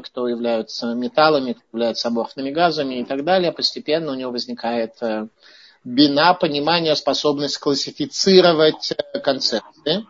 кто 0.00 0.28
являются 0.28 0.94
металлами, 0.94 1.52
кто 1.52 1.62
являются 1.72 2.08
аморфными 2.08 2.50
газами 2.50 2.96
и 2.96 3.04
так 3.04 3.24
далее. 3.24 3.52
Постепенно 3.52 4.12
у 4.12 4.14
него 4.14 4.32
возникает 4.32 4.94
э, 5.00 5.28
бина, 5.84 6.34
понимание, 6.34 6.96
способность 6.96 7.58
классифицировать 7.58 8.92
э, 8.92 9.20
концепции. 9.20 10.06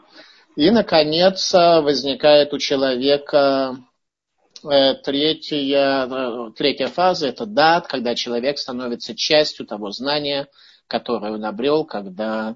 И, 0.57 0.71
наконец, 0.71 1.53
возникает 1.53 2.55
у 2.55 2.59
человека 2.59 3.77
третья, 4.63 6.53
третья 6.57 6.87
фаза– 6.87 7.27
это 7.29 7.45
дат, 7.45 7.89
когда 7.89 8.15
человек 8.15 8.59
становится 8.59 9.17
частью 9.17 9.67
того 9.67 9.91
знания, 9.91 10.47
которое 10.87 11.33
он 11.33 11.45
обрел, 11.45 11.85
когда 11.85 12.55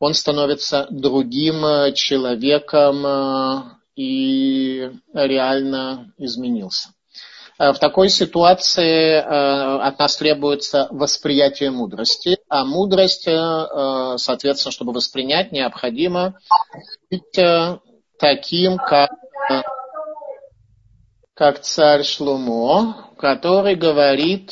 он 0.00 0.12
становится 0.12 0.88
другим 0.90 1.94
человеком, 1.94 3.78
и 3.96 4.90
реально 5.12 6.12
изменился. 6.18 6.90
Э, 7.58 7.72
в 7.72 7.78
такой 7.78 8.08
ситуации 8.08 9.12
э, 9.12 9.20
от 9.20 9.98
нас 9.98 10.16
требуется 10.16 10.88
восприятие 10.90 11.70
мудрости, 11.70 12.38
а 12.48 12.64
мудрость, 12.64 13.28
э, 13.28 14.14
соответственно, 14.18 14.72
чтобы 14.72 14.92
воспринять, 14.92 15.52
необходимо 15.52 16.38
быть 17.10 17.38
таким, 18.18 18.76
как, 18.76 19.10
как 21.34 21.60
царь 21.60 22.02
Шлумо, 22.04 23.10
который 23.18 23.74
говорит 23.74 24.50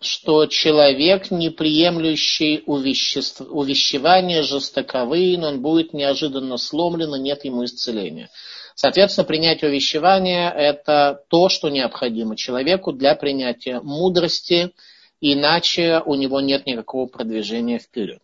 что 0.00 0.46
человек, 0.46 1.30
не 1.30 1.50
приемлющий 1.50 2.62
увеществ... 2.66 3.42
увещевания, 3.42 4.42
жестоковый, 4.42 5.36
он 5.38 5.60
будет 5.60 5.92
неожиданно 5.92 6.56
сломлен, 6.56 7.14
и 7.14 7.20
нет 7.20 7.44
ему 7.44 7.64
исцеления. 7.64 8.30
Соответственно, 8.74 9.26
принятие 9.26 9.70
увещевания– 9.70 10.50
это 10.56 11.22
то, 11.28 11.50
что 11.50 11.68
необходимо 11.68 12.34
человеку 12.34 12.92
для 12.92 13.14
принятия 13.14 13.80
мудрости, 13.80 14.72
иначе 15.20 16.00
у 16.06 16.14
него 16.14 16.40
нет 16.40 16.64
никакого 16.64 17.06
продвижения 17.06 17.78
вперед. 17.78 18.22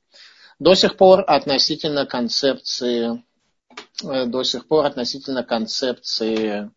До 0.58 0.74
сих 0.74 0.96
пор 0.96 1.24
относительно 1.26 2.06
концепции, 2.06 3.22
э, 4.02 4.24
до 4.24 4.42
сих 4.44 4.66
пор 4.66 4.86
относительно 4.86 5.42
концепции 5.42 6.70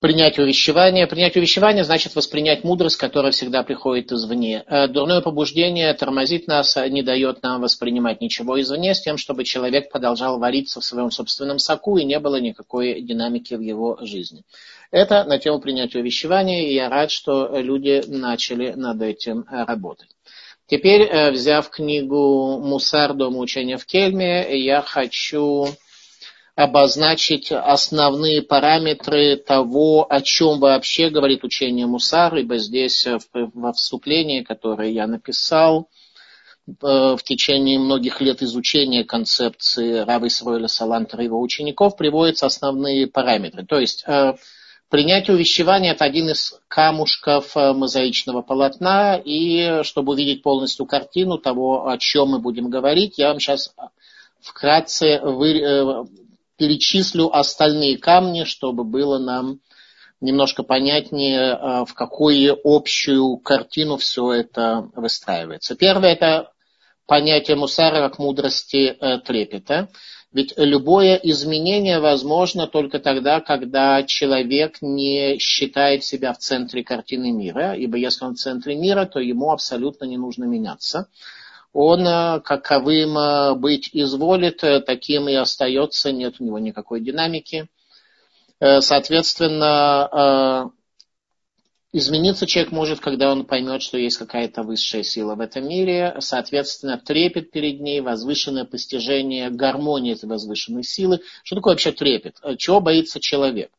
принять 0.00 0.38
увещевание. 0.38 1.06
Принять 1.06 1.36
увещевание 1.36 1.84
значит 1.84 2.14
воспринять 2.14 2.64
мудрость, 2.64 2.96
которая 2.96 3.32
всегда 3.32 3.62
приходит 3.62 4.12
извне. 4.12 4.64
Э, 4.66 4.86
дурное 4.86 5.20
побуждение 5.20 5.92
тормозит 5.94 6.46
нас, 6.46 6.76
а 6.76 6.88
не 6.88 7.02
дает 7.02 7.42
нам 7.42 7.60
воспринимать 7.60 8.20
ничего 8.20 8.60
извне, 8.60 8.94
с 8.94 9.00
тем, 9.00 9.18
чтобы 9.18 9.44
человек 9.44 9.90
продолжал 9.90 10.38
вариться 10.38 10.80
в 10.80 10.84
своем 10.84 11.10
собственном 11.10 11.58
соку 11.58 11.98
и 11.98 12.04
не 12.04 12.18
было 12.20 12.40
никакой 12.40 13.00
динамики 13.00 13.54
в 13.54 13.60
его 13.60 13.98
жизни. 14.02 14.42
Это 14.90 15.24
на 15.24 15.38
тему 15.38 15.60
принятия 15.60 15.98
увещевания, 15.98 16.68
и 16.68 16.74
я 16.74 16.88
рад, 16.88 17.10
что 17.10 17.58
люди 17.58 18.02
начали 18.06 18.72
над 18.72 19.02
этим 19.02 19.44
работать. 19.50 20.08
Теперь, 20.66 21.02
э, 21.02 21.30
взяв 21.30 21.70
книгу 21.70 22.60
«Мусар. 22.62 23.14
Дома 23.14 23.38
учения 23.38 23.78
в 23.78 23.86
Кельме», 23.86 24.46
я 24.62 24.82
хочу 24.82 25.66
обозначить 26.58 27.52
основные 27.52 28.42
параметры 28.42 29.36
того, 29.36 30.04
о 30.10 30.20
чем 30.20 30.58
вообще 30.58 31.08
говорит 31.08 31.44
учение 31.44 31.86
Мусар, 31.86 32.34
ибо 32.34 32.58
здесь 32.58 33.06
э, 33.06 33.18
во 33.32 33.72
вступлении, 33.72 34.42
которое 34.42 34.90
я 34.90 35.06
написал, 35.06 35.88
э, 36.66 36.72
в 36.82 37.20
течение 37.22 37.78
многих 37.78 38.20
лет 38.20 38.42
изучения 38.42 39.04
концепции 39.04 39.98
Рава 40.00 40.26
Исроиля 40.26 40.66
Салантера 40.66 41.22
и 41.22 41.26
его 41.26 41.40
учеников 41.40 41.96
приводятся 41.96 42.46
основные 42.46 43.06
параметры. 43.06 43.64
То 43.64 43.78
есть 43.78 44.02
э, 44.08 44.34
принятие 44.90 45.36
увещевания– 45.36 45.92
это 45.92 46.06
один 46.06 46.30
из 46.30 46.58
камушков 46.66 47.54
мозаичного 47.54 48.42
полотна, 48.42 49.14
и 49.14 49.84
чтобы 49.84 50.14
увидеть 50.14 50.42
полностью 50.42 50.86
картину 50.86 51.38
того, 51.38 51.88
о 51.88 51.96
чем 51.98 52.30
мы 52.30 52.40
будем 52.40 52.68
говорить, 52.68 53.16
я 53.16 53.28
вам 53.28 53.38
сейчас 53.38 53.72
вкратце 54.40 55.20
вы, 55.22 56.08
перечислю 56.58 57.34
остальные 57.34 57.98
камни, 57.98 58.44
чтобы 58.44 58.84
было 58.84 59.18
нам 59.18 59.60
немножко 60.20 60.62
понятнее, 60.64 61.52
а, 61.52 61.84
в 61.84 61.94
какую 61.94 62.58
общую 62.64 63.38
картину 63.38 63.96
все 63.96 64.32
это 64.32 64.90
выстраивается. 64.94 65.76
Первое– 65.76 66.12
это 66.12 66.52
понятие 67.06 67.56
мусара 67.56 68.08
как 68.08 68.18
мудрости 68.18 68.96
э, 69.00 69.18
трепета. 69.20 69.88
Ведь 70.30 70.52
любое 70.58 71.14
изменение 71.16 72.00
возможно 72.00 72.66
только 72.66 72.98
тогда, 72.98 73.40
когда 73.40 74.02
человек 74.02 74.82
не 74.82 75.38
считает 75.38 76.04
себя 76.04 76.34
в 76.34 76.38
центре 76.38 76.84
картины 76.84 77.32
мира, 77.32 77.74
ибо 77.74 77.96
если 77.96 78.26
он 78.26 78.34
в 78.34 78.38
центре 78.38 78.76
мира, 78.76 79.06
то 79.06 79.20
ему 79.20 79.52
абсолютно 79.52 80.04
не 80.04 80.18
нужно 80.18 80.44
меняться 80.44 81.08
он 81.80 82.04
э, 82.04 82.40
каковым 82.40 83.16
э, 83.16 83.54
быть 83.54 83.90
изволит, 83.92 84.64
э, 84.64 84.80
таким 84.80 85.28
и 85.28 85.34
остается, 85.34 86.10
нет 86.10 86.40
у 86.40 86.44
него 86.44 86.58
никакой 86.58 87.00
динамики. 87.00 87.68
Соответственно, 88.60 90.72
измениться 91.92 92.44
человек 92.44 92.72
может, 92.72 92.98
когда 92.98 93.30
он 93.30 93.46
поймет, 93.46 93.82
что 93.82 93.96
есть 93.96 94.16
какая-то 94.16 94.64
высшая 94.64 95.04
сила 95.04 95.36
в 95.36 95.40
этом 95.40 95.68
мире, 95.68 96.16
соответственно, 96.18 96.98
трепет 96.98 97.52
перед 97.52 97.78
ней, 97.78 98.00
возвышенное 98.00 98.64
постижение 98.64 99.50
гармонии 99.50 100.14
этой 100.14 100.28
возвышенной 100.28 100.82
силы. 100.82 101.20
Что 101.44 101.54
такое 101.54 101.74
вообще 101.74 101.92
трепет? 101.92 102.40
Чего 102.56 102.80
боится 102.80 103.20
человек? 103.20 103.70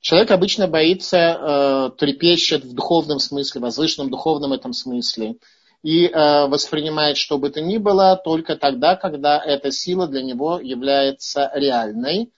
Человек 0.00 0.30
обычно 0.30 0.68
боится, 0.68 1.92
трепещет 1.98 2.64
в 2.64 2.74
духовном 2.74 3.18
смысле, 3.18 3.60
возвышенном 3.60 4.08
духовном 4.08 4.52
этом 4.52 4.72
смысле– 4.72 5.34
и 5.82 6.06
э, 6.06 6.46
воспринимает 6.46 7.16
что 7.16 7.38
бы 7.38 7.50
то 7.50 7.60
ни 7.60 7.78
было 7.78 8.20
только 8.22 8.56
тогда, 8.56 8.96
когда 8.96 9.42
эта 9.42 9.70
сила 9.70 10.06
для 10.06 10.22
него 10.22 10.60
является 10.60 11.50
реальной, 11.54 12.32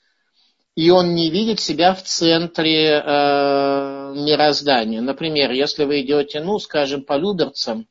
и 0.75 0.91
он 0.91 1.15
не 1.15 1.31
видит 1.31 1.61
себя 1.61 1.95
в 1.95 2.03
центре 2.03 3.01
э, 3.05 4.13
мироздания. 4.17 5.01
Например, 5.01 5.53
если 5.53 5.85
вы 5.85 6.01
идете, 6.01 6.41
ну, 6.41 6.59
скажем, 6.59 7.05
по 7.05 7.17
Люберцам 7.17 7.87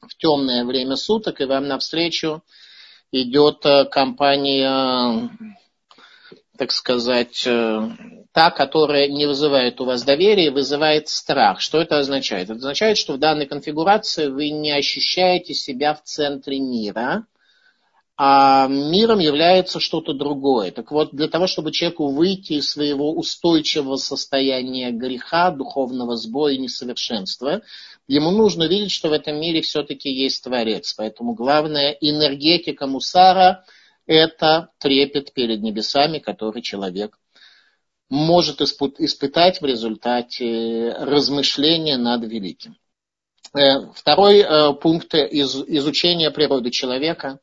в 0.00 0.16
темное 0.16 0.64
время 0.64 0.96
суток, 0.96 1.40
и 1.40 1.44
вам 1.44 1.68
навстречу 1.68 2.42
идет 3.10 3.64
э, 3.64 3.86
компания, 3.86 5.30
так 6.60 6.72
сказать, 6.72 7.42
э, 7.46 7.88
та, 8.32 8.50
которая 8.50 9.08
не 9.08 9.24
вызывает 9.24 9.80
у 9.80 9.86
вас 9.86 10.02
доверия, 10.02 10.50
вызывает 10.50 11.08
страх. 11.08 11.58
Что 11.62 11.80
это 11.80 11.98
означает? 11.98 12.50
Это 12.50 12.58
означает, 12.58 12.98
что 12.98 13.14
в 13.14 13.18
данной 13.18 13.46
конфигурации 13.46 14.26
вы 14.26 14.50
не 14.50 14.70
ощущаете 14.70 15.54
себя 15.54 15.94
в 15.94 16.02
центре 16.02 16.60
мира, 16.60 17.24
а 18.18 18.68
миром 18.68 19.20
является 19.20 19.80
что-то 19.80 20.12
другое. 20.12 20.70
Так 20.70 20.92
вот, 20.92 21.12
для 21.12 21.28
того, 21.28 21.46
чтобы 21.46 21.72
человеку 21.72 22.10
выйти 22.10 22.52
из 22.52 22.68
своего 22.68 23.14
устойчивого 23.14 23.96
состояния 23.96 24.90
греха, 24.90 25.50
духовного 25.52 26.18
сбоя 26.18 26.52
и 26.52 26.58
несовершенства, 26.58 27.62
ему 28.06 28.32
нужно 28.32 28.64
видеть, 28.64 28.92
что 28.92 29.08
в 29.08 29.12
этом 29.12 29.40
мире 29.40 29.62
все-таки 29.62 30.10
есть 30.10 30.44
Творец. 30.44 30.92
Поэтому 30.92 31.32
главная 31.32 31.92
энергетика 32.02 32.86
мусара– 32.86 33.64
это 34.10 34.70
трепет 34.78 35.32
перед 35.32 35.62
небесами, 35.62 36.18
который 36.18 36.62
человек 36.62 37.16
может 38.08 38.60
испытать 38.60 39.60
в 39.60 39.64
результате 39.64 40.92
размышления 40.98 41.96
над 41.96 42.24
великим. 42.24 42.76
Э, 43.54 43.86
второй 43.94 44.40
э, 44.40 44.72
пункт 44.74 45.14
из 45.14 45.54
изучения 45.54 46.32
природы 46.32 46.70
человека. 46.70 47.38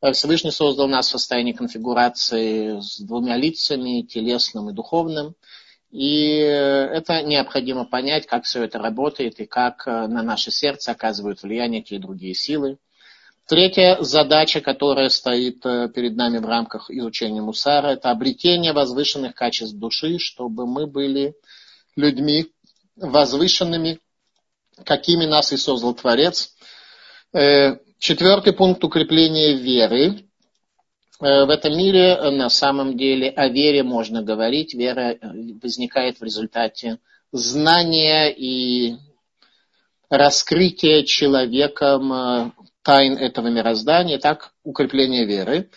Э, 0.00 0.12
Всевышний 0.12 0.52
создал 0.52 0.86
нас 0.86 1.08
в 1.08 1.10
состоянии 1.10 1.52
конфигурации 1.52 2.78
с 2.78 3.00
двумя 3.00 3.36
лицами, 3.36 4.02
телесным 4.02 4.70
и 4.70 4.72
духовным. 4.72 5.34
И 5.90 6.36
это 6.36 7.22
необходимо 7.22 7.84
понять, 7.84 8.26
как 8.26 8.44
все 8.44 8.62
это 8.62 8.78
работает 8.78 9.40
и 9.40 9.46
как 9.46 9.86
на 9.86 10.22
наше 10.22 10.50
сердце 10.50 10.92
оказывают 10.92 11.42
влияние 11.42 11.82
те 11.82 11.96
и 11.96 12.00
другие 12.00 12.34
силы. 12.34 12.78
Третья 13.46 13.98
задача, 14.00 14.60
которая 14.60 15.08
стоит 15.08 15.64
э, 15.64 15.88
перед 15.94 16.16
нами 16.16 16.38
в 16.38 16.46
рамках 16.46 16.90
изучения 16.90 17.40
Мусара, 17.40 17.92
это 17.92 18.10
обретение 18.10 18.72
возвышенных 18.72 19.36
качеств 19.36 19.76
души, 19.76 20.18
чтобы 20.18 20.66
мы 20.66 20.88
были 20.88 21.36
людьми 21.94 22.46
возвышенными, 22.96 24.00
какими 24.84 25.26
нас 25.26 25.52
и 25.52 25.56
создал 25.56 25.94
Творец. 25.94 26.56
Э, 27.32 27.76
четвертый 28.00 28.52
пункт 28.52 28.82
укрепления 28.82 29.54
веры. 29.54 30.24
Э, 31.20 31.44
в 31.44 31.50
этом 31.50 31.78
мире 31.78 32.16
на 32.32 32.50
самом 32.50 32.96
деле 32.96 33.30
о 33.30 33.46
вере 33.46 33.84
можно 33.84 34.24
говорить. 34.24 34.74
Вера 34.74 35.16
возникает 35.62 36.18
в 36.18 36.24
результате 36.24 36.98
знания 37.30 38.28
и 38.28 38.96
раскрытия 40.10 41.04
человеком 41.04 42.52
тайн 42.86 43.18
этого 43.18 43.48
мироздания, 43.48 44.18
так 44.18 44.52
укрепление 44.62 45.26
веры. 45.26 45.70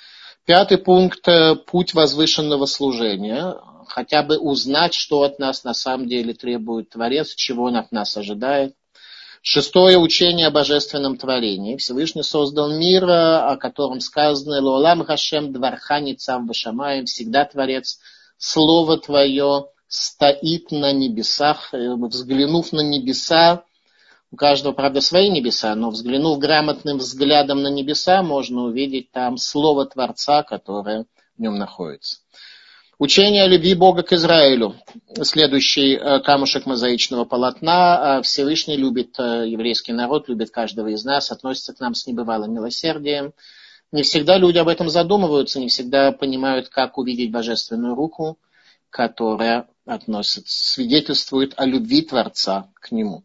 Пятый 0.46 0.78
пункт– 0.78 1.28
путь 1.66 1.96
возвышенного 1.96 2.68
служения. 2.68 3.56
хотя 3.88 4.22
бы 4.22 4.38
узнать, 4.38 4.94
что 4.94 5.24
от 5.24 5.40
нас 5.40 5.64
на 5.64 5.74
самом 5.74 6.08
деле 6.08 6.36
требует 6.36 6.92
Творец, 6.92 7.34
чего 7.34 7.64
он 7.64 7.76
от 7.76 7.92
нас 7.92 8.16
ожидает. 8.16 8.76
Шестое 9.42 9.98
учение 9.98 10.46
о 10.46 10.52
божественном 10.52 11.18
творении. 11.18 11.78
Всевышний 11.78 12.22
создал 12.22 12.78
мир, 12.78 13.10
о 13.10 13.58
котором 13.58 14.00
сказано 14.00 14.62
«Лолам 14.62 15.04
Хашем 15.04 15.52
дварха 15.52 16.00
ницав 16.02 16.44
башамаем» 16.46 17.06
всегда 17.06 17.46
Творец, 17.46 17.98
Слово 18.38 19.00
Твое 19.00 19.66
стоит 19.88 20.70
на 20.70 20.92
небесах, 20.92 21.74
э, 21.74 21.96
взглянув 21.96 22.72
на 22.72 22.82
небеса, 22.82 23.64
у 24.32 24.36
каждого, 24.36 24.74
правда, 24.74 25.02
свои 25.02 25.30
небеса, 25.30 25.74
но 25.76 25.90
взглянув 25.90 26.40
грамотным 26.40 26.98
взглядом 26.98 27.62
на 27.62 27.68
небеса, 27.70 28.22
можно 28.22 28.64
увидеть 28.64 29.12
там 29.12 29.38
Слово 29.38 29.86
Творца, 29.86 30.44
которое 30.44 31.06
в 31.38 31.42
нем 31.42 31.58
находится. 31.58 32.18
Учение 33.00 33.44
о 33.44 33.48
любви 33.48 33.76
Бога 33.76 34.04
к 34.04 34.12
Израилю. 34.12 34.76
Следующий 35.24 35.96
э, 35.96 36.20
камушек 36.20 36.66
мозаичного 36.66 37.24
полотна. 37.24 38.18
Э, 38.18 38.22
Всевышний 38.24 38.76
любит 38.76 39.18
э, 39.18 39.46
еврейский 39.48 39.94
народ, 39.94 40.28
любит 40.28 40.52
каждого 40.52 40.90
из 40.90 41.06
нас, 41.06 41.32
относится 41.32 41.74
к 41.74 41.80
нам 41.80 41.96
с 41.96 42.06
небывалым 42.06 42.54
милосердием. 42.54 43.34
Не 43.94 44.04
всегда 44.04 44.38
люди 44.38 44.58
об 44.58 44.68
этом 44.68 44.90
задумываются, 44.90 45.62
не 45.62 45.70
всегда 45.70 46.12
понимают, 46.12 46.68
как 46.68 46.98
увидеть 46.98 47.32
божественную 47.32 47.96
руку, 47.96 48.38
которая 48.90 49.70
относится, 49.86 50.44
свидетельствует 50.46 51.54
о 51.56 51.66
любви 51.66 52.02
Творца 52.02 52.70
к 52.76 52.92
нему. 52.92 53.24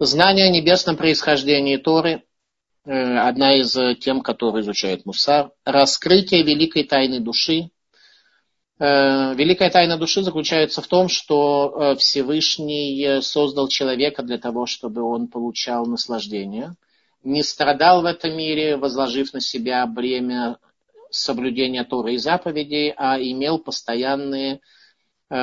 Знание 0.00 0.46
о 0.46 0.50
небесном 0.50 0.96
происхождении 0.96 1.76
Торы– 1.76 2.24
одна 2.84 3.60
из 3.60 3.76
тем, 4.00 4.22
которые 4.22 4.62
изучает 4.62 5.06
Мусар. 5.06 5.52
Раскрытие 5.64 6.42
великой 6.42 6.84
тайны 6.84 7.20
души, 7.20 7.70
Э, 8.80 9.34
великая 9.34 9.68
тайна 9.68 9.98
души 9.98 10.22
заключается 10.22 10.80
в 10.80 10.86
том, 10.86 11.08
что 11.10 11.74
э, 11.92 11.96
Всевышний 11.96 13.20
создал 13.20 13.68
человека 13.68 14.22
для 14.22 14.38
того, 14.38 14.64
чтобы 14.64 15.02
он 15.02 15.28
получал 15.28 15.84
наслаждение, 15.84 16.72
не 17.22 17.42
страдал 17.42 18.00
в 18.00 18.06
этом 18.06 18.34
мире, 18.34 18.78
возложив 18.78 19.34
на 19.34 19.42
себя 19.42 19.86
бремя 19.86 20.56
соблюдения 21.10 21.84
Торы 21.84 22.14
и 22.14 22.16
заповедей, 22.16 22.94
а 22.96 23.20
имел 23.20 23.58
постоянные 23.58 24.60
э, 25.30 25.34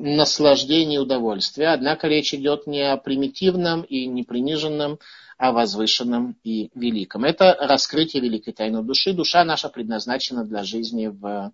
наслаждения 0.00 0.96
и 0.96 0.98
удовольствия. 0.98 1.68
Однако 1.68 2.08
речь 2.08 2.34
идет 2.34 2.66
не 2.66 2.82
о 2.82 2.96
примитивном 2.96 3.82
и 3.82 4.06
не 4.06 4.24
приниженном, 4.24 4.98
а 5.38 5.52
возвышенном 5.52 6.36
и 6.44 6.70
великом. 6.74 7.24
Это 7.24 7.56
раскрытие 7.58 8.22
великой 8.22 8.52
тайны 8.52 8.82
души. 8.82 9.12
Душа 9.12 9.44
наша 9.44 9.68
предназначена 9.68 10.44
для 10.44 10.62
жизни 10.64 11.06
в 11.06 11.52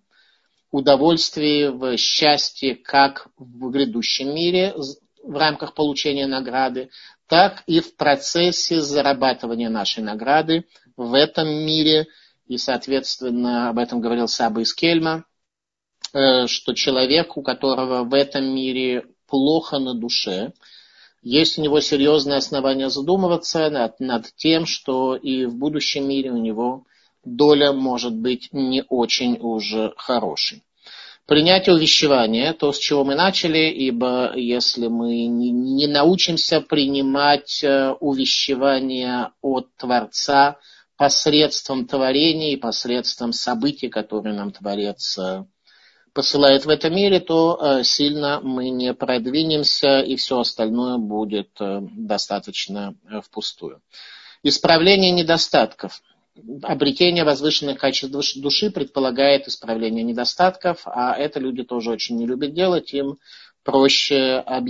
удовольствии, 0.71 1.67
в 1.67 1.97
счастье 1.97 2.75
как 2.75 3.27
в 3.37 3.69
грядущем 3.69 4.33
мире 4.33 4.75
в 5.23 5.37
рамках 5.37 5.73
получения 5.73 6.27
награды, 6.27 6.89
так 7.27 7.63
и 7.67 7.81
в 7.81 7.95
процессе 7.95 8.81
зарабатывания 8.81 9.69
нашей 9.69 10.03
награды 10.03 10.65
в 10.97 11.13
этом 11.13 11.47
мире. 11.47 12.07
И, 12.47 12.57
соответственно, 12.57 13.69
об 13.69 13.77
этом 13.77 14.01
говорил 14.01 14.27
Саба 14.27 14.61
из 14.61 14.73
Кельма, 14.73 15.25
что 16.11 16.73
человек, 16.73 17.37
у 17.37 17.41
которого 17.41 18.03
в 18.03 18.13
этом 18.13 18.45
мире 18.45 19.05
плохо 19.27 19.79
на 19.79 19.93
душе, 19.93 20.53
есть 21.21 21.57
у 21.57 21.61
него 21.61 21.81
серьезное 21.81 22.37
основание 22.37 22.89
задумываться 22.89 23.69
над, 23.69 23.99
над 23.99 24.33
тем, 24.35 24.65
что 24.65 25.15
и 25.15 25.45
в 25.45 25.55
будущем 25.55 26.07
мире 26.07 26.31
у 26.31 26.37
него 26.37 26.85
доля 27.25 27.73
может 27.73 28.15
быть 28.15 28.49
не 28.51 28.83
очень 28.87 29.37
уже 29.39 29.93
хорошей. 29.97 30.63
Принятие 31.25 31.75
увещевания, 31.75 32.53
то, 32.53 32.71
с 32.71 32.79
чего 32.79 33.03
мы 33.03 33.13
начали, 33.13 33.69
ибо 33.69 34.35
если 34.35 34.87
мы 34.87 35.27
не, 35.27 35.85
научимся 35.85 36.59
принимать 36.59 37.63
э, 37.63 37.91
увещевания 37.99 39.31
от 39.43 39.67
Творца 39.75 40.57
посредством 40.97 41.85
творения 41.85 42.53
и 42.53 42.57
посредством 42.57 43.31
событий, 43.31 43.89
которые 43.89 44.33
нам 44.33 44.51
Творец 44.51 45.19
э, 45.19 45.45
посылает 46.19 46.65
в 46.65 46.69
этом 46.69 46.93
мире, 46.93 47.21
то 47.21 47.57
э, 47.61 47.83
сильно 47.83 48.41
мы 48.41 48.71
не 48.71 48.93
продвинемся, 48.93 50.01
и 50.01 50.17
все 50.17 50.39
остальное 50.39 50.97
будет 50.97 51.51
достаточно 51.59 52.93
впустую. 53.23 53.81
Исправление 54.43 55.11
недостатков 55.11 56.01
обретение 56.63 57.23
возвышенных 57.23 57.79
качеств 57.79 58.13
души 58.41 58.69
предполагает 58.69 59.47
исправление 59.47 60.03
недостатков, 60.03 60.81
а 60.85 61.15
это 61.15 61.39
люди 61.39 61.63
тоже 61.63 61.91
очень 61.91 62.17
не 62.17 62.25
любят 62.25 62.53
делать. 62.53 62.93
Им 62.93 63.17
проще 63.63 64.43
э, 64.45 64.61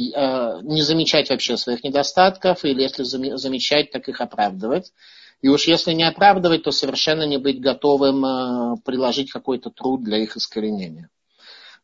не 0.63 0.81
замечать 0.81 1.29
вообще 1.29 1.57
своих 1.57 1.83
недостатков, 1.83 2.63
или 2.63 2.81
если 2.81 3.03
замечать, 3.03 3.91
так 3.91 4.07
их 4.07 4.21
оправдывать. 4.21 4.91
И 5.41 5.47
уж 5.47 5.67
если 5.67 5.93
не 5.93 6.03
оправдывать, 6.03 6.63
то 6.63 6.71
совершенно 6.71 7.23
не 7.23 7.37
быть 7.37 7.61
готовым 7.61 8.25
э, 8.25 8.75
приложить 8.83 9.31
какой-то 9.31 9.69
труд 9.69 10.03
для 10.03 10.17
их 10.17 10.35
искоренения. 10.35 11.09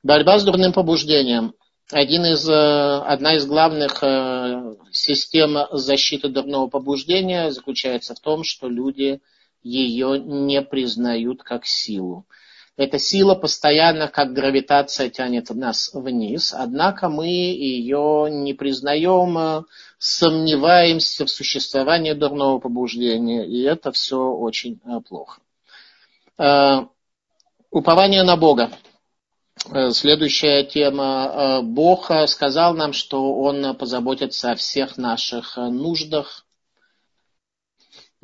Борьба 0.05 0.39
с 0.39 0.45
дурным 0.45 0.71
побуждением. 0.71 1.53
Один 1.91 2.25
из, 2.25 2.47
э, 2.47 2.53
одна 2.53 3.35
из 3.35 3.45
главных 3.45 4.01
систем 4.91 5.57
защиты 5.71 6.29
дурного 6.29 6.67
побуждения 6.67 7.51
заключается 7.51 8.15
в 8.15 8.19
том, 8.21 8.43
что 8.45 8.69
люди– 8.69 9.19
ее 9.65 10.19
не 10.19 10.61
признают 10.61 11.41
как 11.43 11.65
силу. 11.65 12.25
Эта 12.77 12.99
сила 12.99 13.35
постоянно, 13.35 14.07
как 14.07 14.33
гравитация, 14.33 15.09
тянет 15.09 15.49
нас 15.49 15.89
вниз, 15.93 16.53
однако 16.53 17.09
мы 17.09 17.27
ее 17.27 18.27
не 18.29 18.53
признаем, 18.53 19.65
сомневаемся 19.97 21.25
в 21.25 21.29
существовании 21.29 22.13
дурного 22.13 22.59
побуждения, 22.59 23.47
и 23.47 23.63
это 23.63 23.91
все 23.91 24.17
очень 24.17 24.79
э, 24.85 24.99
плохо. 25.07 25.41
Э, 26.37 26.85
упование 27.71 28.23
на 28.23 28.35
Бога. 28.35 28.71
Э, 29.71 29.91
следующая 29.91 30.63
тема. 30.63 31.61
Бог 31.63 32.11
сказал 32.27 32.73
нам, 32.73 32.93
что 32.93 33.33
Он 33.33 33.75
позаботится 33.75 34.51
о 34.51 34.55
всех 34.55 34.97
наших 34.97 35.57
нуждах, 35.57 36.45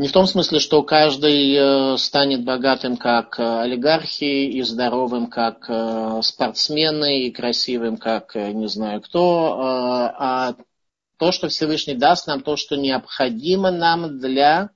не 0.02 0.08
в 0.08 0.14
том 0.14 0.26
смысле, 0.26 0.60
что 0.60 0.82
каждый 0.82 1.54
э, 1.54 1.98
станет 2.00 2.44
богатым, 2.44 2.98
как 2.98 3.40
э, 3.40 3.44
олигархи, 3.44 4.50
и 4.50 4.62
здоровым, 4.64 5.28
как 5.28 5.70
э, 5.70 6.22
спортсмены, 6.24 7.28
и 7.28 7.32
красивым, 7.32 7.98
как 7.98 8.34
не 8.34 8.68
знаю 8.68 9.02
кто, 9.02 9.58
а 9.60 10.56
то, 11.20 11.32
что 11.32 11.50
Всевышний 11.50 11.94
даст 11.94 12.26
нам, 12.26 12.42
то, 12.42 12.56
что 12.56 12.78
необходимо 12.78 13.70
нам 13.70 14.18
для 14.18 14.72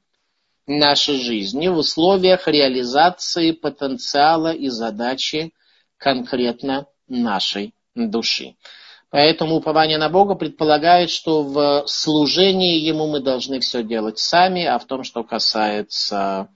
нашей 0.67 1.17
жизни 1.17 1.69
в 1.69 1.77
условиях 1.77 2.48
реализации 2.48 3.50
потенциала 3.50 4.53
и 4.53 4.69
задачи 4.69 5.53
конкретно 5.97 6.87
нашей 7.07 7.73
души. 7.95 8.55
Поэтому 9.09 9.55
упование 9.55 9.97
на 9.97 10.09
Бога 10.09 10.35
предполагает, 10.35 11.09
что 11.09 11.43
в 11.43 11.87
служении 11.87 12.79
Ему 12.79 13.07
мы 13.07 13.21
должны 13.21 13.59
все 13.59 13.83
делать 13.83 14.19
сами, 14.19 14.65
а 14.65 14.77
в 14.77 14.85
том, 14.85 15.03
что 15.03 15.23
касается 15.23 16.49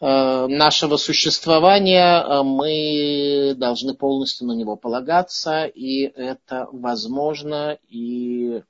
э, 0.00 0.46
нашего 0.48 0.96
существования, 0.96 2.20
э, 2.20 2.42
мы 2.42 3.54
должны 3.56 3.94
полностью 3.94 4.48
на 4.48 4.52
него 4.52 4.76
полагаться, 4.76 5.66
и 5.66 6.02
это 6.02 6.66
возможно, 6.72 7.78
и 7.88 8.62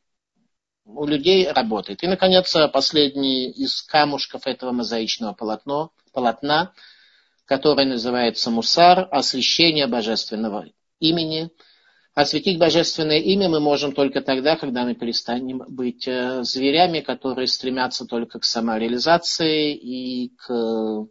у 0.84 1.06
людей 1.06 1.48
работает. 1.50 2.02
И, 2.02 2.06
наконец, 2.06 2.54
последний 2.72 3.50
из 3.50 3.82
камушков 3.82 4.46
этого 4.46 4.72
мозаичного 4.72 5.32
полотно, 5.32 5.92
полотна, 6.12 6.72
которое 7.48 7.86
называется 7.86 8.50
мусар, 8.50 9.08
освящение 9.10 9.88
божественного 9.88 10.66
имени– 11.00 11.50
Осветить 12.18 12.58
божественное 12.58 13.20
имя 13.20 13.48
мы 13.48 13.60
можем 13.60 13.92
только 13.92 14.20
тогда, 14.20 14.56
когда 14.56 14.82
мы 14.82 14.96
перестанем 14.96 15.62
быть 15.68 16.08
э, 16.08 16.42
зверями, 16.42 16.98
которые 16.98 17.46
стремятся 17.46 18.06
только 18.06 18.40
к 18.40 18.44
самореализации 18.44 19.72
и 19.72 20.30
к 20.30 21.06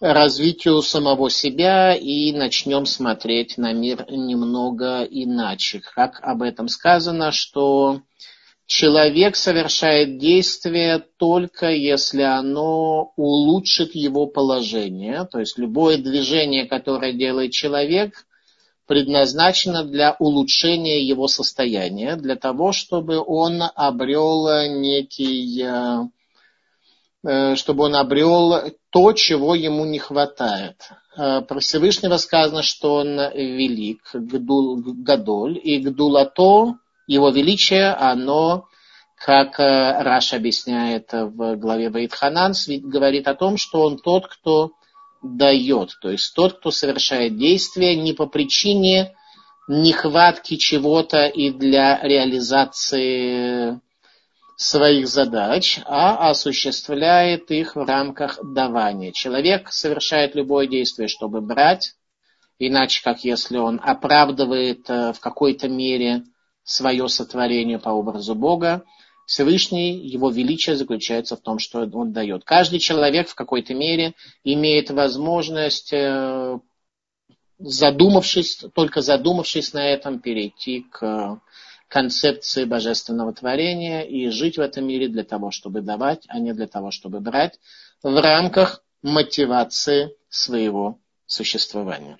развитию 0.00 0.82
самого 0.82 1.30
себя 1.30 1.94
и 1.94 2.32
начнем 2.32 2.84
смотреть 2.84 3.58
на 3.58 3.72
мир 3.72 4.06
немного 4.10 5.04
иначе. 5.04 5.80
Как 5.94 6.18
об 6.20 6.42
этом 6.42 6.66
сказано, 6.66 7.30
что 7.30 8.00
человек 8.68 9.34
совершает 9.34 10.18
действие 10.18 11.02
только 11.16 11.70
если 11.70 12.20
оно 12.20 13.12
улучшит 13.16 13.94
его 13.94 14.26
положение. 14.26 15.24
То 15.24 15.40
есть 15.40 15.58
любое 15.58 15.96
движение, 15.96 16.66
которое 16.66 17.14
делает 17.14 17.52
человек, 17.52 18.26
предназначена 18.86 19.84
для 19.84 20.16
улучшения 20.18 21.02
его 21.02 21.28
состояния, 21.28 22.16
для 22.16 22.36
того, 22.36 22.72
чтобы 22.72 23.24
он 23.26 23.62
обрел 23.74 24.46
некий, 24.68 25.62
э, 25.62 26.08
э, 27.24 27.54
чтобы 27.56 27.84
он 27.84 27.96
обрел 27.96 28.70
то, 28.90 29.12
чего 29.14 29.54
ему 29.54 29.86
не 29.86 29.98
хватает. 29.98 30.90
Э, 31.16 31.40
про 31.40 31.60
Всевышнего 31.60 32.18
сказано, 32.18 32.62
что 32.62 32.96
он 32.96 33.16
велик, 33.34 34.10
гдул, 34.12 34.82
гадоль, 34.82 35.58
и 35.62 35.78
гдулато, 35.78 36.74
его 37.08 37.30
величие, 37.30 37.88
оно, 37.88 38.68
как 39.16 39.58
э, 39.58 40.02
Раш 40.02 40.34
объясняет 40.34 41.10
в 41.12 41.56
главе 41.56 41.90
Ваидханан, 41.90 42.52
говорит 42.82 43.26
о 43.26 43.34
том, 43.34 43.56
что 43.56 43.80
он 43.80 43.98
тот, 43.98 44.28
кто 44.28 44.72
дает, 45.22 45.96
то 46.00 46.10
есть 46.10 46.32
тот, 46.36 46.58
кто 46.58 46.70
совершает 46.70 47.36
действие 47.36 47.96
не 47.96 48.12
по 48.12 48.26
причине 48.26 49.16
нехватки 49.66 50.56
чего-то 50.56 51.26
и 51.26 51.50
для 51.50 52.00
реализации 52.02 53.80
своих 54.56 55.08
задач, 55.08 55.80
а 55.86 56.30
осуществляет 56.30 57.50
их 57.50 57.74
в 57.74 57.84
рамках 57.84 58.38
давания. 58.42 59.12
Человек 59.12 59.72
совершает 59.72 60.34
любое 60.34 60.66
действие, 60.66 61.08
чтобы 61.08 61.40
брать, 61.40 61.94
иначе 62.58 63.02
как 63.02 63.24
если 63.24 63.56
он 63.56 63.80
оправдывает 63.82 64.88
э, 64.90 65.12
в 65.12 65.20
какой-то 65.20 65.68
мере 65.68 66.24
свое 66.68 67.08
сотворение 67.08 67.78
по 67.78 67.88
образу 67.88 68.34
Бога, 68.34 68.84
Всевышний, 69.24 69.96
его 70.06 70.30
величие 70.30 70.76
заключается 70.76 71.34
в 71.34 71.40
том, 71.40 71.58
что 71.58 71.80
он 71.80 72.12
дает. 72.12 72.44
Каждый 72.44 72.78
человек 72.78 73.28
в 73.28 73.34
какой-то 73.34 73.72
мере 73.74 74.14
имеет 74.44 74.90
возможность, 74.90 75.92
э, 75.92 76.58
задумавшись, 77.58 78.64
только 78.74 79.00
задумавшись 79.00 79.72
на 79.72 79.88
этом, 79.88 80.20
перейти 80.20 80.82
к 80.90 81.40
концепции 81.88 82.64
божественного 82.64 83.32
творения 83.32 84.02
и 84.02 84.28
жить 84.28 84.58
в 84.58 84.60
этом 84.60 84.86
мире 84.86 85.08
для 85.08 85.24
того, 85.24 85.50
чтобы 85.50 85.80
давать, 85.80 86.24
а 86.28 86.38
не 86.38 86.52
для 86.52 86.66
того, 86.66 86.90
чтобы 86.90 87.20
брать, 87.20 87.58
в 88.02 88.20
рамках 88.20 88.84
мотивации 89.02 90.10
своего 90.28 90.98
существования. 91.24 92.18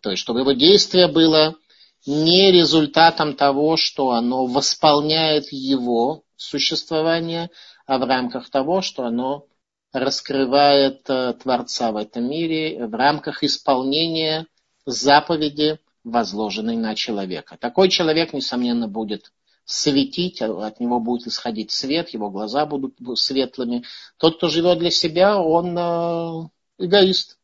То 0.00 0.10
есть, 0.10 0.22
чтобы 0.22 0.40
его 0.40 0.52
действие 0.52 1.08
было 1.08 1.54
не 2.08 2.50
результатом 2.50 3.36
того, 3.36 3.76
что 3.76 4.12
оно 4.12 4.46
восполняет 4.46 5.52
его 5.52 6.22
существование, 6.36 7.50
а 7.86 7.98
в 7.98 8.04
рамках 8.04 8.48
того, 8.48 8.80
что 8.80 9.04
оно 9.04 9.44
раскрывает 9.92 11.02
э, 11.08 11.34
Творца 11.34 11.92
в 11.92 11.96
этом 11.96 12.28
мире, 12.28 12.86
в 12.86 12.94
рамках 12.94 13.44
исполнения 13.44 14.46
заповеди 14.86 15.78
возложенный 16.02 16.76
на 16.76 16.94
человека. 16.94 17.58
Такой 17.60 17.90
человек, 17.90 18.32
несомненно, 18.32 18.88
будет 18.88 19.30
светить, 19.66 20.40
от 20.40 20.80
него 20.80 21.00
будет 21.00 21.26
исходить 21.26 21.72
свет, 21.72 22.08
его 22.10 22.30
глаза 22.30 22.64
будут 22.64 22.96
светлыми. 23.18 23.84
Тот, 24.16 24.38
кто 24.38 24.48
живет 24.48 24.78
для 24.78 24.90
себя, 24.90 25.38
он 25.38 25.76
э, 25.76 26.48
эгоист. 26.78 27.38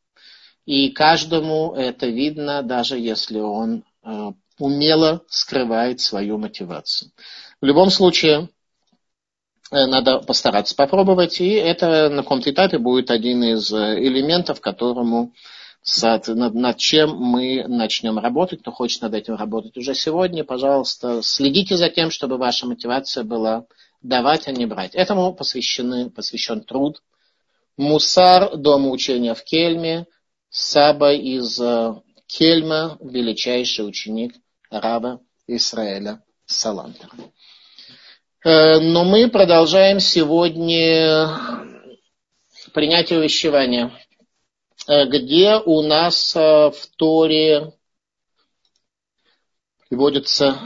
И 0.64 0.88
каждому 0.88 1.74
это 1.74 2.06
видно, 2.06 2.62
даже 2.62 2.98
если 2.98 3.40
он 3.40 3.84
э, 4.02 4.32
умело 4.58 5.22
скрывает 5.28 6.00
свою 6.00 6.38
мотивацию. 6.38 7.10
В 7.60 7.66
любом 7.66 7.90
случае, 7.90 8.48
э, 9.70 9.86
надо 9.86 10.20
постараться 10.20 10.74
попробовать, 10.76 11.40
и 11.40 11.50
это 11.50 12.08
на 12.10 12.22
каком-то 12.22 12.50
этапе 12.50 12.78
будет 12.78 13.10
один 13.10 13.42
из 13.42 13.72
элементов, 13.72 14.60
которому 14.60 15.32
над, 16.02 16.54
над 16.54 16.78
чем 16.78 17.10
мы 17.16 17.64
начнем 17.68 18.18
работать. 18.18 18.60
Кто 18.60 18.72
хочет 18.72 19.02
над 19.02 19.14
этим 19.14 19.34
работать 19.34 19.76
уже 19.76 19.94
сегодня, 19.94 20.44
пожалуйста, 20.44 21.20
следите 21.22 21.76
за 21.76 21.90
тем, 21.90 22.10
чтобы 22.10 22.38
ваша 22.38 22.66
мотивация 22.66 23.22
была 23.22 23.66
давать, 24.00 24.48
а 24.48 24.52
не 24.52 24.66
брать. 24.66 24.94
Этому 24.94 25.34
посвящены, 25.34 26.10
посвящен 26.10 26.62
труд. 26.62 27.02
Мусар, 27.76 28.56
дома 28.56 28.90
учения 28.90 29.34
в 29.34 29.42
Кельме, 29.44 30.06
Саба 30.48 31.12
из 31.12 31.60
э, 31.60 31.94
Кельма, 32.26 32.96
величайший 33.00 33.86
ученик 33.86 34.34
раба 34.80 35.20
Израиля 35.46 36.22
Салантера. 36.46 37.10
Э, 38.44 38.78
но 38.80 39.04
мы 39.04 39.28
продолжаем 39.28 40.00
сегодня 40.00 41.28
принятие 42.72 43.18
увещевания. 43.20 43.90
Э, 44.86 45.06
где 45.06 45.56
у 45.56 45.80
нас 45.82 46.36
э, 46.36 46.40
в 46.40 46.86
Торе 46.96 47.72
приводится, 49.88 50.58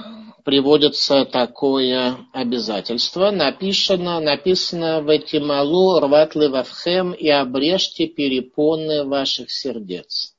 приводится 0.44 1.24
такое 1.24 2.16
обязательство. 2.32 3.30
Написано, 3.30 4.20
написано 4.20 5.00
в 5.02 5.14
Этималу 5.14 6.00
рват 6.00 6.34
левавхем 6.34 7.12
и 7.12 7.28
обрежьте 7.28 8.06
перепоны 8.06 9.04
ваших 9.04 9.50
сердец. 9.50 10.34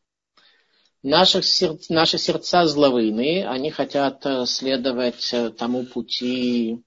Наших 1.02 1.46
серд... 1.46 1.90
Наши 1.90 2.18
сердца 2.18 2.66
зловыйные, 2.66 3.48
они 3.48 3.72
хотят 3.72 4.26
э, 4.26 4.46
следовать 4.46 5.34
тому 5.58 5.86
пути 5.86 6.84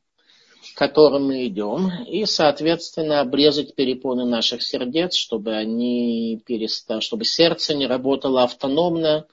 которым 0.74 1.26
мы 1.26 1.46
идем, 1.46 1.90
и, 2.04 2.24
соответственно, 2.24 3.20
обрезать 3.20 3.74
перепоны 3.74 4.24
наших 4.24 4.62
сердец, 4.62 5.14
чтобы 5.14 5.54
они 5.54 6.42
перестали, 6.46 7.00
чтобы 7.00 7.24
сердце 7.24 7.74
не 7.74 7.86
работало 7.86 8.42
автономно, 8.42 9.26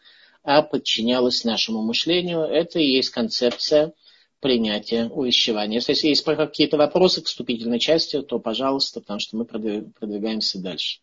а 0.43 0.62
подчинялось 0.62 1.43
нашему 1.43 1.81
мышлению. 1.81 2.41
Это 2.41 2.79
и 2.79 2.86
есть 2.86 3.12
концепция 3.12 3.93
принятия 4.39 5.05
увещевания. 5.05 5.81
Если 5.86 6.07
есть 6.07 6.24
какие-то 6.24 6.77
вопросы 6.77 7.21
к 7.21 7.27
вступительной 7.27 7.79
части, 7.79 8.21
то, 8.21 8.39
пожалуйста, 8.39 9.01
потому 9.01 9.19
что 9.19 9.38
мы 9.38 9.45
продвигаемся 9.45 10.59
дальше. 10.59 11.00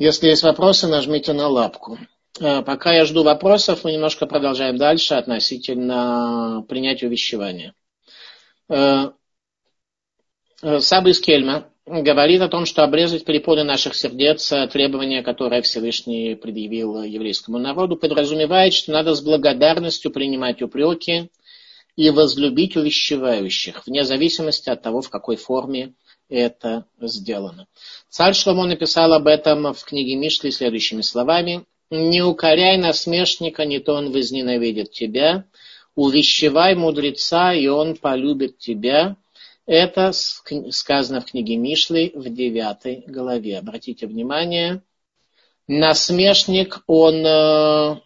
Если 0.00 0.28
есть 0.28 0.42
вопросы, 0.42 0.88
нажмите 0.88 1.34
на 1.34 1.46
лапку. 1.46 1.98
А, 2.40 2.62
пока 2.62 2.94
я 2.94 3.04
жду 3.04 3.22
вопросов, 3.22 3.84
мы 3.84 3.92
немножко 3.92 4.24
продолжаем 4.24 4.78
дальше 4.78 5.12
относительно 5.12 6.64
принятия 6.66 7.06
увещевания. 7.06 7.74
Э, 8.70 9.10
э, 10.62 10.80
Саба 10.80 11.10
из 11.10 11.20
Кельма 11.20 11.68
говорит 11.84 12.40
о 12.40 12.48
том, 12.48 12.64
что 12.64 12.82
обрезать 12.82 13.26
перепоны 13.26 13.62
наших 13.62 13.94
сердец, 13.94 14.50
э, 14.52 14.66
требование, 14.68 15.22
которое 15.22 15.60
Всевышний 15.60 16.34
предъявил 16.34 17.02
еврейскому 17.02 17.58
народу, 17.58 17.96
подразумевает, 17.96 18.72
что 18.72 18.92
надо 18.92 19.14
с 19.14 19.20
благодарностью 19.20 20.10
принимать 20.10 20.62
упреки 20.62 21.28
и 21.96 22.08
возлюбить 22.08 22.74
увещевающих, 22.74 23.86
вне 23.86 24.04
зависимости 24.04 24.70
от 24.70 24.80
того, 24.80 25.02
в 25.02 25.10
какой 25.10 25.36
форме 25.36 25.92
это 26.30 26.86
сделано. 27.00 27.66
Царь 28.08 28.34
Шломо 28.34 28.66
написал 28.66 29.12
об 29.12 29.26
этом 29.26 29.74
в 29.74 29.84
книге 29.84 30.16
Мишли 30.16 30.50
следующими 30.50 31.02
словами. 31.02 31.64
«Не 31.90 32.22
укоряй 32.22 32.78
насмешника, 32.78 33.64
не 33.64 33.80
то 33.80 33.94
он 33.94 34.12
возненавидит 34.12 34.92
тебя, 34.92 35.44
увещевай 35.96 36.76
мудреца, 36.76 37.52
и 37.52 37.66
он 37.66 37.96
полюбит 37.96 38.58
тебя. 38.58 39.16
Это 39.66 40.12
сказано 40.12 41.20
в 41.20 41.26
книге 41.26 41.56
Мишлей 41.56 42.12
в 42.14 42.32
девятой 42.32 43.04
главе. 43.06 43.58
Обратите 43.58 44.06
внимание, 44.06 44.82
насмешник, 45.66 46.82
он 46.86 47.24
э, 47.26 48.00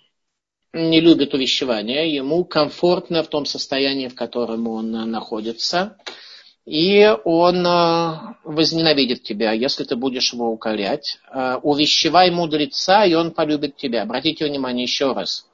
не 0.75 1.01
любит 1.01 1.35
увещевания, 1.35 2.05
ему 2.05 2.45
комфортно 2.45 3.23
в 3.23 3.29
том 3.29 3.47
состоянии, 3.47 4.09
в 4.09 4.15
котором 4.15 4.69
он 4.69 4.91
находится, 5.11 5.97
и 6.67 7.15
он 7.25 7.67
э, 7.67 8.35
возненавидит 8.45 9.23
тебя, 9.23 9.53
если 9.53 9.85
ты 9.85 9.97
будешь 9.97 10.33
его 10.33 10.51
укорять. 10.51 11.19
Э, 11.31 11.57
увещевай 11.63 12.31
мудреца, 12.31 13.05
и 13.05 13.15
он 13.15 13.33
полюбит 13.33 13.77
тебя. 13.77 14.03
Обратите 14.03 14.47
внимание 14.47 14.85
еще 14.85 15.13
раз 15.13 15.47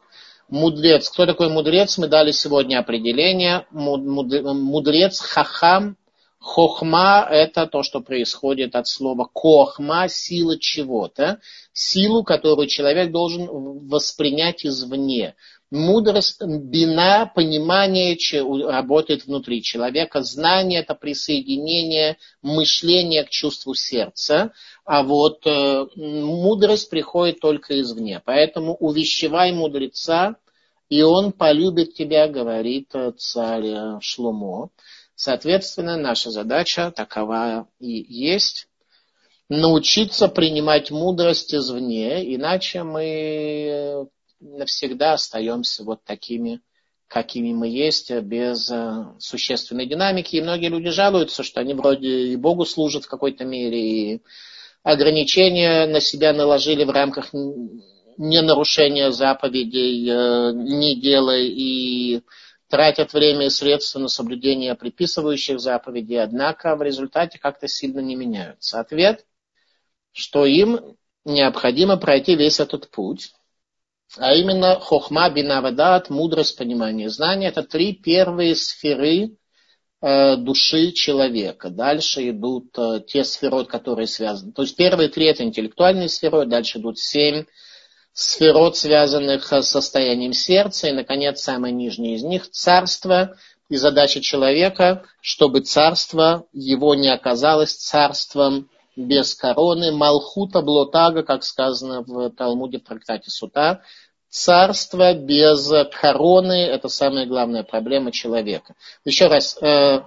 мудрец. 0.50 1.08
Кто 1.08 1.26
такой 1.26 1.48
мудрец? 1.48 1.96
Мы 1.98 2.08
дали 2.08 2.32
сегодня 2.32 2.78
определение. 2.78 3.66
Мудрец, 3.70 5.20
хахам, 5.20 5.96
хохма– 6.38 7.26
это 7.30 7.66
то, 7.66 7.82
что 7.82 8.00
происходит 8.00 8.74
от 8.74 8.86
слова 8.86 9.28
кохма, 9.32 10.08
сила 10.08 10.58
чего-то. 10.58 11.40
Силу, 11.72 12.24
которую 12.24 12.68
человек 12.68 13.10
должен 13.10 13.48
воспринять 13.88 14.66
извне. 14.66 15.34
Мудрость, 15.70 16.42
бина, 16.42 17.30
понимание 17.32 18.18
работает 18.68 19.26
внутри 19.26 19.62
человека. 19.62 20.22
Знание– 20.22 20.80
это 20.82 20.96
присоединение 20.96 22.16
мышления 22.42 23.22
к 23.22 23.30
чувству 23.30 23.74
сердца. 23.74 24.52
А 24.84 25.04
вот 25.04 25.46
э, 25.46 25.86
мудрость 25.94 26.90
приходит 26.90 27.38
только 27.38 27.80
извне. 27.80 28.20
Поэтому 28.24 28.74
увещевай 28.74 29.52
мудреца, 29.52 30.36
и 30.88 31.02
он 31.02 31.30
полюбит 31.30 31.94
тебя, 31.94 32.26
говорит 32.26 32.92
царь 33.18 34.00
Шлумо. 34.00 34.70
Соответственно, 35.14 35.96
наша 35.96 36.30
задача 36.30 36.90
такова 36.90 37.68
и 37.78 37.92
есть 38.08 38.66
научиться 39.48 40.26
принимать 40.26 40.90
мудрость 40.90 41.54
извне, 41.54 42.34
иначе 42.34 42.82
мы 42.82 44.08
навсегда 44.40 45.12
остаемся 45.14 45.84
вот 45.84 46.04
такими, 46.04 46.60
какими 47.08 47.52
мы 47.52 47.68
есть, 47.68 48.10
без 48.10 48.70
э, 48.70 49.04
существенной 49.18 49.86
динамики. 49.86 50.36
И 50.36 50.40
многие 50.40 50.68
люди 50.68 50.90
жалуются, 50.90 51.42
что 51.42 51.60
они 51.60 51.74
вроде 51.74 52.08
и 52.08 52.36
Богу 52.36 52.64
служат 52.64 53.04
в 53.04 53.08
какой-то 53.08 53.44
мере, 53.44 53.80
и 53.80 54.22
ограничения 54.82 55.86
на 55.86 56.00
себя 56.00 56.32
наложили 56.32 56.84
в 56.84 56.90
рамках 56.90 57.32
не 57.32 58.42
нарушения 58.42 59.10
заповедей, 59.12 60.08
э, 60.08 60.52
не 60.52 61.00
делай 61.00 61.48
и 61.48 62.22
тратят 62.68 63.12
время 63.12 63.46
и 63.46 63.50
средства 63.50 63.98
на 63.98 64.08
соблюдение 64.08 64.74
приписывающих 64.74 65.58
заповедей, 65.58 66.22
однако 66.22 66.76
в 66.76 66.82
результате 66.82 67.38
как-то 67.38 67.66
сильно 67.66 68.00
не 68.00 68.14
меняются. 68.14 68.78
Ответ, 68.78 69.26
что 70.12 70.46
им 70.46 70.96
необходимо 71.24 71.96
пройти 71.96 72.36
весь 72.36 72.60
этот 72.60 72.90
путь, 72.90 73.32
а 74.16 74.34
именно 74.34 74.78
хохма 74.80 75.30
бинавадат, 75.30 76.10
мудрость, 76.10 76.56
понимание, 76.56 77.08
знание. 77.10 77.50
Это 77.50 77.62
три 77.62 77.92
первые 77.92 78.56
сферы 78.56 79.36
э, 80.02 80.36
души 80.36 80.92
человека. 80.92 81.70
Дальше 81.70 82.30
идут 82.30 82.76
э, 82.76 83.00
те 83.06 83.24
сферы, 83.24 83.64
которые 83.64 84.06
связаны. 84.06 84.52
То 84.52 84.62
есть 84.62 84.76
первые 84.76 85.08
три 85.08 85.26
это 85.26 85.44
интеллектуальные 85.44 86.08
сферы, 86.08 86.46
дальше 86.46 86.78
идут 86.78 86.98
семь 86.98 87.44
сферот, 88.12 88.76
связанных 88.76 89.52
с 89.52 89.62
состоянием 89.62 90.32
сердца, 90.32 90.88
и, 90.88 90.92
наконец, 90.92 91.40
самое 91.40 91.72
нижнее 91.72 92.16
из 92.16 92.24
них– 92.24 92.50
царство, 92.50 93.36
и 93.68 93.76
задача 93.76 94.20
человека, 94.20 95.04
чтобы 95.20 95.60
царство 95.60 96.46
его 96.52 96.96
не 96.96 97.08
оказалось 97.08 97.72
царством 97.72 98.68
без 98.96 99.34
короны, 99.34 99.92
Малхута 99.92 100.62
Блотага, 100.62 101.22
как 101.22 101.44
сказано 101.44 102.02
в 102.02 102.30
Талмуде 102.30 102.78
в 102.78 102.84
трактате 102.84 103.30
Сута, 103.30 103.82
царство 104.28 105.14
без 105.14 105.70
короны– 106.00 106.66
это 106.66 106.88
самая 106.88 107.26
главная 107.26 107.62
проблема 107.62 108.12
человека. 108.12 108.74
Еще 109.04 109.26
раз, 109.26 109.56
э, 109.60 110.02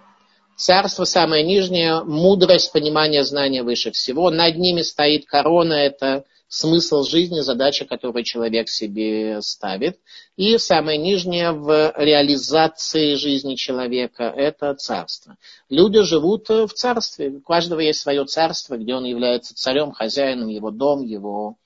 царство 0.55 1.03
самое 1.03 1.43
нижнее, 1.43 2.03
мудрость, 2.03 2.71
понимание, 2.71 3.23
знание 3.23 3.63
выше 3.63 3.91
всего. 3.91 4.29
Над 4.29 4.57
ними 4.57 4.81
стоит 4.81 5.25
корона– 5.25 5.73
это 5.73 6.25
смысл 6.53 7.03
жизни, 7.03 7.39
задача, 7.39 7.86
которую 7.86 8.24
человек 8.24 8.69
себе 8.69 9.41
ставит. 9.41 10.00
И 10.36 10.57
самое 10.60 11.00
нижнее 11.00 11.51
в 11.51 11.93
реализации 11.98 13.15
жизни 13.15 13.55
человека– 13.55 14.24
это 14.36 14.75
царство. 14.75 15.36
Люди 15.69 16.01
живут 16.01 16.50
в 16.50 16.69
царстве. 16.69 17.29
У 17.29 17.41
каждого 17.41 17.79
есть 17.79 18.01
свое 18.01 18.25
царство, 18.25 18.77
где 18.77 18.93
он 18.93 19.03
является 19.05 19.55
царем, 19.55 19.91
хозяином, 19.91 20.48
его 20.48 20.69
дом, 20.69 21.01
его 21.03 21.57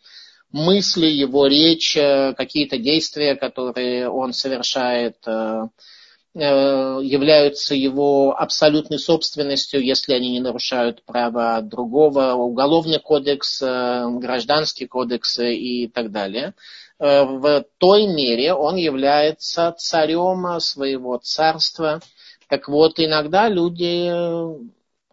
мысли, 0.52 1.08
его 1.08 1.48
речь, 1.48 1.94
какие-то 1.96 2.78
действия, 2.78 3.36
которые 3.36 4.10
он 4.10 4.32
совершает– 4.32 5.18
Э, 5.28 5.68
являются 6.40 7.74
его 7.74 8.38
абсолютной 8.38 9.00
собственностью, 9.00 9.84
если 9.84 10.14
они 10.14 10.32
не 10.32 10.40
нарушают 10.40 11.04
права 11.04 11.62
другого, 11.62 12.34
уголовный 12.34 13.00
кодекс, 13.00 13.62
э, 13.62 14.06
гражданский 14.20 14.86
кодекс 14.86 15.40
и 15.40 15.88
так 15.88 16.12
далее. 16.12 16.54
Э, 17.00 17.24
в 17.24 17.66
той 17.80 18.06
мере 18.06 18.54
он 18.54 18.76
является 18.76 19.74
царем 19.78 20.60
своего 20.60 21.18
царства. 21.18 22.02
Так 22.50 22.68
вот, 22.68 23.00
иногда 23.00 23.50
люди 23.50 24.12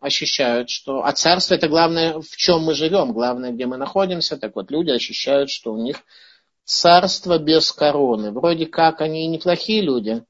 ощущают, 0.01 0.69
что... 0.69 1.05
А 1.05 1.13
царство 1.13 1.55
это 1.55 1.69
главное, 1.69 2.21
в 2.21 2.37
чем 2.37 2.65
мы 2.65 2.75
живем, 2.75 3.13
главное, 3.13 3.51
где 3.51 3.65
мы 3.65 3.79
находимся. 3.79 4.37
Так 4.37 4.55
вот, 4.57 4.71
люди 4.71 4.91
ощущают, 4.91 5.49
что 5.49 5.73
у 5.73 5.79
них 5.83 5.97
царство 6.65 7.39
без 7.39 7.73
короны. 7.73 8.31
Вроде 8.31 8.67
как 8.67 9.01
они 9.01 9.27
неплохие 9.27 9.81
люди, 9.81 10.23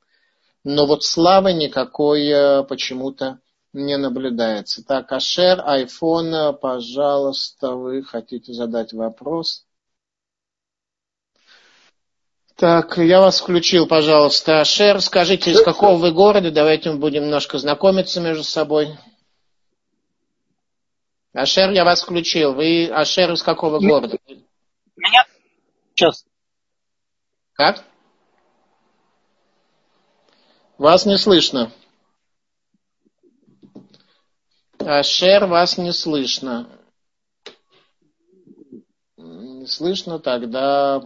но 0.65 0.87
вот 0.87 1.05
славы 1.05 1.53
никакой 1.53 2.27
э, 2.27 2.65
почему-то 2.65 3.39
не 3.75 3.97
наблюдается. 3.97 4.85
Так, 4.85 5.13
Ашер, 5.13 5.61
айфон, 5.65 6.57
пожалуйста, 6.59 7.73
вы 7.73 8.03
хотите 8.03 8.53
задать 8.53 8.93
вопрос? 8.93 9.67
Так, 12.57 12.99
я 12.99 13.21
вас 13.21 13.41
включил, 13.41 13.87
пожалуйста. 13.87 14.61
Ашер, 14.61 15.01
скажите, 15.01 15.51
из 15.51 15.61
какого 15.63 15.97
вы 15.99 16.13
города? 16.13 16.51
Давайте 16.53 16.91
мы 16.93 16.99
будем 16.99 17.25
немножко 17.25 17.59
знакомиться 17.59 18.21
между 18.21 18.45
собой. 18.45 18.97
Ашер, 21.33 21.73
я 21.73 21.85
вас 21.85 22.03
включил. 22.03 22.55
Вы, 22.55 22.87
Ашер, 22.87 23.33
из 23.33 23.43
какого 23.43 23.81
города? 23.81 24.19
Меня 24.97 25.27
сейчас. 25.95 26.25
Как? 27.55 27.85
Вас 30.85 31.07
не 31.07 31.17
слышно. 31.17 31.73
Ашер, 34.79 35.47
вас 35.47 35.79
не 35.79 35.95
слышно. 35.95 36.69
Не 39.17 39.67
слышно, 39.67 40.19
тогда 40.19 41.01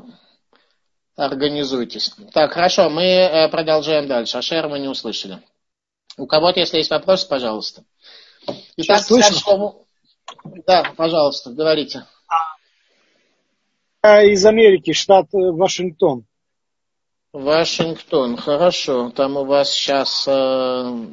организуйтесь. 1.15 2.13
Так, 2.33 2.55
хорошо, 2.55 2.91
мы 2.91 3.05
э, 3.05 3.49
продолжаем 3.51 4.09
дальше. 4.09 4.39
Ашер 4.39 4.67
мы 4.67 4.81
не 4.81 4.89
услышали. 4.89 5.41
У 6.17 6.27
кого-то, 6.27 6.59
если 6.59 6.79
есть 6.79 6.91
вопрос, 6.91 7.25
пожалуйста. 7.25 7.85
Итак, 8.79 9.03
слышно? 9.03 9.75
Да, 10.67 10.93
пожалуйста, 10.97 11.51
говорите. 11.51 12.05
Из 14.03 14.45
Америки, 14.45 14.93
штат 14.93 15.33
э, 15.35 15.53
Вашингтон. 15.53 16.28
Вашингтон, 17.33 18.37
хорошо. 18.37 19.11
Там 19.11 19.37
у 19.37 19.45
вас 19.45 19.71
сейчас 19.71 20.27
э, 20.27 21.07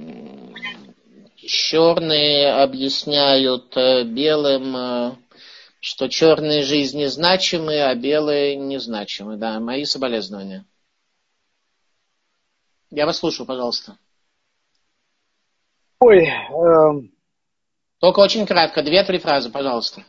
черные 1.35 2.53
объясняют 2.53 3.75
э, 3.75 4.03
белым, 4.03 4.77
э, 4.77 5.15
что 5.81 6.07
черные 6.07 6.63
жизни 6.63 7.05
значимы, 7.05 7.81
а 7.81 7.93
белые 7.95 8.55
незначимы. 8.55 9.35
Да, 9.35 9.59
мои 9.59 9.83
соболезнования. 9.83 10.65
Я 12.91 13.05
вас 13.05 13.17
слушаю, 13.17 13.45
пожалуйста. 13.45 13.97
Ой, 15.99 16.27
э... 16.27 17.09
Только 17.99 18.19
очень 18.19 18.45
кратко, 18.45 18.83
две-три 18.83 19.19
фразы, 19.19 19.49
пожалуйста. 19.49 20.03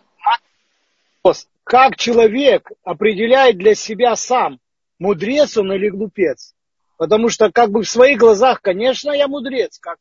Как 1.64 1.96
человек 1.96 2.70
определяет 2.84 3.58
для 3.58 3.74
себя 3.74 4.14
сам, 4.14 4.60
мудрец 4.98 5.56
он 5.56 5.72
или 5.72 5.88
глупец. 5.88 6.54
Потому 6.98 7.28
что 7.28 7.50
как 7.50 7.70
бы 7.70 7.82
в 7.82 7.88
своих 7.88 8.18
глазах, 8.18 8.62
конечно, 8.62 9.12
я 9.12 9.28
мудрец, 9.28 9.78
как, 9.78 9.98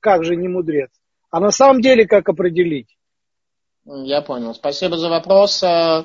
как 0.00 0.24
же 0.24 0.36
не 0.36 0.48
мудрец. 0.48 0.90
А 1.30 1.40
на 1.40 1.50
самом 1.50 1.80
деле 1.80 2.06
как 2.06 2.28
определить? 2.28 2.96
Я 3.86 4.22
понял. 4.22 4.54
Спасибо 4.54 4.96
за 4.96 5.08
вопрос. 5.08 5.62
Э, 5.62 6.04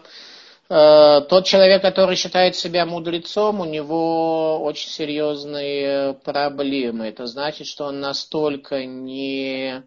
э, 0.69 1.21
тот 1.30 1.45
человек, 1.45 1.82
который 1.82 2.15
считает 2.15 2.56
себя 2.56 2.86
мудрецом, 2.86 3.62
у 3.62 3.65
него 3.65 4.62
очень 4.63 4.89
серьезные 4.89 6.13
проблемы. 6.13 7.08
Это 7.08 7.25
значит, 7.25 7.67
что 7.67 7.86
он 7.86 7.99
настолько 7.99 8.86
не 8.86 9.84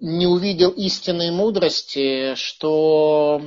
не 0.00 0.26
увидел 0.26 0.70
истинной 0.70 1.30
мудрости, 1.30 2.34
что 2.34 3.40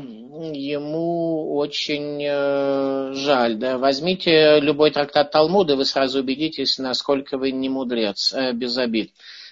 ему 0.53 1.57
очень 1.57 2.23
э, 2.23 3.11
жаль. 3.13 3.55
Да? 3.55 3.77
Возьмите 3.77 4.59
любой 4.61 4.91
трактат 4.91 5.31
Талмуда, 5.31 5.75
вы 5.75 5.83
сразу 5.85 6.19
убедитесь, 6.19 6.77
насколько 6.77 7.37
вы 7.37 7.51
не 7.51 7.67
мудрец, 7.67 8.33
э, 8.33 8.53
без 8.53 8.77
обид. 8.77 9.11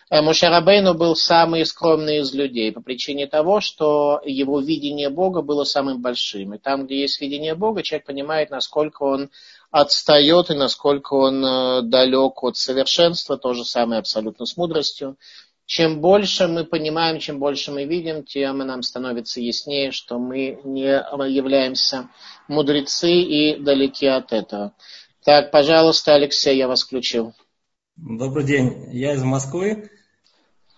Э, 0.09 0.21
Мушарабейну 0.21 0.93
был 0.93 1.17
самый 1.17 1.65
скромный 1.65 2.19
из 2.19 2.33
людей 2.33 2.71
по 2.71 2.79
причине 2.79 3.27
того, 3.27 3.59
что 3.59 4.21
его 4.23 4.61
видение 4.61 5.09
Бога 5.09 5.41
было 5.41 5.65
самым 5.65 6.01
большим. 6.01 6.53
И 6.53 6.57
там, 6.59 6.85
где 6.85 7.01
есть 7.01 7.19
видение 7.19 7.55
Бога, 7.55 7.83
человек 7.83 8.05
понимает, 8.05 8.51
насколько 8.51 9.03
он 9.03 9.29
отстает 9.69 10.49
и 10.49 10.53
насколько 10.53 11.13
он 11.15 11.89
далек 11.89 12.41
от 12.43 12.55
совершенства. 12.55 13.37
То 13.37 13.53
же 13.53 13.65
самое 13.65 13.99
абсолютно 13.99 14.45
с 14.45 14.55
мудростью 14.55 15.17
чем 15.65 15.99
больше 15.99 16.47
мы 16.47 16.63
понимаем, 16.63 17.19
чем 17.19 17.39
больше 17.39 17.71
мы 17.71 17.85
видим, 17.85 18.23
тем 18.23 18.59
нам 18.59 18.83
становится 18.83 19.41
яснее, 19.41 19.91
что 19.91 20.19
мы 20.19 20.59
не 20.63 20.83
являемся 21.33 22.09
мудрецы 22.47 23.11
и 23.11 23.59
далеки 23.59 24.05
от 24.05 24.31
этого. 24.31 24.73
Так, 25.23 25.51
пожалуйста, 25.51 26.13
Алексей, 26.13 26.55
я 26.55 26.67
вас 26.67 26.83
включил. 26.83 27.33
Добрый 27.95 28.45
день, 28.45 28.89
я 28.91 29.13
из 29.13 29.23
Москвы. 29.23 29.89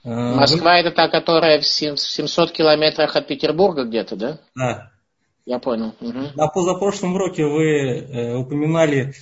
Э, 0.05 0.09
Москва 0.09 0.77
это 0.79 0.91
та, 0.91 1.09
которая 1.09 1.59
в 1.59 1.65
700 1.65 2.51
километрах 2.53 3.15
от 3.15 3.27
Петербурга 3.27 3.83
где-то, 3.83 4.15
да? 4.15 4.39
Да. 4.55 4.91
Я 5.45 5.59
понял. 5.59 5.95
Угу. 5.99 6.35
На 6.35 6.47
позапрошлом 6.47 7.15
уроке 7.15 7.45
вы 7.45 7.65
э, 7.65 8.35
упоминали 8.35 9.13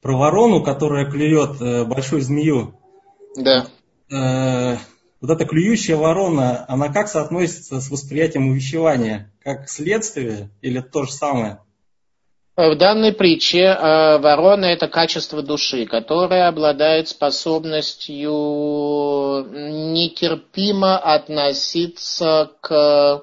про 0.00 0.16
ворону, 0.16 0.64
которая 0.64 1.08
клюет 1.08 1.60
э, 1.60 1.84
большую 1.84 2.22
змею. 2.22 2.74
Да 3.36 3.66
вот 5.22 5.30
эта 5.30 5.46
клюющая 5.46 5.96
ворона, 5.96 6.66
она 6.68 6.92
как 6.92 7.08
соотносится 7.08 7.80
с 7.80 7.90
восприятием 7.90 8.48
увещевания? 8.48 9.32
Как 9.42 9.70
следствие 9.70 10.50
или 10.60 10.80
то 10.80 11.04
же 11.04 11.12
самое? 11.12 11.60
В 12.56 12.74
данной 12.74 13.12
притче 13.12 13.60
э, 13.60 14.18
ворона– 14.18 14.64
это 14.66 14.88
качество 14.88 15.42
души, 15.42 15.86
которое 15.86 16.48
обладает 16.48 17.08
способностью 17.08 18.30
нетерпимо 19.94 20.98
относиться 20.98 22.50
к 22.60 23.22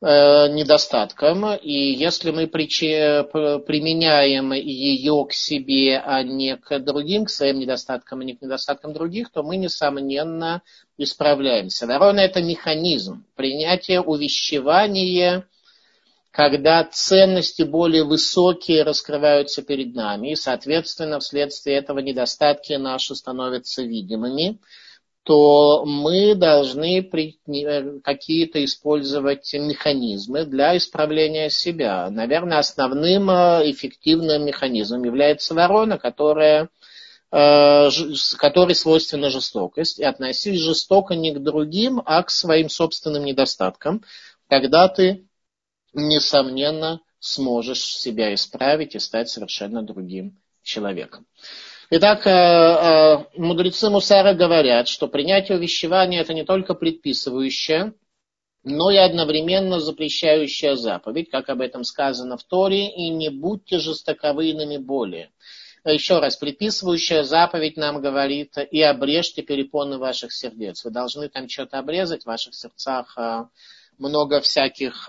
недостатком, 0.00 1.54
и 1.54 1.72
если 1.72 2.30
мы 2.30 2.46
применяем 2.46 4.52
ее 4.52 5.26
к 5.28 5.32
себе, 5.32 5.98
а 5.98 6.22
не 6.22 6.56
к 6.56 6.78
другим, 6.78 7.24
к 7.24 7.30
своим 7.30 7.58
недостаткам, 7.58 8.20
а 8.20 8.24
не 8.24 8.36
к 8.36 8.42
недостаткам 8.42 8.92
других, 8.92 9.32
то 9.32 9.42
мы, 9.42 9.56
несомненно, 9.56 10.62
исправляемся. 10.98 11.88
Ворона– 11.88 12.20
это 12.22 12.40
механизм 12.40 13.24
принятия 13.34 14.00
увещевания, 14.00 15.48
когда 16.30 16.84
ценности 16.84 17.62
более 17.62 18.04
высокие 18.04 18.84
раскрываются 18.84 19.62
перед 19.62 19.96
нами, 19.96 20.30
и, 20.30 20.36
соответственно, 20.36 21.18
вследствие 21.18 21.76
этого 21.76 21.98
недостатки 21.98 22.74
наши 22.74 23.16
становятся 23.16 23.82
видимыми– 23.82 24.58
то 25.28 25.84
мы 25.84 26.34
должны 26.34 27.00
э, 27.00 28.00
какие-то 28.02 28.64
использовать 28.64 29.52
механизмы 29.52 30.46
для 30.46 30.74
исправления 30.74 31.50
себя. 31.50 32.08
Наверное, 32.08 32.60
основным 32.60 33.28
э, 33.28 33.70
эффективным 33.70 34.46
механизмом 34.46 35.04
является 35.04 35.52
ворона, 35.52 35.98
которая 35.98 36.70
э, 37.30 37.88
которой 38.38 38.74
свойственна 38.74 39.28
жестокость, 39.28 39.98
и 39.98 40.04
относись 40.04 40.60
жестоко 40.60 41.14
не 41.14 41.34
к 41.34 41.40
другим, 41.40 42.00
а 42.06 42.22
к 42.22 42.30
своим 42.30 42.70
собственным 42.70 43.26
недостаткам, 43.26 44.02
тогда 44.48 44.88
ты, 44.88 45.28
несомненно, 45.92 47.02
сможешь 47.18 47.84
себя 47.84 48.32
исправить 48.32 48.94
и 48.94 48.98
стать 48.98 49.28
совершенно 49.28 49.82
другим 49.82 50.38
человеком. 50.62 51.26
Итак, 51.90 52.26
э, 52.26 52.30
э, 52.30 53.24
мудрецы 53.38 53.88
Мусара 53.88 54.34
говорят, 54.34 54.88
что 54.88 55.08
принятие 55.08 55.56
увещевания 55.56 56.20
это 56.20 56.34
не 56.34 56.44
только 56.44 56.74
предписывающее, 56.74 57.94
но 58.62 58.90
и 58.90 58.98
одновременно 58.98 59.80
запрещающая 59.80 60.76
заповедь, 60.76 61.30
как 61.30 61.48
об 61.48 61.62
этом 61.62 61.84
сказано 61.84 62.36
в 62.36 62.44
Торе, 62.44 62.90
и 62.90 63.08
не 63.08 63.30
будьте 63.30 63.78
жестоковыйными 63.78 64.76
более. 64.76 65.30
Еще 65.82 66.18
раз, 66.18 66.36
предписывающая 66.36 67.22
заповедь 67.22 67.78
нам 67.78 68.02
говорит, 68.02 68.58
и 68.70 68.82
обрежьте 68.82 69.40
перепоны 69.40 69.96
ваших 69.96 70.30
сердец. 70.34 70.84
Вы 70.84 70.90
должны 70.90 71.30
там 71.30 71.48
что-то 71.48 71.78
обрезать, 71.78 72.24
в 72.24 72.26
ваших 72.26 72.54
сердцах 72.54 73.16
э, 73.16 73.44
много 73.96 74.42
всяких 74.42 75.08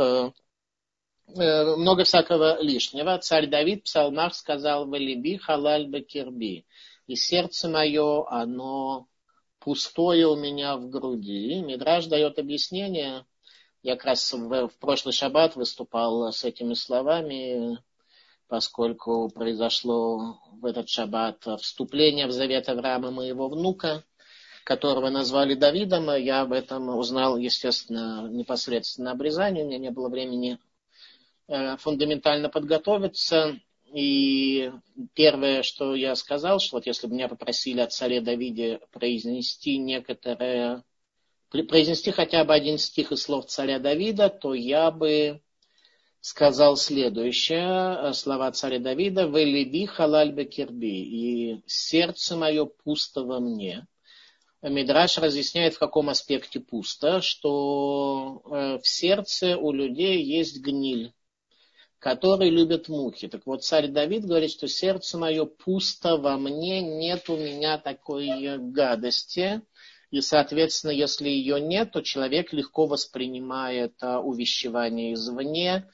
много 1.35 2.03
всякого 2.03 2.61
лишнего. 2.61 3.17
Царь 3.19 3.47
Давид 3.47 3.81
в 3.81 3.83
псалмах 3.83 4.33
сказал 4.33 4.87
«Валиби 4.87 5.37
халаль 5.37 5.87
бакирби». 5.87 6.65
И 7.07 7.15
сердце 7.15 7.69
мое, 7.69 8.27
оно 8.29 9.07
пустое 9.59 10.27
у 10.27 10.35
меня 10.35 10.77
в 10.77 10.89
груди. 10.89 11.61
Мидраж 11.61 12.05
дает 12.05 12.39
объяснение. 12.39 13.25
Я 13.81 13.95
как 13.95 14.05
раз 14.05 14.31
в, 14.33 14.67
в 14.67 14.77
прошлый 14.79 15.13
шаббат 15.13 15.55
выступал 15.55 16.31
с 16.31 16.43
этими 16.43 16.73
словами, 16.73 17.79
поскольку 18.47 19.29
произошло 19.29 20.39
в 20.51 20.65
этот 20.65 20.89
шаббат 20.89 21.45
вступление 21.61 22.27
в 22.27 22.31
завет 22.31 22.69
Авраама 22.69 23.11
моего 23.11 23.47
внука, 23.49 24.03
которого 24.63 25.09
назвали 25.09 25.55
Давидом. 25.55 26.15
Я 26.15 26.41
об 26.41 26.53
этом 26.53 26.89
узнал, 26.89 27.37
естественно, 27.37 28.27
непосредственно 28.29 29.05
на 29.05 29.11
обрезании. 29.11 29.63
У 29.63 29.67
меня 29.67 29.77
не 29.77 29.91
было 29.91 30.09
времени 30.09 30.59
Э, 30.59 30.68
фундаментально 31.79 32.49
подготовиться. 32.49 33.59
И 33.93 34.71
первое, 35.13 35.63
что 35.63 35.95
я 35.95 36.15
сказал, 36.15 36.59
что 36.59 36.77
вот 36.77 36.85
если 36.85 37.07
бы 37.07 37.15
меня 37.15 37.27
попросили 37.27 37.79
от 37.79 37.91
царя 37.91 38.21
Давиде 38.21 38.81
произнести 38.91 39.77
некоторое, 39.77 40.83
произнести 41.49 42.11
хотя 42.11 42.43
бы 42.45 42.53
один 42.53 42.77
стих 42.77 43.11
из 43.11 43.23
слов 43.23 43.47
царя 43.47 43.79
Давида, 43.79 44.29
то 44.29 44.53
я 44.53 44.91
бы 44.91 45.41
сказал 46.21 46.77
следующее, 46.77 48.09
э, 48.09 48.13
слова 48.13 48.51
царя 48.51 48.79
Давида, 48.79 49.25
«Велиби 49.25 49.85
халаль 49.85 50.33
бекерби» 50.33 50.85
и 50.85 51.63
«сердце 51.65 52.35
мое 52.35 52.65
пусто 52.65 53.23
во 53.23 53.39
мне». 53.39 53.87
Мидраш 54.61 55.17
разъясняет, 55.17 55.75
в 55.75 55.79
каком 55.79 56.09
аспекте 56.09 56.59
пусто, 56.59 57.21
что 57.21 58.41
э, 58.45 58.79
в 58.83 58.87
сердце 58.87 59.57
у 59.57 59.71
людей 59.71 60.21
есть 60.21 60.59
гниль 60.59 61.13
который 61.99 62.49
любят 62.49 62.87
мухи. 62.87 63.27
Так 63.27 63.45
вот, 63.45 63.63
царь 63.63 63.89
Давид 63.89 64.25
говорит, 64.25 64.51
что 64.51 64.67
сердце 64.67 65.17
мое 65.17 65.45
пусто 65.45 66.15
во 66.17 66.37
мне, 66.37 66.81
нет 66.81 67.29
у 67.29 67.35
меня 67.35 67.77
такой 67.77 68.57
гадости. 68.57 69.61
И, 70.09 70.21
соответственно, 70.21 70.91
если 70.91 71.29
ее 71.29 71.61
нет, 71.61 71.91
то 71.91 72.01
человек 72.01 72.51
легко 72.51 72.87
воспринимает 72.87 73.93
а, 74.01 74.19
увещевание 74.19 75.13
извне, 75.13 75.87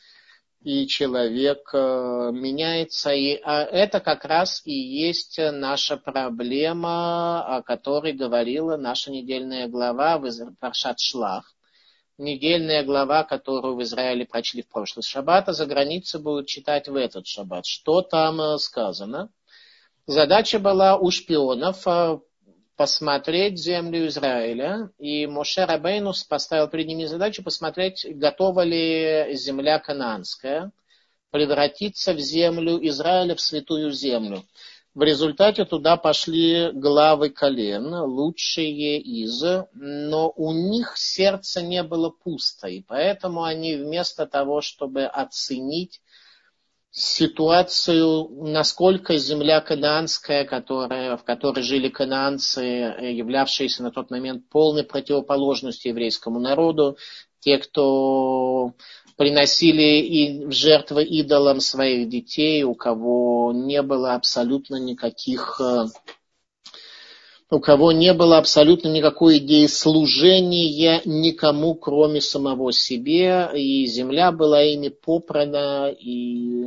и 0.62 0.88
человек 0.88 1.70
а, 1.74 2.32
меняется. 2.32 3.12
И 3.12 3.38
а 3.44 3.64
это 3.64 4.00
как 4.00 4.24
раз 4.24 4.62
и 4.64 4.72
есть 4.72 5.38
наша 5.38 5.98
проблема, 5.98 7.58
о 7.58 7.62
которой 7.62 8.14
говорила 8.14 8.78
наша 8.78 9.12
недельная 9.12 9.68
глава 9.68 10.18
в 10.18 10.30
Паршат 10.62 11.00
Шлах 11.00 11.55
недельная 12.18 12.84
глава, 12.84 13.24
которую 13.24 13.76
в 13.76 13.84
Израиле 13.84 14.26
прочли 14.26 14.62
в 14.62 14.68
прошлый 14.68 15.04
шаббат, 15.04 15.50
а 15.50 15.54
за 15.54 15.66
границей 15.66 16.22
будут 16.22 16.48
читать 16.48 16.88
в 16.88 16.96
этот 16.96 17.28
шаббат. 17.28 17.66
Что 17.66 18.02
там 18.02 18.40
э, 18.42 18.58
сказано? 18.58 19.30
Задача 20.08 20.60
была 20.60 20.98
у 20.98 21.12
шпионов 21.12 21.88
э, 21.88 22.20
посмотреть 22.76 23.60
землю 23.60 24.08
Израиля, 24.08 24.92
и 24.98 25.28
Моше 25.28 25.66
Рабейнус 25.66 26.24
поставил 26.24 26.68
перед 26.68 26.88
ними 26.88 27.06
задачу 27.06 27.44
посмотреть, 27.44 28.06
готова 28.08 28.62
ли 28.62 29.36
земля 29.36 29.80
кананская 29.80 30.72
превратиться 31.32 32.14
в 32.14 32.20
землю 32.20 32.80
Израиля, 32.88 33.36
в 33.36 33.42
святую 33.42 33.92
землю. 33.92 34.44
В 34.96 35.04
результате 35.04 35.66
туда 35.66 35.98
пошли 35.98 36.72
главы 36.72 37.30
колен, 37.30 37.94
лучшие 37.94 38.98
из, 39.02 39.44
но 39.74 40.32
у 40.38 40.54
них 40.54 40.94
сердце 40.96 41.62
не 41.62 41.84
было 41.84 42.10
пусто, 42.10 42.70
и 42.70 42.82
поэтому 42.82 43.44
они 43.44 43.76
вместо 43.76 44.26
того, 44.26 44.62
чтобы 44.62 45.04
оценить 45.04 46.02
ситуацию, 46.92 48.30
насколько 48.48 49.18
земля 49.18 49.60
кананская, 49.60 50.46
которая, 50.46 51.18
в 51.18 51.26
которой 51.26 51.62
жили 51.62 51.90
кананцы, 51.90 52.62
являвшиеся 52.62 53.84
на 53.84 53.92
тот 53.92 54.10
момент 54.12 54.48
полной 54.48 54.86
противоположностью 54.86 55.92
еврейскому 55.92 56.40
народу, 56.40 56.98
те, 57.42 57.58
кто 57.58 58.72
приносили 59.16 60.02
и 60.02 60.46
в 60.46 60.52
жертвы 60.52 61.04
идолам 61.04 61.60
своих 61.60 62.10
детей, 62.10 62.64
у 62.64 62.76
кого 62.76 63.52
не 63.54 63.82
было 63.82 64.14
абсолютно 64.16 64.76
никаких 64.76 65.60
э, 65.62 65.86
у 67.52 67.60
кого 67.60 67.92
не 67.92 68.14
было 68.14 68.38
абсолютно 68.38 68.88
никакой 68.90 69.38
идеи 69.38 69.68
служения 69.68 71.02
никому, 71.06 71.76
кроме 71.76 72.20
самого 72.20 72.74
себе, 72.74 73.50
и 73.54 73.86
земля 73.86 74.32
была 74.32 74.64
ими 74.64 74.90
попрана 74.90 75.90
и 75.90 76.66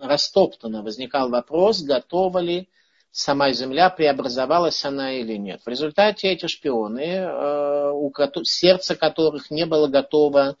растоптана. 0.00 0.82
Возникал 0.82 1.28
вопрос, 1.28 1.82
готова 1.82 2.38
ли 2.38 2.68
сама 3.10 3.52
земля, 3.52 3.90
преобразовалась 3.90 4.84
она 4.84 5.12
или 5.12 5.36
нет. 5.36 5.60
В 5.64 5.68
результате 5.68 6.28
эти 6.28 6.46
шпионы, 6.46 7.00
э, 7.00 7.90
у 7.90 8.12
сердца 8.44 8.94
которых 8.94 9.50
не 9.50 9.66
было 9.66 9.88
готово 9.88 10.56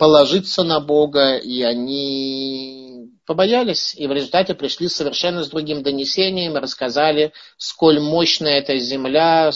положиться 0.00 0.62
на 0.62 0.80
Бога, 0.80 1.36
и 1.36 1.60
они 1.60 3.10
побоялись, 3.26 3.94
и 3.94 4.06
в 4.06 4.12
результате 4.12 4.54
пришли 4.54 4.88
совершенно 4.88 5.44
с 5.44 5.50
другим 5.50 5.82
донесением, 5.82 6.56
рассказали, 6.56 7.34
сколь 7.58 8.00
мощная 8.00 8.60
эта 8.60 8.78
земля, 8.78 9.50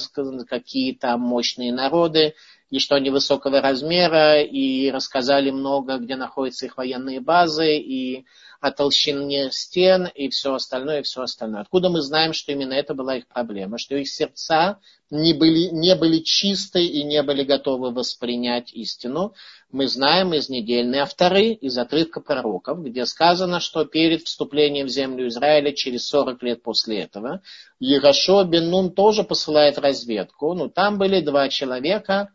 какие 0.46 0.92
там 0.92 1.22
мощные 1.22 1.72
народы, 1.72 2.34
и 2.74 2.80
что 2.80 2.96
они 2.96 3.08
высокого 3.10 3.60
размера, 3.60 4.42
и 4.42 4.90
рассказали 4.90 5.52
много, 5.52 5.98
где 5.98 6.16
находятся 6.16 6.66
их 6.66 6.76
военные 6.76 7.20
базы, 7.20 7.76
и 7.76 8.24
о 8.60 8.72
толщине 8.72 9.52
стен, 9.52 10.08
и 10.12 10.28
все 10.28 10.54
остальное, 10.54 10.98
и 10.98 11.02
все 11.04 11.22
остальное. 11.22 11.60
Откуда 11.60 11.88
мы 11.88 12.02
знаем, 12.02 12.32
что 12.32 12.50
именно 12.50 12.72
это 12.72 12.94
была 12.94 13.18
их 13.18 13.28
проблема, 13.28 13.78
что 13.78 13.94
их 13.94 14.08
сердца 14.08 14.80
не 15.08 15.34
были, 15.34 15.68
не 15.68 15.94
были 15.94 16.18
чисты 16.18 16.84
и 16.84 17.04
не 17.04 17.22
были 17.22 17.44
готовы 17.44 17.92
воспринять 17.92 18.72
истину, 18.72 19.34
мы 19.70 19.86
знаем 19.86 20.34
из 20.34 20.48
недельной 20.48 20.98
авторы, 20.98 21.52
из 21.52 21.78
отрывка 21.78 22.20
пророков, 22.20 22.82
где 22.82 23.06
сказано, 23.06 23.60
что 23.60 23.84
перед 23.84 24.22
вступлением 24.22 24.86
в 24.86 24.90
землю 24.90 25.28
Израиля, 25.28 25.70
через 25.70 26.08
40 26.08 26.42
лет 26.42 26.62
после 26.64 27.02
этого, 27.02 27.40
Ерашо 27.78 28.42
бен 28.42 28.68
Нун 28.70 28.90
тоже 28.90 29.22
посылает 29.22 29.78
разведку, 29.78 30.54
но 30.54 30.68
там 30.68 30.98
были 30.98 31.20
два 31.20 31.48
человека, 31.48 32.30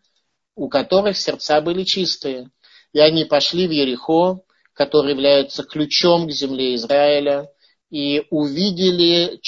у 0.59 0.67
которых 0.67 1.17
сердца 1.17 1.61
были 1.61 1.83
чистые. 1.83 2.49
И 2.91 2.99
они 2.99 3.23
пошли 3.23 3.65
в 3.65 3.71
Ерехо, 3.71 4.41
который 4.73 5.11
является 5.11 5.63
ключом 5.63 6.27
к 6.27 6.31
земле 6.31 6.75
Израиля, 6.75 7.47
и 7.89 8.23
увидели, 8.29 9.39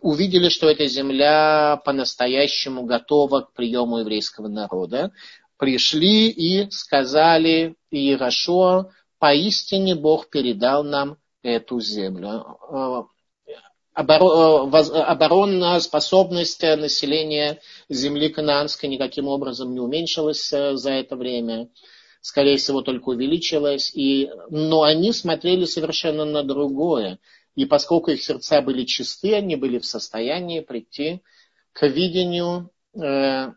увидели, 0.00 0.48
что 0.48 0.68
эта 0.70 0.86
земля 0.86 1.80
по-настоящему 1.84 2.84
готова 2.84 3.40
к 3.40 3.52
приему 3.54 3.98
еврейского 3.98 4.48
народа. 4.48 5.12
пришли 5.56 6.28
и 6.28 6.70
сказали 6.70 7.76
Иерошуа, 7.90 8.90
поистине 9.18 9.94
Бог 9.94 10.28
передал 10.28 10.84
нам 10.84 11.16
эту 11.42 11.80
землю. 11.80 13.08
Оборонная 13.94 15.80
способность 15.80 16.62
населения 16.62 17.60
земли 17.88 18.28
Канаанской 18.28 18.88
никаким 18.88 19.28
образом 19.28 19.72
не 19.72 19.80
уменьшилась 19.80 20.48
за 20.48 20.90
это 20.90 21.16
время 21.16 21.68
скорее 22.24 22.56
всего, 22.56 22.80
только 22.80 23.10
увеличилось. 23.10 23.92
И, 23.94 24.30
но 24.48 24.82
они 24.82 25.12
смотрели 25.12 25.66
совершенно 25.66 26.24
на 26.24 26.42
другое. 26.42 27.18
И 27.54 27.66
поскольку 27.66 28.10
их 28.10 28.22
сердца 28.22 28.62
были 28.62 28.84
чисты, 28.84 29.34
они 29.34 29.56
были 29.56 29.78
в 29.78 29.84
состоянии 29.84 30.60
прийти 30.60 31.20
к 31.72 31.86
видению, 31.86 32.70
э, 32.94 33.52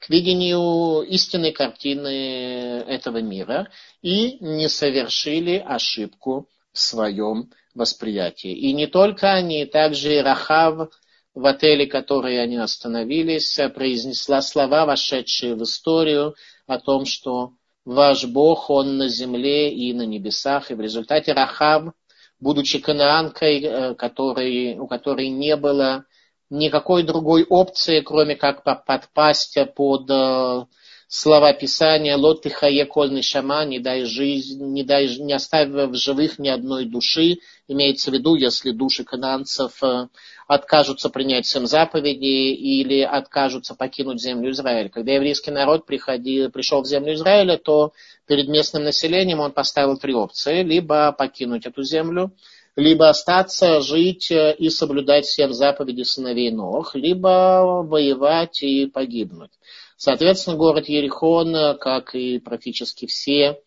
к 0.00 0.10
видению 0.10 1.02
истинной 1.02 1.52
картины 1.52 2.82
этого 2.88 3.18
мира 3.22 3.70
и 4.02 4.38
не 4.40 4.68
совершили 4.68 5.62
ошибку 5.64 6.48
в 6.72 6.78
своем 6.80 7.52
восприятии. 7.78 8.52
И 8.52 8.72
не 8.72 8.86
только 8.86 9.32
они, 9.32 9.64
также 9.64 10.16
и 10.16 10.18
Рахав, 10.20 10.90
в 11.34 11.46
отеле, 11.46 11.86
в 11.86 11.90
который 11.90 12.42
они 12.42 12.56
остановились, 12.56 13.58
произнесла 13.74 14.42
слова, 14.42 14.84
вошедшие 14.84 15.54
в 15.54 15.62
историю, 15.62 16.34
о 16.66 16.78
том, 16.78 17.06
что 17.06 17.52
ваш 17.84 18.26
Бог, 18.26 18.68
Он 18.70 18.98
на 18.98 19.08
земле 19.08 19.72
и 19.72 19.92
на 19.94 20.02
небесах. 20.02 20.70
И 20.70 20.74
в 20.74 20.80
результате 20.80 21.32
Рахав, 21.32 21.92
будучи 22.40 22.78
канаанкой, 22.78 23.62
э, 23.62 23.94
который, 23.94 24.78
у 24.78 24.86
которой 24.86 25.28
не 25.28 25.56
было 25.56 26.04
никакой 26.50 27.02
другой 27.02 27.44
опции, 27.44 28.00
кроме 28.00 28.36
как 28.36 28.64
подпасть 28.64 29.58
под 29.74 30.10
э, 30.10 30.66
слова 31.08 31.54
Писания 31.54 32.16
«Лот 32.16 32.42
ты 32.42 32.50
хае 32.50 32.84
кольный 32.84 33.22
шама, 33.22 33.64
не 33.64 33.78
дай 33.78 34.04
жизнь, 34.04 34.62
не, 34.62 34.84
дай, 34.84 35.08
не 35.18 35.32
оставь 35.32 35.68
в 35.70 35.94
живых 35.94 36.38
ни 36.38 36.48
одной 36.48 36.84
души». 36.84 37.38
Имеется 37.66 38.10
в 38.10 38.14
виду, 38.14 38.34
если 38.34 38.70
души 38.70 39.04
кананцев 39.04 39.82
э, 39.82 40.08
откажутся 40.46 41.08
принять 41.08 41.46
всем 41.46 41.66
заповеди 41.66 42.52
или 42.52 43.00
откажутся 43.00 43.74
покинуть 43.74 44.20
землю 44.20 44.50
Израиля. 44.50 44.88
Когда 44.90 45.12
еврейский 45.12 45.50
народ 45.50 45.86
приходил, 45.86 46.50
пришел 46.50 46.82
в 46.82 46.86
землю 46.86 47.14
Израиля, 47.14 47.58
то 47.58 47.92
перед 48.26 48.48
местным 48.48 48.84
населением 48.84 49.40
он 49.40 49.52
поставил 49.52 49.96
три 49.96 50.14
опции. 50.14 50.62
Либо 50.62 51.12
покинуть 51.12 51.66
эту 51.66 51.82
землю, 51.82 52.32
либо 52.76 53.08
остаться, 53.08 53.80
жить 53.80 54.30
э, 54.30 54.54
и 54.58 54.68
соблюдать 54.68 55.24
всем 55.24 55.54
заповеди 55.54 56.02
сыновей 56.02 56.50
Нох, 56.50 56.94
либо 56.94 57.82
воевать 57.82 58.62
и 58.62 58.86
погибнуть. 58.86 59.52
Соответственно, 59.98 60.56
город 60.56 60.88
Ерихон, 60.88 61.76
как 61.76 62.14
и 62.14 62.38
практически 62.38 63.06
все 63.06 63.60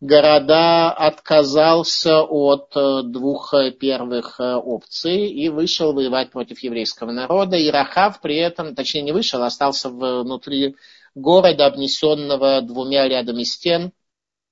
города, 0.00 0.90
отказался 0.90 2.22
от 2.22 2.72
э, 2.74 3.02
двух 3.04 3.54
первых 3.78 4.40
э, 4.40 4.54
опций 4.56 5.28
и 5.28 5.48
вышел 5.48 5.92
воевать 5.92 6.32
против 6.32 6.58
еврейского 6.64 7.12
народа. 7.12 7.56
И 7.56 7.70
Рахав 7.70 8.20
при 8.20 8.38
этом, 8.38 8.74
точнее 8.74 9.02
не 9.02 9.12
вышел, 9.12 9.40
а 9.40 9.46
остался 9.46 9.88
внутри 9.88 10.74
города, 11.14 11.66
обнесенного 11.66 12.60
двумя 12.62 13.06
рядами 13.06 13.44
стен, 13.44 13.92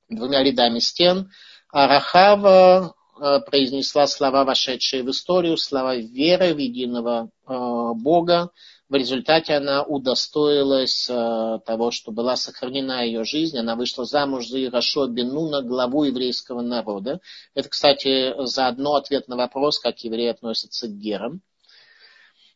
двумя 0.09 0.44
рядами 0.44 0.79
стен. 0.79 1.33
А 1.73 1.88
Рахава 1.88 2.94
э, 3.20 3.40
произнесла 3.51 4.07
слова, 4.07 4.44
вошедшие 4.44 5.03
в 5.03 5.11
историю, 5.11 5.57
слова 5.57 5.96
веры 5.96 6.55
в 6.55 6.59
единого 6.59 7.31
Бога, 7.44 8.53
в 8.90 8.94
результате 8.94 9.55
она 9.55 9.85
удостоилась 9.85 11.09
э, 11.09 11.61
того, 11.64 11.92
что 11.92 12.11
была 12.11 12.35
сохранена 12.35 13.05
ее 13.05 13.22
жизнь. 13.22 13.57
Она 13.57 13.76
вышла 13.76 14.05
замуж 14.05 14.48
за 14.48 14.64
Ирашо 14.64 15.07
Бенуна, 15.07 15.62
главу 15.62 16.03
еврейского 16.03 16.61
народа. 16.61 17.20
Это, 17.55 17.68
кстати, 17.68 18.35
заодно 18.46 18.96
ответ 18.96 19.29
на 19.29 19.37
вопрос, 19.37 19.79
как 19.79 20.00
евреи 20.00 20.26
относятся 20.26 20.88
к 20.88 20.98
герам. 20.98 21.40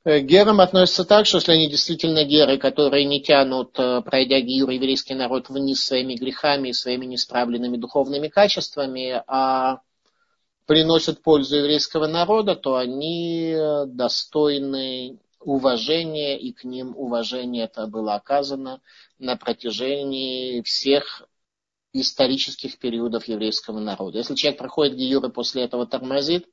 Э, 0.04 0.18
герам 0.18 0.60
относятся 0.60 1.04
так, 1.04 1.26
что 1.26 1.36
если 1.36 1.52
они 1.52 1.70
действительно 1.70 2.24
геры, 2.24 2.58
которые 2.58 3.04
не 3.04 3.22
тянут, 3.22 3.78
э, 3.78 4.02
пройдя 4.02 4.40
гиюр, 4.40 4.70
еврейский 4.70 5.14
народ 5.14 5.50
вниз 5.50 5.84
своими 5.84 6.14
грехами 6.14 6.70
и 6.70 6.72
своими 6.72 7.06
несправленными 7.06 7.76
духовными 7.76 8.26
качествами, 8.26 9.22
а 9.28 9.82
приносят 10.66 11.22
пользу 11.22 11.58
еврейского 11.58 12.08
народа, 12.08 12.56
то 12.56 12.74
они 12.74 13.54
достойны 13.86 15.20
уважение, 15.44 16.38
и 16.38 16.52
к 16.52 16.64
ним 16.64 16.96
уважение 16.96 17.64
это 17.64 17.86
было 17.86 18.14
оказано 18.14 18.80
на 19.18 19.36
протяжении 19.36 20.62
всех 20.62 21.28
исторических 21.92 22.78
периодов 22.78 23.28
еврейского 23.28 23.78
народа. 23.78 24.18
Если 24.18 24.34
человек 24.34 24.58
проходит 24.58 24.96
гиюр 24.96 25.24
и 25.26 25.30
после 25.30 25.62
этого 25.62 25.86
тормозит, 25.86 26.46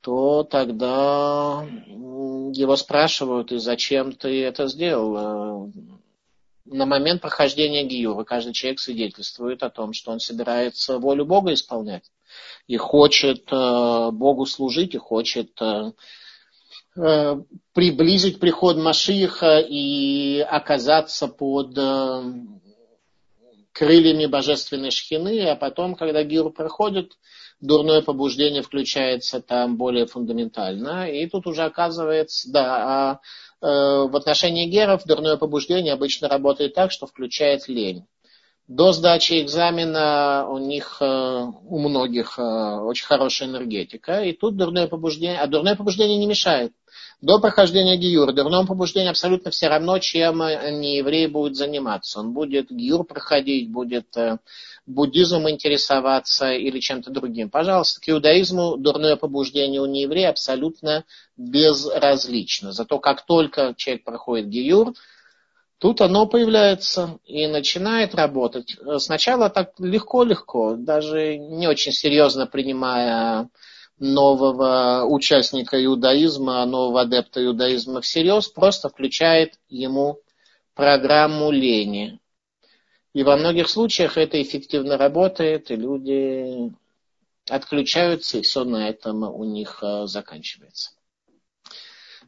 то 0.00 0.42
тогда 0.44 1.66
его 1.86 2.76
спрашивают, 2.76 3.52
и 3.52 3.58
зачем 3.58 4.12
ты 4.12 4.44
это 4.44 4.66
сделал? 4.66 5.72
На 6.66 6.86
момент 6.86 7.22
прохождения 7.22 7.84
гиюра 7.84 8.24
каждый 8.24 8.52
человек 8.52 8.80
свидетельствует 8.80 9.62
о 9.62 9.70
том, 9.70 9.92
что 9.92 10.12
он 10.12 10.20
собирается 10.20 10.98
волю 10.98 11.24
Бога 11.24 11.52
исполнять 11.54 12.10
и 12.66 12.76
хочет 12.76 13.52
э, 13.52 14.10
Богу 14.10 14.46
служить, 14.46 14.94
и 14.94 14.98
хочет 14.98 15.60
э, 15.60 15.92
Э, 15.92 15.92
приблизить 16.94 18.38
приход 18.38 18.76
Машиха 18.76 19.58
и 19.58 20.38
оказаться 20.40 21.26
под 21.26 21.76
э, 21.76 22.22
крыльями 23.72 24.26
божественной 24.26 24.92
шхины, 24.92 25.48
а 25.48 25.56
потом, 25.56 25.96
когда 25.96 26.22
гиру 26.22 26.50
проходит, 26.50 27.18
дурное 27.60 28.00
побуждение 28.02 28.62
включается 28.62 29.40
там 29.40 29.76
более 29.76 30.06
фундаментально. 30.06 31.10
И 31.10 31.26
тут 31.28 31.46
уже 31.46 31.64
оказывается, 31.64 32.50
да, 32.52 32.76
а 32.76 33.20
э, 33.60 34.08
в 34.08 34.16
отношении 34.16 34.66
геров 34.66 35.04
дурное 35.04 35.36
побуждение 35.36 35.92
обычно 35.94 36.28
работает 36.28 36.74
так, 36.74 36.92
что 36.92 37.06
включает 37.06 37.66
лень. 37.68 38.06
До 38.66 38.92
сдачи 38.92 39.42
экзамена 39.42 40.46
у 40.48 40.58
них, 40.58 40.96
у 41.00 41.78
многих 41.78 42.38
очень 42.38 43.06
хорошая 43.06 43.48
энергетика, 43.48 44.22
и 44.22 44.32
тут 44.32 44.56
дурное 44.56 44.88
побуждение, 44.88 45.38
а 45.38 45.46
дурное 45.46 45.76
побуждение 45.76 46.16
не 46.16 46.26
мешает 46.26 46.72
до 47.24 47.38
прохождения 47.38 47.96
гиюра. 47.96 48.32
Дурном 48.32 48.66
побуждении 48.66 49.08
абсолютно 49.08 49.50
все 49.50 49.68
равно, 49.68 49.98
чем 49.98 50.38
не 50.38 50.98
еврей 50.98 51.26
будет 51.26 51.56
заниматься. 51.56 52.20
Он 52.20 52.32
будет 52.32 52.70
гиюр 52.70 53.04
проходить, 53.04 53.70
будет 53.70 54.16
э, 54.16 54.38
буддизмом 54.86 55.48
интересоваться 55.48 56.52
или 56.52 56.80
чем-то 56.80 57.10
другим. 57.10 57.48
Пожалуйста, 57.50 58.00
к 58.00 58.08
иудаизму 58.08 58.76
дурное 58.76 59.16
побуждение 59.16 59.80
у 59.80 59.86
нееврея 59.86 60.30
абсолютно 60.30 61.04
безразлично. 61.36 62.72
Зато 62.72 62.98
как 62.98 63.24
только 63.24 63.74
человек 63.76 64.04
проходит 64.04 64.48
гиюр, 64.48 64.92
тут 65.84 66.00
оно 66.00 66.24
появляется 66.24 67.18
и 67.26 67.46
начинает 67.46 68.14
работать. 68.14 68.74
Сначала 69.00 69.50
так 69.50 69.74
легко-легко, 69.78 70.76
даже 70.76 71.36
не 71.36 71.68
очень 71.68 71.92
серьезно 71.92 72.46
принимая 72.46 73.50
нового 73.98 75.04
участника 75.04 75.84
иудаизма, 75.84 76.64
нового 76.64 77.02
адепта 77.02 77.44
иудаизма 77.44 78.00
всерьез, 78.00 78.48
просто 78.48 78.88
включает 78.88 79.58
ему 79.68 80.20
программу 80.74 81.50
лени. 81.50 82.18
И 83.12 83.22
во 83.22 83.36
многих 83.36 83.68
случаях 83.68 84.16
это 84.16 84.40
эффективно 84.40 84.96
работает, 84.96 85.70
и 85.70 85.76
люди 85.76 86.72
отключаются, 87.50 88.38
и 88.38 88.40
все 88.40 88.64
на 88.64 88.88
этом 88.88 89.22
у 89.22 89.44
них 89.44 89.80
э, 89.82 90.06
заканчивается. 90.06 90.93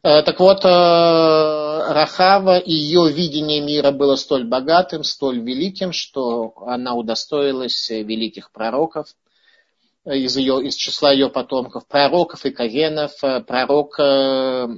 Э, 0.07 0.23
так 0.23 0.39
вот, 0.39 0.65
э, 0.65 0.69
Рахава, 0.69 2.63
ее 2.65 3.11
видение 3.11 3.61
мира 3.61 3.91
было 3.91 4.15
столь 4.17 4.45
богатым, 4.45 5.03
столь 5.03 5.41
великим, 5.41 5.93
что 5.93 6.55
она 6.67 6.95
удостоилась 6.95 7.91
великих 7.91 8.53
пророков– 8.53 9.09
из, 10.07 10.37
ее, 10.37 10.65
из 10.65 10.77
числа 10.77 11.13
ее 11.13 11.29
потомков, 11.29 11.87
пророков 11.87 12.47
и 12.47 12.51
Кагенов, 12.51 13.13
э, 13.23 13.41
пророк 13.41 13.99
э, 13.99 14.69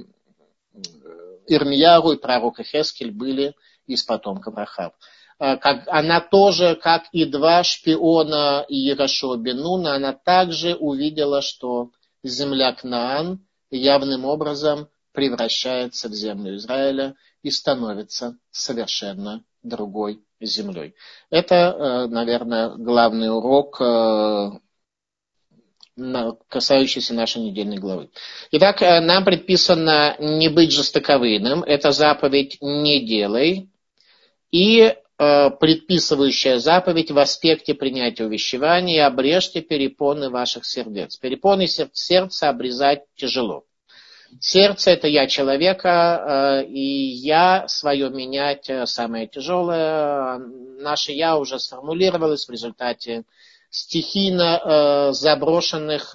Ирмияру 1.47 2.11
и 2.11 2.17
пророк 2.17 2.59
Хескель 2.59 3.11
были 3.11 3.53
из 3.85 4.03
потомков 4.03 4.55
Рахаб. 4.55 4.93
Э, 5.39 5.57
как, 5.57 5.87
она 5.87 6.19
тоже, 6.19 6.75
как 6.75 7.03
и 7.11 7.25
два 7.25 7.63
шпиона 7.63 8.65
Иерошо 8.67 9.35
Бенуна, 9.35 9.95
она 9.95 10.13
также 10.13 10.73
увидела, 10.75 11.41
что 11.41 11.91
земля 12.23 12.73
Кнаан 12.73 13.45
явным 13.69 14.25
образом 14.25 14.87
превращается 15.19 16.07
в 16.07 16.13
землю 16.13 16.55
Израиля 16.55 17.13
и 17.43 17.51
становится 17.51 18.37
совершенно 18.51 19.43
другой 19.63 20.21
землей. 20.39 20.95
Это, 21.29 22.07
наверное, 22.09 22.69
главный 22.77 23.29
урок 23.29 23.81
касающийся 26.47 27.13
нашей 27.13 27.41
недельной 27.41 27.77
главы. 27.77 28.09
Итак, 28.51 28.81
э, 28.81 29.01
нам 29.01 29.25
предписано 29.25 30.15
не 30.19 30.47
быть 30.47 30.71
жестоковыйным. 30.71 31.61
Это 31.63 31.91
заповедь 31.91 32.57
«не 32.61 33.05
делай». 33.05 33.69
и 34.49 34.79
э, 34.81 35.49
предписывающая 35.59 36.59
заповедь 36.59 37.11
в 37.11 37.19
аспекте 37.19 37.73
принятия 37.73 38.23
увещевания 38.23 39.05
обрежьте 39.05 39.59
перепоны 39.59 40.29
ваших 40.29 40.65
сердец. 40.65 41.17
Перепоны 41.17 41.67
сердца 41.67 42.47
обрезать 42.47 43.01
тяжело. 43.15 43.65
Сердце– 44.39 44.91
это 44.93 45.07
я 45.07 45.27
человека, 45.27 46.61
э, 46.63 46.65
и 46.67 47.07
я 47.07 47.67
свое 47.67 48.09
менять 48.09 48.69
э, 48.69 48.85
самое 48.85 49.27
тяжелое. 49.27 50.37
Наше 50.37 51.11
я 51.11 51.37
уже 51.37 51.59
сформулировалось 51.59 52.47
в 52.47 52.51
результате 52.51 53.23
стихийно 53.69 54.61
э, 54.63 55.11
заброшенных 55.13 56.13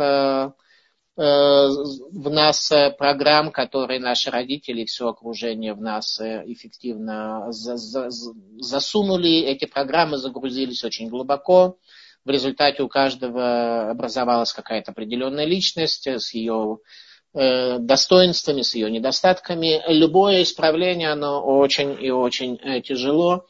в 1.16 2.28
нас 2.28 2.72
программ, 2.98 3.52
которые 3.52 4.00
наши 4.00 4.32
родители 4.32 4.80
и 4.80 4.84
все 4.84 5.06
окружение 5.06 5.72
в 5.72 5.80
нас 5.80 6.20
эффективно 6.20 7.52
засунули. 7.52 9.44
Эти 9.44 9.66
программы 9.66 10.18
загрузились 10.18 10.82
очень 10.82 11.08
глубоко. 11.08 11.78
В 12.24 12.30
результате 12.30 12.82
у 12.82 12.88
каждого 12.88 13.90
образовалась 13.90 14.52
какая-то 14.52 14.90
определенная 14.90 15.44
личность 15.44 16.08
с 16.08 16.34
ее 16.34 16.78
достоинствами, 17.34 18.62
с 18.62 18.74
ее 18.74 18.90
недостатками. 18.90 19.82
Любое 19.88 20.42
исправление, 20.42 21.10
оно 21.10 21.44
очень 21.44 21.96
и 22.00 22.10
очень 22.10 22.58
э, 22.62 22.80
тяжело. 22.80 23.46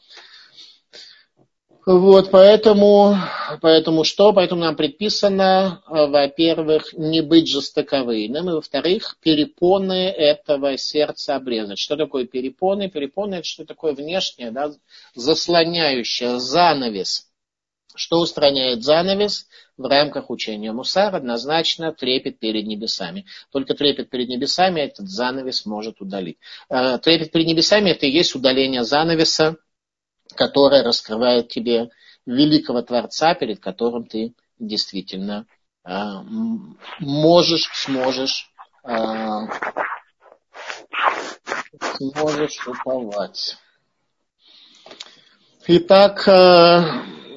Вот, 1.85 2.31
поэтому, 2.31 3.15
поэтому 3.61 4.03
что? 4.03 4.33
Поэтому 4.33 4.61
нам 4.61 4.75
предписано, 4.75 5.83
э, 5.87 6.07
во-первых, 6.07 6.93
не 6.93 7.21
быть 7.21 7.47
жестоковыйным, 7.47 8.49
и, 8.49 8.53
во-вторых, 8.53 9.17
перепоны 9.21 10.09
этого 10.09 10.77
сердца 10.77 11.35
обрезать. 11.35 11.77
Что 11.77 11.95
такое 11.95 12.25
перепоны? 12.25 12.89
Перепоны– 12.89 13.35
это 13.35 13.43
что 13.43 13.65
такое 13.65 13.93
внешнее, 13.93 14.49
да, 14.49 14.71
заслоняющее, 15.13 16.39
занавес. 16.39 17.27
Что 17.95 18.19
устраняет 18.19 18.83
занавес? 18.83 19.47
в 19.77 19.85
рамках 19.85 20.29
учения 20.29 20.71
Мусар 20.71 21.15
однозначно 21.15 21.91
трепет 21.91 22.39
перед 22.39 22.65
небесами. 22.65 23.25
Только 23.51 23.73
трепет 23.73 24.09
перед 24.09 24.29
небесами 24.29 24.81
этот 24.81 25.09
занавес 25.09 25.65
может 25.65 26.01
удалить. 26.01 26.37
Э, 26.69 26.97
трепет 26.97 27.31
перед 27.31 27.47
небесами 27.47 27.89
это 27.89 28.05
и 28.05 28.11
есть 28.11 28.35
удаление 28.35 28.83
занавеса, 28.83 29.57
которое 30.35 30.83
раскрывает 30.83 31.49
тебе 31.49 31.89
великого 32.25 32.81
Творца, 32.81 33.33
перед 33.35 33.59
которым 33.59 34.05
ты 34.05 34.33
действительно 34.59 35.45
э, 35.83 35.89
можешь, 36.99 37.69
сможешь, 37.73 38.49
э, 38.83 39.39
сможешь 41.97 42.67
уповать. 42.67 43.57
Итак, 45.67 46.27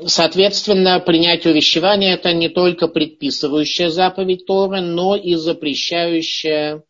Соответственно, 0.07 1.01
принятие 1.01 1.53
увещевания– 1.53 2.15
это 2.15 2.33
не 2.33 2.49
только 2.49 2.89
предписывающая 2.89 3.89
заповедь 3.89 4.47
Торы, 4.47 4.81
но 4.81 5.17
и 5.17 5.35
запрещающая. 5.35 6.85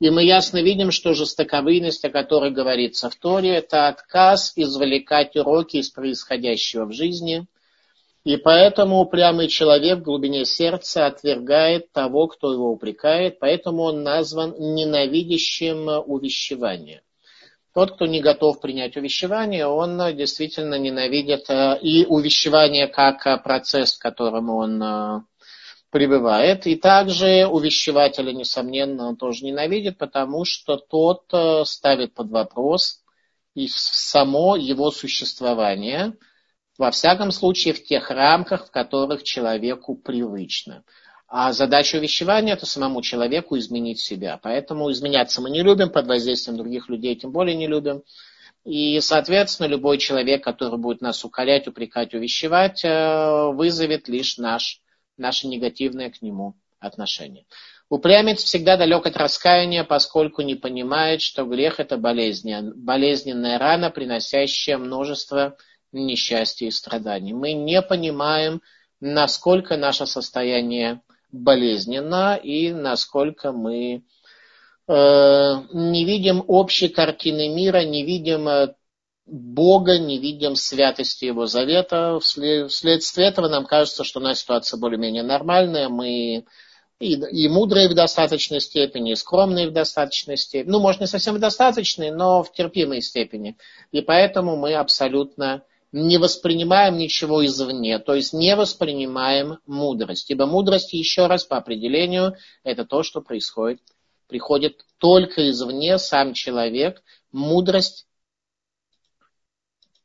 И 0.00 0.10
мы 0.10 0.24
ясно 0.24 0.62
видим, 0.62 0.90
что 0.90 1.14
жестоковыйность, 1.14 2.04
о 2.04 2.10
которой 2.10 2.50
говорится 2.50 3.10
в 3.10 3.16
Торе, 3.16 3.50
это 3.50 3.88
отказ 3.88 4.52
извлекать 4.56 5.36
уроки 5.36 5.78
из 5.78 5.90
происходящего 5.90 6.86
в 6.86 6.92
жизни. 6.92 7.46
И 8.24 8.36
поэтому 8.36 9.00
упрямый 9.00 9.48
человек 9.48 9.98
в 9.98 10.04
глубине 10.04 10.46
сердца 10.46 11.06
отвергает 11.06 11.92
того, 11.92 12.28
кто 12.28 12.52
его 12.52 12.70
упрекает, 12.70 13.38
поэтому 13.38 13.82
он 13.82 14.02
назван 14.02 14.54
ненавидящим 14.58 15.88
увещевания. 16.06 17.02
Тот, 17.74 17.96
кто 17.96 18.06
не 18.06 18.20
готов 18.20 18.60
принять 18.60 18.96
увещевание, 18.96 19.66
он 19.66 19.98
действительно 20.16 20.76
ненавидит 20.76 21.50
э, 21.50 21.76
и 21.80 22.06
увещевание 22.06 22.86
как 22.86 23.26
э, 23.26 23.36
процесс, 23.36 23.98
к 23.98 24.00
которому 24.00 24.58
он 24.58 24.80
э, 24.80 25.20
пребывает. 25.90 26.68
И 26.68 26.76
также 26.76 27.48
увещевателя, 27.48 28.32
несомненно, 28.32 29.08
он 29.08 29.16
тоже 29.16 29.44
ненавидит, 29.44 29.98
потому 29.98 30.44
что 30.44 30.76
тот 30.76 31.24
ставит 31.66 32.14
под 32.14 32.30
вопрос 32.30 33.02
и 33.56 33.66
само 33.68 34.54
его 34.54 34.92
существование, 34.92 36.16
во 36.78 36.92
всяком 36.92 37.32
случае 37.32 37.74
в 37.74 37.82
тех 37.82 38.08
рамках, 38.10 38.68
в 38.68 38.70
которых 38.70 39.24
человеку 39.24 39.96
привычно. 39.96 40.84
А 41.36 41.52
задача 41.52 41.96
увещевания– 41.96 42.52
это 42.54 42.64
самому 42.64 43.02
человеку 43.02 43.58
изменить 43.58 43.98
себя. 43.98 44.38
Поэтому 44.40 44.92
изменяться 44.92 45.42
мы 45.42 45.50
не 45.50 45.64
любим, 45.64 45.90
под 45.90 46.06
воздействием 46.06 46.56
других 46.56 46.88
людей 46.88 47.16
тем 47.16 47.32
более 47.32 47.56
не 47.56 47.66
любим. 47.66 48.04
И, 48.64 49.00
соответственно, 49.00 49.66
любой 49.66 49.98
человек, 49.98 50.44
который 50.44 50.78
будет 50.78 51.00
нас 51.00 51.24
укорять, 51.24 51.66
упрекать, 51.66 52.14
увещевать, 52.14 52.84
э, 52.84 53.50
вызовет 53.52 54.06
лишь 54.06 54.38
наш, 54.38 54.80
наше 55.16 55.48
негативное 55.48 56.08
к 56.08 56.22
нему 56.22 56.54
отношение. 56.78 57.46
Упрямец 57.88 58.44
всегда 58.44 58.76
далек 58.76 59.04
от 59.04 59.16
раскаяния, 59.16 59.82
поскольку 59.82 60.42
не 60.42 60.54
понимает, 60.54 61.20
что 61.20 61.44
грех– 61.44 61.74
это 61.80 61.96
болезнь, 61.96 62.54
болезненная 62.76 63.58
рана, 63.58 63.90
приносящая 63.90 64.78
множество 64.78 65.56
несчастья 65.90 66.68
и 66.68 66.70
страданий. 66.70 67.32
Мы 67.32 67.54
не 67.54 67.82
понимаем, 67.82 68.62
насколько 69.00 69.76
наше 69.76 70.06
состояние 70.06 71.00
болезненно 71.34 72.36
и 72.36 72.72
насколько 72.72 73.52
мы 73.52 74.04
э, 74.86 74.92
не 75.72 76.04
видим 76.04 76.44
общей 76.46 76.88
картины 76.88 77.48
мира, 77.48 77.84
не 77.84 78.04
видим 78.04 78.48
э, 78.48 78.74
Бога, 79.26 79.98
не 79.98 80.18
видим 80.18 80.54
святости 80.54 81.24
Его 81.24 81.46
завета. 81.46 82.18
Вследствие 82.20 83.28
этого 83.28 83.48
нам 83.48 83.66
кажется, 83.66 84.04
что 84.04 84.20
у 84.20 84.22
нас 84.22 84.40
ситуация 84.40 84.78
более-менее 84.78 85.22
нормальная, 85.22 85.88
мы 85.88 86.44
и, 87.00 87.14
и 87.14 87.48
мудрые 87.48 87.88
в 87.88 87.94
достаточной 87.94 88.60
степени, 88.60 89.12
и 89.12 89.16
скромные 89.16 89.68
в 89.68 89.72
достаточной 89.72 90.36
степени. 90.36 90.70
Ну, 90.70 90.80
может, 90.80 91.00
не 91.00 91.06
совсем 91.06 91.34
в 91.34 91.40
достаточной, 91.40 92.10
но 92.10 92.42
в 92.42 92.52
терпимой 92.52 93.00
степени. 93.00 93.56
И 93.92 94.00
поэтому 94.02 94.56
мы 94.56 94.74
абсолютно 94.74 95.62
не 95.94 96.18
воспринимаем 96.18 96.98
ничего 96.98 97.46
извне, 97.46 98.00
то 98.00 98.14
есть 98.14 98.32
не 98.32 98.56
воспринимаем 98.56 99.58
мудрость. 99.64 100.28
Ибо 100.28 100.44
мудрость, 100.44 100.92
еще 100.92 101.28
раз 101.28 101.44
по 101.44 101.56
определению, 101.56 102.34
это 102.64 102.84
то, 102.84 103.04
что 103.04 103.20
происходит, 103.20 103.80
приходит 104.26 104.84
только 104.98 105.48
извне, 105.48 105.98
сам 105.98 106.34
человек. 106.34 107.00
Мудрость 107.30 108.08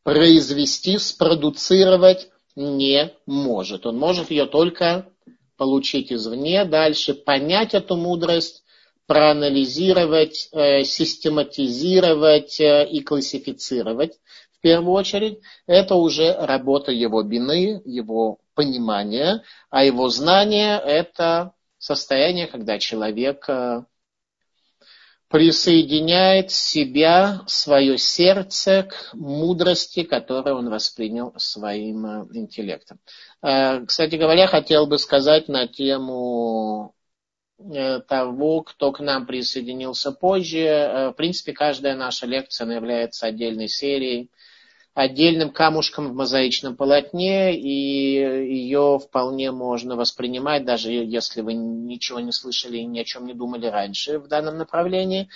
произвести, 0.04 0.99
спродуцировать 0.99 2.30
не 2.56 3.12
может. 3.25 3.88
Он 3.88 3.97
может 3.97 4.30
ее 4.30 4.45
только 4.45 5.12
получить 5.58 6.13
извне, 6.13 6.65
дальше 6.65 7.15
понять 7.15 7.73
эту 7.73 7.95
мудрость, 7.95 8.63
проанализировать, 9.08 10.49
э, 10.52 10.84
систематизировать 10.84 12.60
э, 12.60 12.88
и 12.88 13.02
классифицировать 13.02 14.19
в 14.60 14.62
первую 14.62 14.93
очередь, 14.93 15.39
это 15.67 15.95
уже 15.95 16.34
работа 16.34 16.91
его 16.91 17.24
бины, 17.24 17.82
его 17.86 18.39
понимания, 18.56 19.41
а 19.69 19.86
его 19.86 20.10
знание– 20.10 20.78
это 20.86 21.54
состояние, 21.78 22.48
когда 22.48 22.78
человек 22.78 23.45
э, 23.48 23.84
присоединяет 25.30 26.52
себя, 26.52 27.41
свое 27.48 27.98
сердце 27.98 28.84
к 28.84 29.13
мудрости, 29.13 30.04
которую 30.04 30.58
он 30.58 30.69
воспринял 30.69 31.34
своим 31.38 32.06
э, 32.06 32.28
интеллектом. 32.34 33.00
Э, 33.41 33.86
кстати 33.86 34.15
говоря, 34.15 34.48
хотел 34.48 34.88
бы 34.88 34.98
сказать 34.98 35.48
на 35.48 35.67
тему 35.67 36.93
того, 38.08 38.62
кто 38.62 38.93
к 38.93 39.02
нам 39.02 39.26
присоединился 39.26 40.13
позже. 40.13 41.12
В 41.12 41.17
принципе, 41.17 41.52
каждая 41.52 41.93
наша 41.93 42.26
лекция 42.26 42.74
является 42.74 43.28
отдельной 43.28 43.67
серией 43.67 44.32
отдельным 45.00 45.52
камушком 45.52 46.10
в 46.10 46.14
мозаичном 46.14 46.76
полотне, 46.76 47.58
и 47.58 47.67
ее 47.67 49.00
вполне 49.02 49.52
можно 49.52 49.96
воспринимать, 49.96 50.65
даже 50.65 50.92
если 50.92 51.40
вы 51.40 51.54
ничего 51.54 52.19
не 52.19 52.34
слышали 52.34 52.80
и 52.80 52.86
ни 52.86 53.00
о 53.00 53.06
чем 53.06 53.26
не 53.26 53.34
думали 53.34 53.67
раньше 53.67 54.19
в 54.19 54.28
данном 54.28 54.58
направлении. 54.58 55.30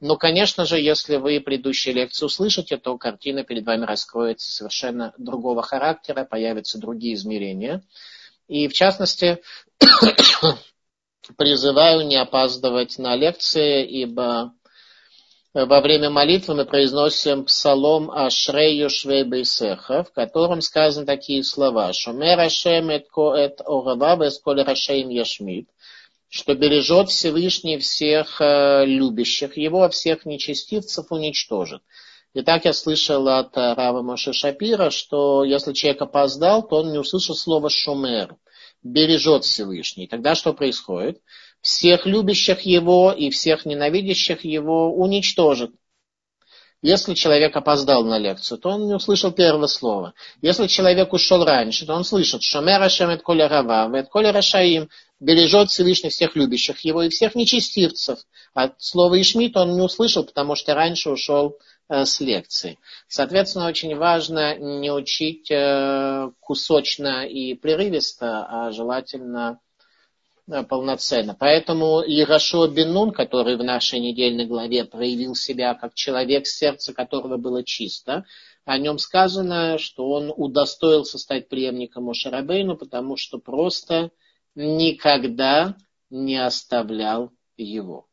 Но, 0.00 0.16
конечно 0.16 0.64
же, 0.64 0.80
если 0.80 1.16
вы 1.16 1.38
предыдущие 1.40 1.94
лекции 1.94 2.24
услышите, 2.24 2.78
то 2.78 2.96
картина 2.96 3.44
перед 3.44 3.66
вами 3.66 3.84
раскроется 3.84 4.50
совершенно 4.50 5.12
другого 5.18 5.60
характера, 5.60 6.24
появятся 6.24 6.78
другие 6.78 7.14
измерения. 7.14 7.82
И, 8.48 8.68
в 8.68 8.72
частности, 8.72 9.42
призываю 11.36 12.06
не 12.06 12.16
опаздывать 12.16 12.96
на 12.96 13.14
лекции, 13.16 13.86
ибо 13.86 14.54
во 15.52 15.80
время 15.80 16.10
молитвы 16.10 16.54
мы 16.54 16.64
произносим 16.64 17.44
псалом 17.44 18.10
Ашрею 18.10 18.88
Швейбейсеха, 18.88 20.04
в 20.04 20.12
котором 20.12 20.60
сказаны 20.60 21.06
такие 21.06 21.42
слова. 21.42 21.92
Шумер 21.92 22.38
Ашем 22.38 22.90
эт 22.90 23.08
орава 23.64 24.24
весколь 24.24 24.62
Рашеим 24.62 25.08
Яшмит, 25.08 25.68
что 26.28 26.54
бережет 26.54 27.08
Всевышний 27.08 27.78
всех 27.78 28.40
э, 28.40 28.84
любящих 28.86 29.56
его, 29.56 29.82
а 29.82 29.88
всех 29.88 30.24
нечестивцев 30.24 31.06
уничтожит. 31.10 31.82
И 32.32 32.42
так 32.42 32.64
я 32.64 32.72
слышал 32.72 33.26
от 33.26 33.56
Рава 33.56 34.02
Моше 34.02 34.32
Шапира, 34.32 34.90
что 34.90 35.42
если 35.42 35.72
человек 35.72 36.02
опоздал, 36.02 36.62
то 36.62 36.76
он 36.76 36.92
не 36.92 36.98
услышал 36.98 37.34
слово 37.34 37.70
«шумер», 37.70 38.36
бережет 38.84 39.42
Всевышний. 39.42 40.06
Тогда 40.06 40.36
что 40.36 40.52
происходит? 40.54 41.20
Всех 41.60 42.06
любящих 42.06 42.62
его 42.62 43.12
и 43.12 43.30
всех 43.30 43.66
ненавидящих 43.66 44.44
его 44.44 44.94
уничтожит. 44.94 45.72
Если 46.82 47.12
человек 47.12 47.54
опоздал 47.54 48.04
на 48.04 48.18
лекцию, 48.18 48.56
то 48.56 48.70
он 48.70 48.86
не 48.86 48.94
услышал 48.94 49.32
первого 49.32 49.66
слова. 49.66 50.14
Если 50.40 50.66
человек 50.66 51.12
ушел 51.12 51.44
раньше, 51.44 51.84
то 51.84 51.92
он 51.92 52.04
слышит 52.04 52.42
«Шомер 52.42 52.80
Ашем 52.80 53.10
эт 53.10 53.22
коля 53.22 53.48
рава, 53.48 53.94
эт 53.94 54.08
коля 54.08 54.32
рашаим» 54.32 54.88
бережет 55.20 55.68
Всевышний 55.68 56.08
всех 56.08 56.34
любящих 56.36 56.80
его 56.80 57.02
и 57.02 57.10
всех 57.10 57.34
нечестивцев. 57.34 58.20
А 58.54 58.72
слово 58.78 59.20
Ишмит 59.20 59.58
он 59.58 59.76
не 59.76 59.82
услышал, 59.82 60.24
потому 60.24 60.54
что 60.54 60.74
раньше 60.74 61.10
ушел 61.10 61.58
э, 61.90 62.06
с 62.06 62.18
лекции. 62.20 62.78
Соответственно, 63.06 63.68
очень 63.68 63.94
важно 63.94 64.56
не 64.56 64.90
учить 64.90 65.50
э, 65.50 66.30
кусочно 66.40 67.26
и 67.26 67.52
прерывисто, 67.52 68.46
а 68.48 68.72
желательно 68.72 69.60
полноценно. 70.68 71.36
Поэтому 71.38 72.02
Ирашо 72.02 72.66
Бенун, 72.66 73.12
который 73.12 73.56
в 73.56 73.64
нашей 73.64 74.00
недельной 74.00 74.46
главе 74.46 74.84
проявил 74.84 75.34
себя 75.34 75.74
как 75.74 75.94
человек, 75.94 76.46
сердце 76.46 76.92
которого 76.92 77.36
было 77.36 77.64
чисто, 77.64 78.24
о 78.64 78.78
нем 78.78 78.98
сказано, 78.98 79.78
что 79.78 80.10
он 80.10 80.32
удостоился 80.36 81.18
стать 81.18 81.48
преемником 81.48 82.04
Мошарабейну, 82.04 82.76
потому 82.76 83.16
что 83.16 83.38
просто 83.38 84.10
никогда 84.54 85.76
не 86.10 86.36
оставлял 86.36 87.30
его. 87.56 88.06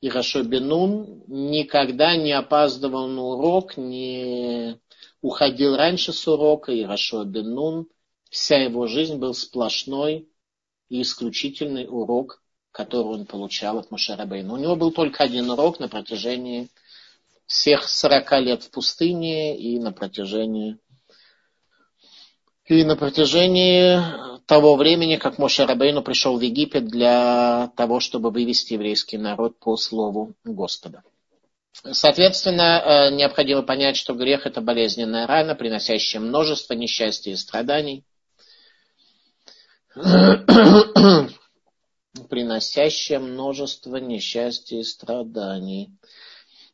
Ирашо 0.00 0.42
Бенун 0.42 1.24
никогда 1.26 2.16
не 2.16 2.32
опаздывал 2.32 3.06
на 3.08 3.22
урок, 3.22 3.76
не 3.76 4.78
уходил 5.20 5.76
раньше 5.76 6.12
с 6.12 6.26
урока. 6.26 6.72
Ирашо 6.78 7.24
Бенун, 7.24 7.86
вся 8.30 8.56
его 8.56 8.86
жизнь 8.86 9.16
был 9.16 9.34
сплошной 9.34 10.29
и 10.90 11.00
исключительный 11.00 11.86
урок, 11.88 12.42
который 12.72 13.06
он 13.06 13.24
получал 13.24 13.78
от 13.78 13.90
Мушарабейна. 13.90 14.52
У 14.52 14.58
него 14.58 14.76
был 14.76 14.92
только 14.92 15.24
один 15.24 15.48
урок 15.50 15.80
на 15.80 15.88
протяжении 15.88 16.68
всех 17.46 17.88
40 17.88 18.32
лет 18.40 18.62
в 18.64 18.70
пустыне 18.70 19.58
и 19.58 19.78
на 19.78 19.92
протяжении 19.92 20.76
и 22.66 22.84
на 22.84 22.94
протяжении 22.94 24.00
того 24.46 24.76
времени, 24.76 25.16
как 25.16 25.38
Моше 25.38 25.66
Рабейну 25.66 26.02
пришел 26.02 26.38
в 26.38 26.40
Египет 26.40 26.86
для 26.86 27.72
того, 27.76 27.98
чтобы 27.98 28.30
вывести 28.30 28.74
еврейский 28.74 29.18
народ 29.18 29.58
по 29.58 29.76
слову 29.76 30.34
Господа. 30.44 31.02
Соответственно, 31.72 33.08
э, 33.10 33.14
необходимо 33.14 33.62
понять, 33.62 33.96
что 33.96 34.14
грех– 34.14 34.44
это 34.46 34.60
болезненная 34.60 35.26
рана, 35.26 35.56
приносящая 35.56 36.22
множество 36.22 36.74
несчастья 36.74 37.32
и 37.32 37.36
страданий. 37.36 38.04
Приносящая 42.28 43.18
множество 43.18 43.96
несчастья 43.96 44.78
и 44.78 44.82
страданий. 44.82 45.90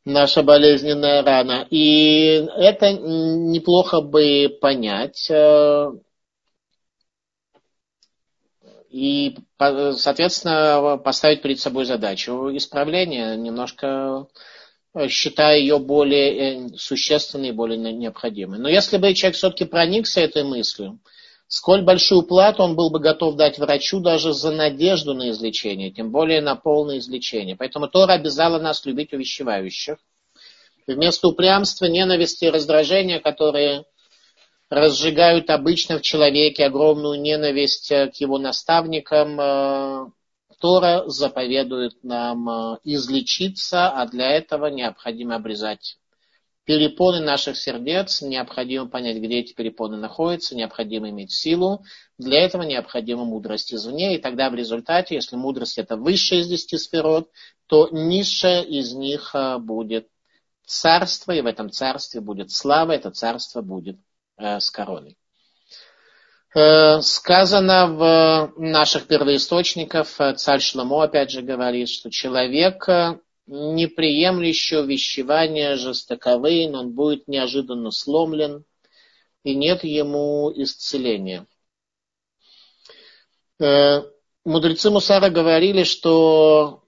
Наша 0.05 0.43
болезненная 0.43 1.23
рана. 1.23 1.67
И 1.71 2.47
это 2.57 2.93
неплохо 2.93 4.01
бы 4.01 4.57
понять. 4.61 5.29
Э, 5.31 5.91
и, 8.89 9.37
соответственно, 9.59 10.97
поставить 10.99 11.43
перед 11.43 11.59
собой 11.59 11.87
задачу 11.87 12.57
исправления, 12.57 13.35
немножко 13.35 14.29
э, 14.95 15.09
считая 15.09 15.59
ее 15.59 15.79
более 15.81 16.37
э, 16.37 16.69
существенной 16.77 17.51
более 17.51 17.79
необходимой. 17.79 18.61
Но 18.61 18.69
если 18.69 18.99
бы 18.99 19.13
человек 19.13 19.37
все-таки 19.37 19.65
проникся 19.65 20.21
этой 20.21 20.45
мыслью, 20.45 21.01
Сколь 21.49 21.83
большую 21.83 22.23
плату 22.23 22.65
он 22.65 22.75
был 22.75 22.91
бы 22.91 22.99
готов 22.99 23.37
дать 23.37 23.59
врачу 23.59 24.01
даже 24.01 24.33
за 24.33 24.51
надежду 24.51 25.15
на 25.15 25.31
излечение, 25.31 25.93
тем 25.93 26.11
более 26.11 26.41
на 26.41 26.57
полное 26.57 26.99
излечение. 26.99 27.55
Поэтому 27.55 27.89
Тора 27.89 28.15
обязала 28.15 28.59
нас 28.59 28.85
любить 28.85 29.13
увещевающих. 29.13 29.97
Вместо 30.89 31.29
упрямства, 31.29 31.87
ненависти 31.87 32.47
и 32.47 32.51
раздражения, 32.51 33.21
которые 33.21 33.85
разжигают 34.71 35.49
обычно 35.51 35.99
в 35.99 36.03
человеке 36.03 36.67
огромную 36.67 37.21
ненависть 37.21 37.89
к 37.89 38.15
его 38.17 38.39
наставникам, 38.39 39.41
э, 39.41 40.07
Тора 40.61 41.05
заповедует 41.07 42.03
нам 42.03 42.49
э, 42.49 42.79
излечиться, 42.83 43.89
а 43.89 44.07
для 44.07 44.31
этого 44.31 44.67
необходимо 44.67 45.37
обрезать 45.37 45.99
перепоны 46.67 47.21
наших 47.21 47.57
сердец, 47.57 48.21
необходимо 48.23 48.89
понять, 48.89 49.19
где 49.19 49.39
эти 49.39 49.55
перепоны 49.55 49.97
находятся, 49.97 50.57
необходимо 50.57 51.09
иметь 51.11 51.33
силу. 51.33 51.85
Для 52.19 52.41
этого 52.41 52.63
необходима 52.63 53.25
мудрость 53.25 53.73
извне, 53.73 54.17
и 54.17 54.21
тогда 54.21 54.51
в 54.51 54.55
результате, 54.55 55.15
если 55.15 55.37
мудрость 55.37 55.79
это 55.79 55.97
высшая 55.97 56.41
из 56.41 56.49
десяти 56.49 56.77
сферот, 56.77 57.31
то 57.67 57.89
низшая 57.93 58.63
из 58.63 58.93
них 58.95 59.31
а, 59.35 59.59
будет 59.59 60.09
царство, 60.67 61.31
и 61.33 61.41
в 61.41 61.47
этом 61.47 61.71
царстве 61.71 62.21
будет 62.21 62.51
слава, 62.51 62.93
это 62.93 63.13
царство 63.13 63.63
будет 63.63 63.99
э, 64.37 64.59
с 64.59 64.69
короной. 64.71 65.17
Э, 66.53 67.01
сказано 67.01 67.87
в 67.87 68.53
наших 68.57 69.07
первоисточниках, 69.07 70.09
э, 70.19 70.35
царь 70.35 70.61
Шломо 70.61 71.05
опять 71.05 71.31
же 71.31 71.43
говорит, 71.43 71.89
что 71.89 72.11
человек 72.11 72.89
неприемлющего 73.47 74.83
вещевания 74.83 75.77
жестоковый, 75.77 76.69
но 76.69 76.81
он 76.81 76.93
будет 76.93 77.29
неожиданно 77.29 77.91
сломлен, 77.91 78.65
и 79.45 79.55
нет 79.55 79.85
ему 79.85 80.53
исцеления. 80.55 81.47
Э, 83.61 84.03
мудрецы 84.45 84.91
Мусара 84.91 85.31
говорили, 85.31 85.85
что 85.85 86.83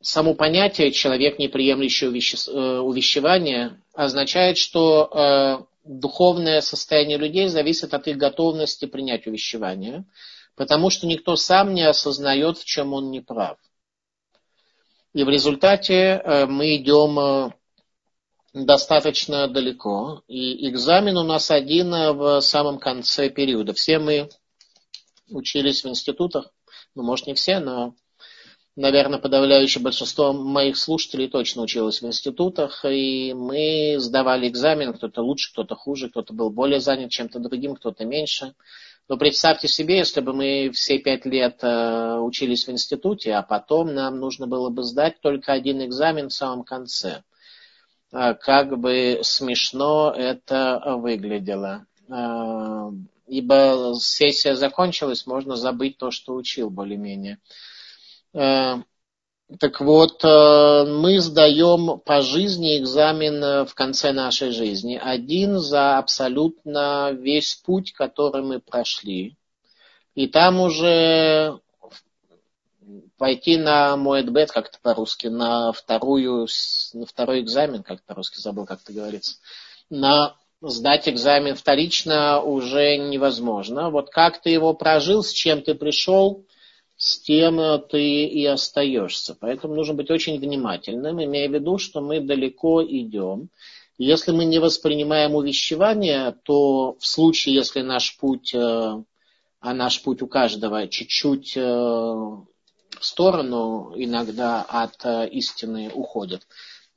само 0.00 0.34
понятие 0.34 0.92
человек, 0.92 1.38
неприемлющий 1.38 2.06
э, 2.06 2.78
увещевания, 2.80 3.82
означает, 3.94 4.58
что 4.58 5.10
э, 5.10 5.64
духовное 5.84 6.60
состояние 6.60 7.16
людей 7.16 7.48
зависит 7.48 7.94
от 7.94 8.06
их 8.06 8.18
готовности 8.18 8.84
принять 8.84 9.26
увещевание, 9.26 10.04
потому 10.54 10.90
что 10.90 11.06
никто 11.06 11.36
сам 11.36 11.74
не 11.74 11.82
осознает, 11.82 12.58
в 12.58 12.64
чем 12.64 12.92
он 12.92 13.10
не 13.10 13.20
прав. 13.20 13.58
И 15.18 15.24
в 15.24 15.28
результате 15.28 15.94
э, 15.94 16.46
мы 16.46 16.76
идем 16.76 17.18
э, 17.18 17.50
достаточно 18.54 19.48
далеко. 19.48 20.22
И 20.28 20.68
экзамен 20.68 21.16
у 21.16 21.24
нас 21.24 21.50
один 21.50 21.92
э, 21.92 22.12
в 22.12 22.40
самом 22.40 22.78
конце 22.78 23.28
периода. 23.28 23.72
Все 23.72 23.98
мы 23.98 24.28
учились 25.28 25.82
в 25.82 25.88
институтах, 25.88 26.52
ну, 26.94 27.02
может, 27.02 27.26
не 27.26 27.34
все, 27.34 27.58
но, 27.58 27.96
наверное, 28.76 29.18
подавляющее 29.18 29.82
большинство 29.82 30.32
моих 30.32 30.76
слушателей 30.76 31.26
точно 31.26 31.62
училось 31.62 32.00
в 32.00 32.06
институтах, 32.06 32.84
и 32.84 33.34
мы 33.34 33.96
сдавали 33.98 34.46
экзамен, 34.46 34.92
кто-то 34.92 35.22
лучше, 35.22 35.50
кто-то 35.50 35.74
хуже, 35.74 36.10
кто-то 36.10 36.32
был 36.32 36.50
более 36.50 36.78
занят 36.78 37.10
чем-то 37.10 37.40
другим, 37.40 37.74
кто-то 37.74 38.04
меньше. 38.04 38.54
Но 39.08 39.16
представьте 39.16 39.68
себе, 39.68 39.98
если 39.98 40.20
бы 40.20 40.34
мы 40.34 40.70
все 40.72 40.98
пять 40.98 41.24
лет 41.24 41.60
э, 41.62 42.18
учились 42.18 42.66
в 42.66 42.70
институте, 42.70 43.32
а 43.34 43.42
потом 43.42 43.94
нам 43.94 44.20
нужно 44.20 44.46
было 44.46 44.68
бы 44.68 44.82
сдать 44.82 45.20
только 45.20 45.52
один 45.52 45.82
экзамен 45.82 46.28
в 46.28 46.34
самом 46.34 46.62
конце. 46.62 47.22
Э, 48.12 48.34
как 48.34 48.78
бы 48.78 49.20
смешно 49.22 50.12
это 50.14 50.82
выглядело. 50.98 51.86
Э, 52.10 52.90
ибо 53.26 53.94
сессия 53.98 54.54
закончилась, 54.54 55.26
можно 55.26 55.56
забыть 55.56 55.96
то, 55.96 56.10
что 56.10 56.34
учил 56.34 56.68
более-менее. 56.68 57.38
Так 59.56 59.80
вот, 59.80 60.22
э, 60.24 60.84
мы 60.86 61.20
сдаем 61.20 62.00
по 62.00 62.20
жизни 62.20 62.78
экзамен 62.78 63.42
э, 63.42 63.64
в 63.64 63.74
конце 63.74 64.12
нашей 64.12 64.50
жизни. 64.50 65.00
Один 65.02 65.58
за 65.58 65.96
абсолютно 65.96 67.12
весь 67.12 67.54
путь, 67.54 67.94
который 67.94 68.42
мы 68.42 68.60
прошли. 68.60 69.38
И 70.14 70.26
там 70.26 70.60
уже 70.60 71.60
пойти 73.16 73.56
на 73.56 73.96
Моэдбет, 73.96 74.52
как-то 74.52 74.78
по-русски, 74.82 75.28
на, 75.28 75.72
вторую, 75.72 76.46
на 76.92 77.06
второй 77.06 77.40
экзамен, 77.40 77.82
как 77.82 78.02
по-русски 78.02 78.40
забыл, 78.40 78.66
как 78.66 78.82
это 78.82 78.92
говорится, 78.92 79.36
на 79.88 80.36
сдать 80.60 81.08
экзамен 81.08 81.54
вторично 81.54 82.42
уже 82.42 82.98
невозможно. 82.98 83.88
Вот 83.88 84.10
как 84.10 84.42
ты 84.42 84.50
его 84.50 84.74
прожил, 84.74 85.22
с 85.22 85.32
чем 85.32 85.62
ты 85.62 85.74
пришел– 85.74 86.44
с 86.98 87.20
тем 87.20 87.60
э, 87.60 87.78
ты 87.78 88.24
и 88.24 88.44
остаешься. 88.44 89.36
Поэтому 89.40 89.74
нужно 89.74 89.94
быть 89.94 90.10
очень 90.10 90.38
внимательным, 90.38 91.22
имея 91.24 91.48
в 91.48 91.54
виду, 91.54 91.78
что 91.78 92.00
мы 92.00 92.20
далеко 92.20 92.84
идем. 92.84 93.48
Если 93.96 94.32
мы 94.32 94.44
не 94.44 94.58
воспринимаем 94.58 95.34
увещевание, 95.34 96.36
то 96.42 96.96
в 96.98 97.06
случае, 97.06 97.54
если 97.54 97.82
наш 97.82 98.18
путь, 98.18 98.52
э, 98.52 99.02
а 99.60 99.74
наш 99.74 100.02
путь 100.02 100.22
у 100.22 100.26
каждого 100.26 100.88
чуть-чуть 100.88 101.56
э, 101.56 101.60
в 101.62 102.44
сторону 103.00 103.92
иногда 103.94 104.62
от 104.62 105.04
истины 105.32 105.92
уходит, 105.94 106.42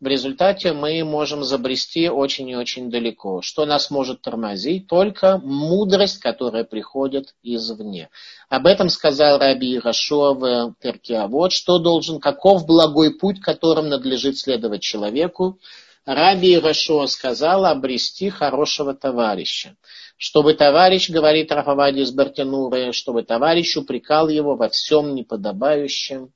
в 0.02 0.08
результате 0.08 0.74
мы 0.74 1.04
можем 1.04 1.44
забрести 1.44 2.10
очень 2.10 2.50
и 2.50 2.56
очень 2.56 2.90
далеко. 2.90 3.44
Что 3.44 3.68
нас 3.68 3.92
может 3.92 4.22
тормозить? 4.22 4.88
Только 4.88 5.38
мудрость, 5.38 6.18
которая 6.20 6.64
приходит 6.64 7.36
извне. 7.44 8.10
Об 8.50 8.66
этом 8.66 8.90
сказал 8.90 9.38
Раби 9.38 9.76
Ирашуа 9.76 10.34
в 10.34 10.74
Перке. 10.82 11.28
Вот 11.28 11.52
что 11.52 11.78
должен, 11.78 12.20
каков 12.20 12.66
благой 12.66 13.14
путь, 13.14 13.42
которым 13.42 13.90
надлежит 13.90 14.40
следовать 14.40 14.82
человеку. 14.82 15.60
Раби 16.04 16.56
Ирашуа 16.56 17.06
сказал 17.06 17.66
обрести 17.66 18.32
хорошего 18.32 18.96
товарища. 18.96 19.76
Чтобы 20.18 20.56
товарищ, 20.56 21.12
говорит 21.12 21.52
Рафавади 21.52 22.00
из 22.00 22.12
Бартенуры, 22.12 22.92
чтобы 22.92 23.22
товарищ 23.22 23.78
упрекал 23.78 24.30
его 24.30 24.56
во 24.56 24.68
всем 24.70 25.14
неподобающем, 25.14 26.32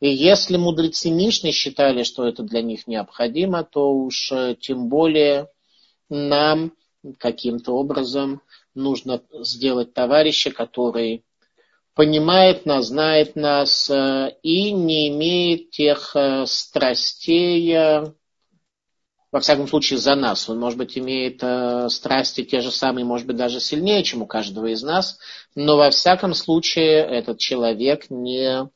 и 0.00 0.08
если 0.08 0.56
мудрецы 0.56 1.10
Мишны 1.10 1.52
считали, 1.52 2.02
что 2.02 2.26
это 2.26 2.42
для 2.42 2.62
них 2.62 2.86
необходимо, 2.86 3.64
то 3.64 3.92
уж 3.92 4.32
э, 4.32 4.56
тем 4.60 4.88
более 4.88 5.48
нам 6.08 6.72
каким-то 7.18 7.72
образом 7.72 8.42
нужно 8.74 9.22
сделать 9.32 9.94
товарища, 9.94 10.50
который 10.50 11.24
понимает 11.94 12.66
нас, 12.66 12.88
знает 12.88 13.36
нас 13.36 13.88
э, 13.88 14.36
и 14.42 14.72
не 14.72 15.08
имеет 15.08 15.70
тех 15.70 16.14
э, 16.16 16.44
страстей, 16.46 17.74
во 19.30 19.40
всяком 19.40 19.66
случае, 19.66 19.98
за 19.98 20.14
нас. 20.14 20.48
Он, 20.48 20.60
может 20.60 20.78
быть, 20.78 20.96
имеет 20.96 21.42
страсти 21.90 22.44
те 22.44 22.60
же 22.60 22.70
самые, 22.70 23.04
может 23.04 23.26
быть, 23.26 23.36
даже 23.36 23.58
сильнее, 23.58 24.04
чем 24.04 24.22
у 24.22 24.26
каждого 24.26 24.66
из 24.66 24.82
нас, 24.84 25.18
но 25.56 25.76
во 25.76 25.90
всяком 25.90 26.34
случае 26.34 26.98
этот 26.98 27.38
человек 27.38 28.10
не 28.10 28.68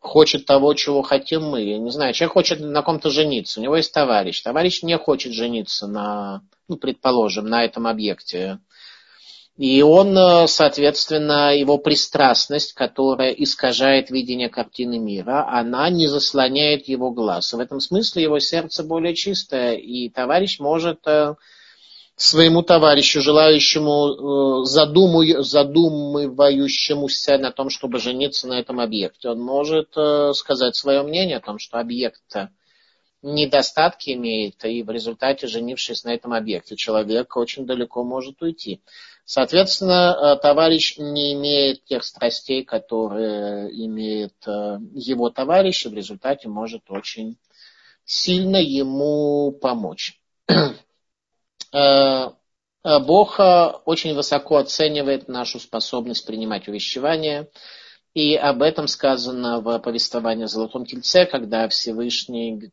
хочет 0.00 0.46
того, 0.46 0.74
чего 0.74 1.02
хотим 1.02 1.44
мы. 1.44 1.62
Я 1.62 1.78
не 1.78 1.90
знаю, 1.90 2.14
человек 2.14 2.32
хочет 2.32 2.60
на 2.60 2.82
ком-то 2.82 3.10
жениться, 3.10 3.60
у 3.60 3.62
него 3.62 3.76
есть 3.76 3.92
товарищ. 3.92 4.40
Товарищ 4.42 4.82
не 4.82 4.96
хочет 4.98 5.32
жениться 5.32 5.86
на, 5.86 6.42
ну, 6.68 6.76
предположим, 6.76 7.46
на 7.46 7.64
этом 7.64 7.86
объекте. 7.86 8.58
И 9.56 9.82
он, 9.82 10.16
э, 10.16 10.46
соответственно, 10.46 11.54
его 11.54 11.76
пристрастность, 11.76 12.72
которая 12.72 13.30
искажает 13.32 14.10
видение 14.10 14.48
картины 14.48 14.98
мира, 14.98 15.46
она 15.46 15.90
не 15.90 16.06
заслоняет 16.06 16.88
его 16.88 17.10
глаз. 17.10 17.52
В 17.52 17.58
этом 17.58 17.78
смысле 17.78 18.22
его 18.22 18.38
сердце 18.38 18.82
более 18.82 19.14
чистое, 19.14 19.74
и 19.74 20.08
товарищ 20.08 20.60
может 20.60 21.06
э, 21.06 21.34
своему 22.20 22.62
товарищу, 22.62 23.22
желающему, 23.22 24.62
э, 24.62 24.64
задуму, 24.66 25.22
задумывающемуся 25.42 27.38
на 27.38 27.50
том, 27.50 27.70
чтобы 27.70 27.98
жениться 27.98 28.46
на 28.46 28.60
этом 28.60 28.78
объекте. 28.78 29.30
Он 29.30 29.40
может 29.40 29.96
э, 29.96 30.32
сказать 30.34 30.76
свое 30.76 31.02
мнение 31.02 31.38
о 31.38 31.40
том, 31.40 31.58
что 31.58 31.78
объект 31.78 32.20
недостатки 33.22 34.10
имеет, 34.10 34.62
и 34.66 34.82
в 34.82 34.90
результате, 34.90 35.46
женившись 35.46 36.04
на 36.04 36.12
этом 36.12 36.34
объекте, 36.34 36.76
человек 36.76 37.34
очень 37.38 37.64
далеко 37.64 38.04
может 38.04 38.42
уйти. 38.42 38.82
Соответственно, 39.24 40.14
э, 40.36 40.36
товарищ 40.42 40.98
не 40.98 41.32
имеет 41.32 41.84
тех 41.86 42.04
страстей, 42.04 42.64
которые 42.64 43.70
имеет 43.86 44.34
его 44.46 45.30
товарищ, 45.30 45.86
и 45.86 45.88
в 45.88 45.94
результате 45.94 46.48
может 46.48 46.82
очень 46.90 47.38
сильно 48.04 48.58
ему 48.58 49.52
помочь. 49.52 50.20
Э, 51.72 52.30
э, 52.84 52.98
Бог 53.00 53.38
э, 53.38 53.72
очень 53.84 54.14
высоко 54.14 54.56
оценивает 54.56 55.28
нашу 55.28 55.60
способность 55.60 56.26
принимать 56.26 56.68
увещевания. 56.68 57.48
И 58.12 58.34
об 58.34 58.62
этом 58.62 58.88
сказано 58.88 59.60
в 59.60 59.78
повествовании 59.78 60.44
о 60.44 60.48
Золотом 60.48 60.84
Тельце, 60.84 61.26
когда 61.26 61.68
Всевышний 61.68 62.72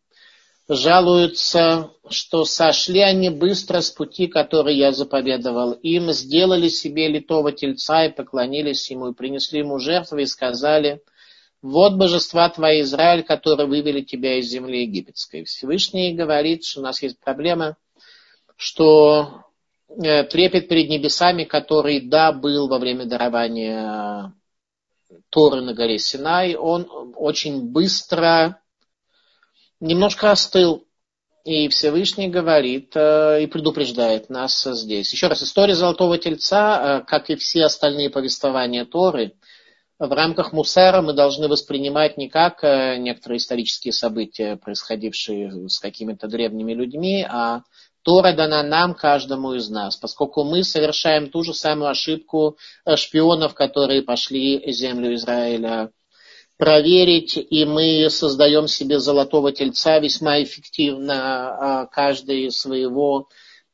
жалуются, 0.67 1.91
что 2.09 2.43
сошли 2.43 3.01
они 3.01 3.29
быстро 3.29 3.81
с 3.81 3.91
пути, 3.91 4.27
который 4.27 4.75
я 4.75 4.91
заповедовал 4.91 5.73
им, 5.73 6.11
сделали 6.11 6.67
себе 6.69 7.07
литого 7.07 7.51
тельца 7.51 8.05
и 8.05 8.11
поклонились 8.11 8.89
ему, 8.89 9.09
и 9.09 9.13
принесли 9.13 9.59
ему 9.59 9.77
жертвы 9.77 10.23
и 10.23 10.25
сказали, 10.25 11.01
вот 11.61 11.93
божества 11.93 12.49
твои, 12.49 12.81
Израиль, 12.81 13.23
которые 13.23 13.67
вывели 13.67 14.01
тебя 14.01 14.39
из 14.39 14.47
земли 14.47 14.81
египетской. 14.81 15.43
Всевышний 15.45 16.13
говорит, 16.13 16.65
что 16.65 16.81
у 16.81 16.83
нас 16.83 17.01
есть 17.01 17.19
проблема– 17.19 17.77
что 18.57 19.43
э, 19.87 20.23
трепет 20.23 20.67
перед 20.67 20.89
небесами, 20.89 21.43
который, 21.45 22.01
да, 22.01 22.33
был 22.33 22.67
во 22.67 22.79
время 22.79 23.05
дарования 23.05 24.33
Торы 25.29 25.61
на 25.61 25.73
горе 25.73 25.99
Синай, 25.99 26.55
он 26.55 27.13
очень 27.15 27.71
быстро 27.71 28.59
немножко 29.79 30.31
остыл. 30.31 30.83
И 31.45 31.69
Всевышний 31.69 32.27
говорит 32.27 32.91
э, 32.95 33.43
и 33.43 33.47
предупреждает 33.47 34.29
нас 34.29 34.63
здесь. 34.63 35.13
Еще 35.13 35.27
раз, 35.27 35.43
история 35.43 35.75
Золотого 35.75 36.17
Тельца, 36.17 37.03
э, 37.03 37.05
как 37.05 37.29
и 37.29 37.35
все 37.35 37.65
остальные 37.65 38.09
повествования 38.09 38.83
Торы, 38.85 39.33
в 39.99 40.11
рамках 40.11 40.51
Мусара 40.51 41.01
мы 41.01 41.13
должны 41.13 41.47
воспринимать 41.47 42.17
не 42.17 42.29
как 42.29 42.61
некоторые 42.61 43.37
исторические 43.37 43.93
события, 43.93 44.55
происходившие 44.55 45.69
с 45.69 45.79
какими-то 45.79 46.27
древними 46.27 46.73
людьми, 46.73 47.25
а 47.27 47.63
Тора 48.07 48.31
дана 48.31 48.63
нам, 48.63 48.93
каждому 48.93 49.53
из 49.55 49.69
нас, 49.69 49.97
поскольку 49.97 50.45
мы 50.45 50.63
совершаем 50.63 51.29
ту 51.29 51.43
же 51.43 51.53
самую 51.53 51.89
ошибку 51.89 52.57
э, 52.85 52.95
шпионов, 52.95 53.53
которые 53.53 54.01
пошли 54.01 54.63
землю 54.71 55.13
Израиля 55.15 55.91
проверить, 56.55 57.35
и 57.35 57.65
мы 57.65 58.09
создаем 58.09 58.69
себе 58.69 58.99
золотого 58.99 59.51
тельца 59.51 59.99
весьма 59.99 60.41
эффективно, 60.41 61.15
а, 61.81 61.85
каждый 61.87 62.49
своего 62.49 63.27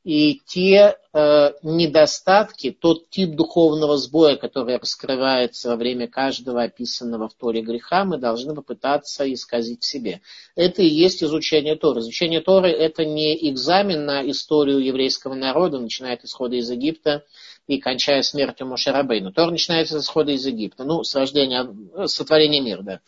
и 0.04 0.42
те 0.46 0.98
э, 1.14 1.52
недостатки, 1.64 2.72
тот 2.72 3.10
тип 3.10 3.36
духовного 3.36 3.98
сбоя, 3.98 4.36
который 4.36 4.78
раскрывается 4.78 5.70
во 5.70 5.76
время 5.78 6.08
каждого 6.08 6.64
описанного 6.64 7.30
в 7.30 7.34
Торе 7.36 7.62
греха, 7.62 8.04
мы 8.04 8.18
должны 8.18 8.54
попытаться 8.54 9.32
исказить 9.34 9.82
в 9.82 9.86
себе. 9.86 10.22
Это 10.56 10.82
и 10.82 10.88
есть 10.88 11.24
изучение 11.24 11.78
Торы. 11.78 12.02
Изучение 12.02 12.42
Торы– 12.42 12.70
это 12.72 13.06
не 13.06 13.50
экзамен 13.50 14.06
на 14.06 14.30
историю 14.30 14.80
еврейского 14.80 15.36
народа, 15.36 15.80
начиная 15.80 16.16
от 16.16 16.26
исхода 16.26 16.58
из 16.58 16.70
Египта 16.70 17.24
и 17.68 17.78
кончая 17.80 18.22
смертью 18.24 18.68
Мошерабейна. 18.68 19.32
Тор 19.32 19.52
начинается 19.52 20.00
с 20.02 20.06
исхода 20.06 20.32
из 20.32 20.46
Египта, 20.46 20.84
ну, 20.84 21.04
с 21.04 21.16
рождения, 21.16 21.68
сотворения 22.08 22.62
мира, 22.62 22.82
да. 22.82 23.00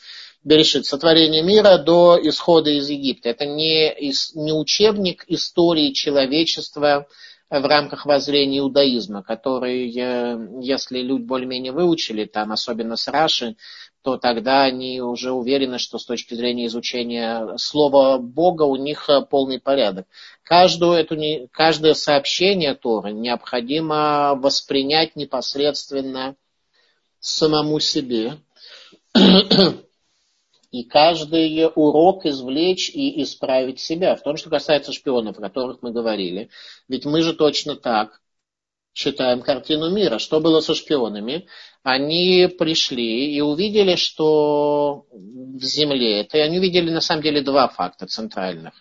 Берешит, 0.44 0.86
сотворение 0.86 1.42
мира 1.42 1.78
до 1.78 2.20
исхода 2.22 2.70
из 2.70 2.90
Египта. 2.90 3.30
Это 3.30 3.46
не, 3.46 3.96
не 4.36 4.54
учебник 4.54 5.26
истории 5.28 5.92
человечества 5.92 7.08
в 7.50 7.66
рамках 7.66 8.06
воззрения 8.06 8.60
иудаизма, 8.60 9.22
который, 9.22 9.92
э, 9.96 10.48
если 10.62 11.00
люди 11.00 11.24
более-менее 11.24 11.72
выучили, 11.72 12.26
там, 12.26 12.52
особенно 12.52 12.96
с 12.96 13.08
Раши, 13.08 13.56
то 14.02 14.18
тогда 14.18 14.64
они 14.64 15.02
уже 15.02 15.32
уверены, 15.32 15.78
что 15.78 15.98
с 15.98 16.06
точки 16.06 16.34
зрения 16.34 16.68
изучения 16.68 17.58
слова 17.58 18.18
Бога 18.18 18.64
у 18.64 18.76
них 18.76 19.10
э, 19.10 19.22
полный 19.22 19.60
порядок. 19.60 20.08
Каждую 20.44 20.94
эту, 20.94 21.18
каждое 21.52 21.94
сообщение 21.94 22.74
Торы 22.76 23.12
необходимо 23.12 24.36
воспринять 24.36 25.16
непосредственно 25.16 26.36
самому 27.20 27.80
себе 27.80 28.38
и 30.76 30.84
каждый 30.84 31.70
урок 31.74 32.26
извлечь 32.26 32.90
и 32.90 33.24
исправить 33.24 33.80
себя. 33.80 34.16
В 34.18 34.22
том, 34.24 34.36
что 34.36 34.50
касается 34.50 34.92
шпионов, 34.92 35.38
о 35.38 35.42
которых 35.42 35.82
мы 35.82 35.94
говорили. 35.94 36.50
Ведь 36.90 37.06
мы 37.06 37.22
же 37.22 37.34
точно 37.34 37.78
так 37.78 38.20
читаем 38.92 39.42
картину 39.42 39.90
мира. 39.90 40.20
Что 40.20 40.42
было 40.42 40.60
со 40.60 40.76
шпионами? 40.76 41.48
Они 41.82 42.48
пришли 42.60 43.34
и 43.34 43.40
увидели, 43.40 43.96
что 43.96 45.06
в 45.12 45.64
земле, 45.64 46.22
это 46.22 46.40
они 46.40 46.60
увидели 46.60 46.90
на 46.90 47.02
самом 47.02 47.22
деле 47.22 47.42
два 47.42 47.70
факта 47.70 48.06
центральных. 48.06 48.74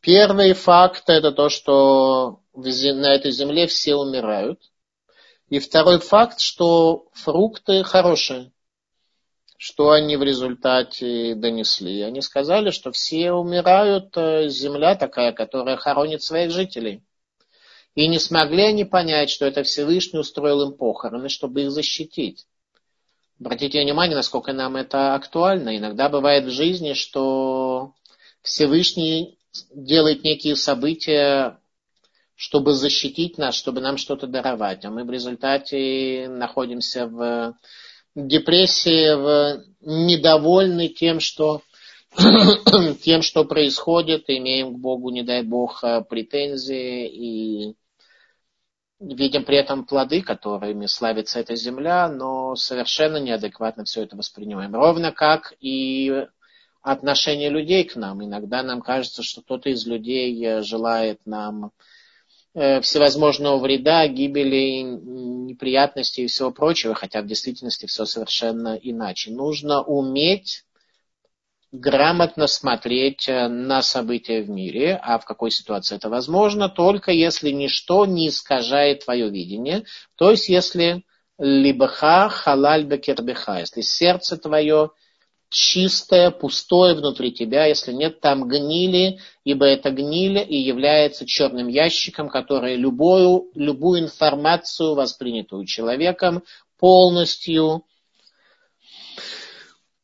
Первый 0.00 0.52
факт 0.52 1.04
это 1.08 1.32
то, 1.32 1.48
что 1.48 2.42
на 2.54 3.12
этой 3.12 3.32
земле 3.32 3.66
все 3.66 3.96
умирают. 3.96 4.60
И 5.48 5.58
второй 5.58 5.98
факт, 5.98 6.38
что 6.38 7.08
фрукты 7.12 7.82
хорошие 7.82 8.52
что 9.66 9.92
они 9.92 10.18
в 10.18 10.22
результате 10.22 11.34
донесли? 11.34 12.02
Они 12.02 12.20
сказали, 12.20 12.68
что 12.68 12.92
все 12.92 13.32
умирают, 13.32 14.14
э, 14.14 14.46
земля 14.50 14.94
такая, 14.94 15.32
которая 15.32 15.78
хоронит 15.78 16.22
своих 16.22 16.50
жителей. 16.50 17.02
И 17.94 18.06
не 18.06 18.18
смогли 18.18 18.64
они 18.64 18.84
понять, 18.84 19.30
что 19.30 19.46
это 19.46 19.62
Всевышний 19.62 20.18
устроил 20.18 20.68
им 20.68 20.76
похороны, 20.76 21.30
чтобы 21.30 21.62
их 21.62 21.70
защитить. 21.70 22.44
Обратите 23.40 23.80
внимание, 23.80 24.14
насколько 24.14 24.52
нам 24.52 24.76
это 24.76 25.14
актуально. 25.14 25.78
Иногда 25.78 26.10
бывает 26.10 26.44
в 26.44 26.50
жизни, 26.50 26.92
что 26.92 27.94
Всевышний 28.42 29.38
делает 29.74 30.24
некие 30.24 30.56
события, 30.56 31.58
чтобы 32.34 32.74
защитить 32.74 33.38
нас, 33.38 33.54
чтобы 33.54 33.80
нам 33.80 33.96
что-то 33.96 34.26
даровать. 34.26 34.84
А 34.84 34.90
мы 34.90 35.04
в 35.04 35.10
результате 35.10 36.28
находимся 36.28 37.06
в 37.06 37.56
депрессии, 38.14 39.60
недовольны 39.80 40.88
тем, 40.88 41.20
что 41.20 41.62
тем, 43.02 43.22
что 43.22 43.44
происходит, 43.44 44.24
имеем 44.28 44.74
к 44.74 44.78
Богу, 44.78 45.10
не 45.10 45.22
дай 45.22 45.42
Бог, 45.42 45.82
претензии 46.08 47.08
и 47.08 47.76
видим 49.00 49.44
при 49.44 49.56
этом 49.56 49.84
плоды, 49.84 50.22
которыми 50.22 50.86
славится 50.86 51.40
эта 51.40 51.56
земля, 51.56 52.08
но 52.08 52.54
совершенно 52.54 53.18
неадекватно 53.18 53.84
все 53.84 54.02
это 54.02 54.16
воспринимаем. 54.16 54.74
Ровно 54.74 55.12
как 55.12 55.54
и 55.60 56.26
отношение 56.82 57.48
людей 57.48 57.84
к 57.84 57.96
нам. 57.96 58.22
Иногда 58.24 58.62
нам 58.62 58.82
кажется, 58.82 59.22
что 59.22 59.40
кто-то 59.40 59.70
из 59.70 59.86
людей 59.86 60.44
э, 60.44 60.62
желает 60.62 61.18
нам 61.24 61.66
э, 61.66 61.68
всевозможного 62.54 63.58
вреда, 63.58 64.06
гибели, 64.06 64.82
неприятностей 64.82 66.22
и 66.22 66.26
всего 66.26 66.50
прочего, 66.50 66.94
хотя 66.94 67.22
в 67.22 67.26
действительности 67.26 67.86
все 67.86 68.04
совершенно 68.04 68.78
иначе. 68.80 69.30
Нужно 69.30 69.82
уметь 69.82 70.64
грамотно 71.74 72.46
смотреть 72.46 73.28
э, 73.28 73.48
на 73.48 73.82
события 73.82 74.42
в 74.42 74.48
мире, 74.48 74.98
а 75.02 75.18
в 75.18 75.24
какой 75.24 75.50
ситуации 75.50 75.96
это 75.96 76.08
возможно, 76.08 76.68
только 76.68 77.10
если 77.10 77.50
ничто 77.50 78.06
не 78.06 78.28
искажает 78.28 79.04
твое 79.04 79.28
видение, 79.28 79.84
то 80.14 80.30
есть 80.30 80.48
если 80.48 81.02
либаха 81.36 82.28
халаль 82.28 82.84
бекербеха, 82.84 83.58
если 83.58 83.80
сердце 83.80 84.36
твое 84.36 84.90
чистое, 85.54 86.30
пустое 86.30 86.94
внутри 86.94 87.32
тебя, 87.32 87.64
если 87.66 87.92
нет 87.92 88.20
там 88.20 88.46
гнили, 88.46 89.20
ибо 89.44 89.64
это 89.64 89.90
гниль 89.90 90.44
и 90.46 90.56
является 90.56 91.24
черным 91.24 91.68
ящиком, 91.68 92.28
который 92.28 92.76
любую, 92.76 93.50
любую 93.54 94.00
информацию, 94.00 94.94
воспринятую 94.94 95.64
человеком, 95.64 96.42
полностью 96.78 97.84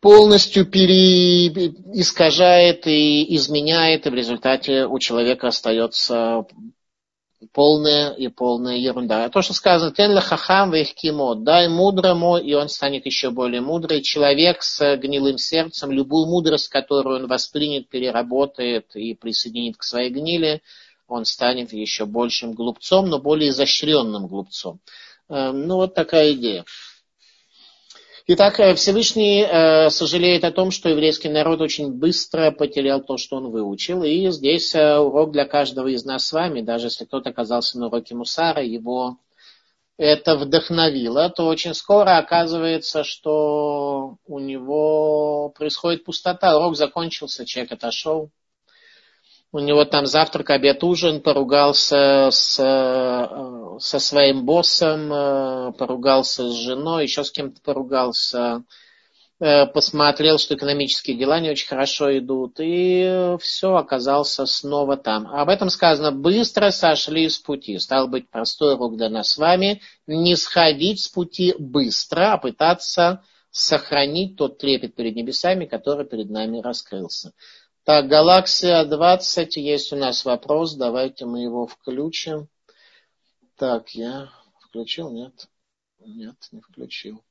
полностью 0.00 0.64
пере... 0.64 1.48
искажает 1.94 2.86
и 2.86 3.36
изменяет, 3.36 4.06
и 4.06 4.10
в 4.10 4.14
результате 4.14 4.86
у 4.86 4.98
человека 4.98 5.48
остается 5.48 6.46
полная 7.52 8.12
и 8.12 8.28
полная 8.28 8.76
ерунда. 8.76 9.24
А 9.24 9.30
то, 9.30 9.42
что 9.42 9.54
сказано, 9.54 9.92
тен 9.92 10.18
хахам 10.20 10.72
кимо, 10.94 11.34
дай 11.34 11.68
мудрому, 11.68 12.36
и 12.36 12.52
он 12.54 12.68
станет 12.68 13.06
еще 13.06 13.30
более 13.30 13.60
мудрый. 13.60 14.02
Человек 14.02 14.62
с 14.62 14.96
гнилым 14.96 15.38
сердцем, 15.38 15.90
любую 15.90 16.26
мудрость, 16.26 16.68
которую 16.68 17.20
он 17.20 17.26
воспринят, 17.28 17.88
переработает 17.88 18.94
и 18.94 19.14
присоединит 19.14 19.76
к 19.76 19.82
своей 19.82 20.10
гнили, 20.10 20.62
он 21.08 21.24
станет 21.24 21.72
еще 21.72 22.06
большим 22.06 22.52
глупцом, 22.52 23.08
но 23.08 23.18
более 23.18 23.50
изощренным 23.50 24.28
глупцом. 24.28 24.80
Эм, 25.28 25.66
ну, 25.66 25.76
вот 25.76 25.94
такая 25.94 26.32
идея. 26.32 26.64
Итак, 28.26 28.60
э, 28.60 28.74
Всевышний 28.74 29.42
э, 29.42 29.90
сожалеет 29.90 30.44
о 30.44 30.52
том, 30.52 30.70
что 30.70 30.88
еврейский 30.88 31.28
народ 31.28 31.60
очень 31.60 31.92
быстро 31.92 32.50
потерял 32.50 33.00
то, 33.00 33.16
что 33.16 33.36
он 33.36 33.50
выучил. 33.50 34.02
И 34.02 34.30
здесь 34.30 34.74
э, 34.74 34.98
урок 34.98 35.32
для 35.32 35.46
каждого 35.46 35.88
из 35.88 36.04
нас 36.04 36.26
с 36.26 36.32
вами. 36.32 36.60
Даже 36.60 36.86
если 36.86 37.04
кто-то 37.06 37.30
оказался 37.30 37.78
на 37.78 37.86
уроке 37.86 38.14
Мусара, 38.14 38.62
его 38.62 39.16
это 39.96 40.36
вдохновило, 40.36 41.28
то 41.30 41.46
очень 41.46 41.74
скоро 41.74 42.18
оказывается, 42.18 43.04
что 43.04 44.16
у 44.26 44.38
него 44.38 45.50
происходит 45.50 46.04
пустота. 46.04 46.56
Урок 46.56 46.76
закончился, 46.76 47.46
человек 47.46 47.72
отошел, 47.72 48.30
у 49.52 49.58
него 49.58 49.84
там 49.84 50.06
завтрак, 50.06 50.50
обед, 50.50 50.84
ужин, 50.84 51.20
поругался 51.20 52.28
с, 52.30 52.56
э, 52.60 53.78
со 53.80 53.98
своим 53.98 54.44
боссом, 54.44 55.12
э, 55.12 55.72
поругался 55.72 56.48
с 56.48 56.54
женой, 56.54 57.04
еще 57.04 57.24
с 57.24 57.32
кем-то 57.32 57.60
поругался, 57.60 58.62
э, 59.40 59.66
посмотрел, 59.66 60.38
что 60.38 60.54
экономические 60.54 61.16
дела 61.16 61.40
не 61.40 61.50
очень 61.50 61.66
хорошо 61.66 62.16
идут, 62.16 62.56
и 62.60 63.36
все, 63.40 63.74
оказался 63.74 64.46
снова 64.46 64.96
там. 64.96 65.26
Об 65.26 65.48
этом 65.48 65.68
сказано, 65.68 66.12
быстро 66.12 66.70
сошли 66.70 67.28
с 67.28 67.38
пути. 67.38 67.76
Стал 67.80 68.06
быть, 68.06 68.30
простой 68.30 68.74
урок 68.74 68.96
для 68.96 69.08
нас 69.08 69.30
с 69.30 69.36
вами, 69.36 69.80
не 70.06 70.36
сходить 70.36 71.00
с 71.00 71.08
пути 71.08 71.56
быстро, 71.58 72.34
а 72.34 72.38
пытаться 72.38 73.24
сохранить 73.50 74.36
тот 74.36 74.58
трепет 74.58 74.94
перед 74.94 75.16
небесами, 75.16 75.64
который 75.64 76.06
перед 76.06 76.30
нами 76.30 76.60
раскрылся. 76.60 77.32
Так, 77.84 78.08
галаксия 78.08 78.84
20, 78.84 79.56
есть 79.56 79.92
у 79.92 79.96
нас 79.96 80.24
вопрос, 80.24 80.74
давайте 80.74 81.24
мы 81.24 81.42
его 81.42 81.66
включим. 81.66 82.48
Так, 83.56 83.90
я 83.90 84.30
включил, 84.60 85.10
нет? 85.10 85.48
Нет, 85.98 86.36
не 86.52 86.60
включил. 86.60 87.24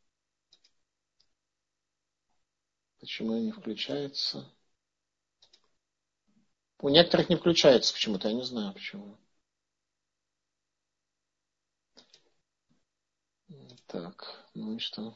Почему 3.00 3.38
не 3.38 3.52
включается? 3.52 4.45
У 6.80 6.89
некоторых 6.89 7.30
не 7.30 7.36
включается 7.36 7.93
почему-то, 7.93 8.28
я 8.28 8.34
не 8.34 8.43
знаю 8.43 8.74
почему. 8.74 9.18
Так, 13.88 14.45
ну 14.54 14.76
и 14.76 14.80
что? 14.80 15.16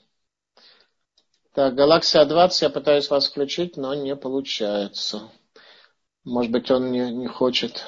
Так, 1.54 1.76
Галаксия 1.76 2.26
20, 2.26 2.62
я 2.64 2.70
пытаюсь 2.72 3.10
вас 3.12 3.30
включить, 3.30 3.78
но 3.78 3.94
не 3.94 4.16
получается. 4.16 5.30
Может 6.24 6.52
быть, 6.52 6.72
он 6.72 6.92
не, 6.92 7.12
не 7.12 7.28
хочет. 7.28 7.86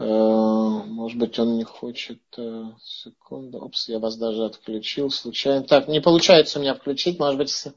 Э, 0.00 0.04
может 0.04 1.18
быть, 1.18 1.38
он 1.38 1.56
не 1.56 1.62
хочет. 1.62 2.20
Э, 2.36 2.64
секунду. 2.82 3.58
Опс, 3.58 3.88
я 3.88 4.00
вас 4.00 4.16
даже 4.16 4.44
отключил 4.44 5.10
случайно. 5.10 5.62
Так, 5.62 5.86
не 5.86 6.00
получается 6.00 6.58
у 6.58 6.62
меня 6.62 6.74
включить. 6.74 7.20
Может 7.20 7.38
быть, 7.38 7.68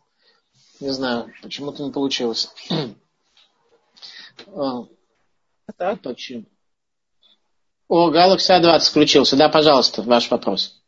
не 0.80 0.90
знаю, 0.90 1.32
почему-то 1.44 1.84
не 1.84 1.92
получилось. 1.92 2.50
Так, 5.78 6.02
почему? 6.02 6.46
О, 7.88 8.12
Galaxy 8.12 8.60
A20 8.60 8.90
включился. 8.90 9.38
Да, 9.38 9.48
пожалуйста, 9.48 10.02
ваш 10.02 10.30
вопрос. 10.30 10.84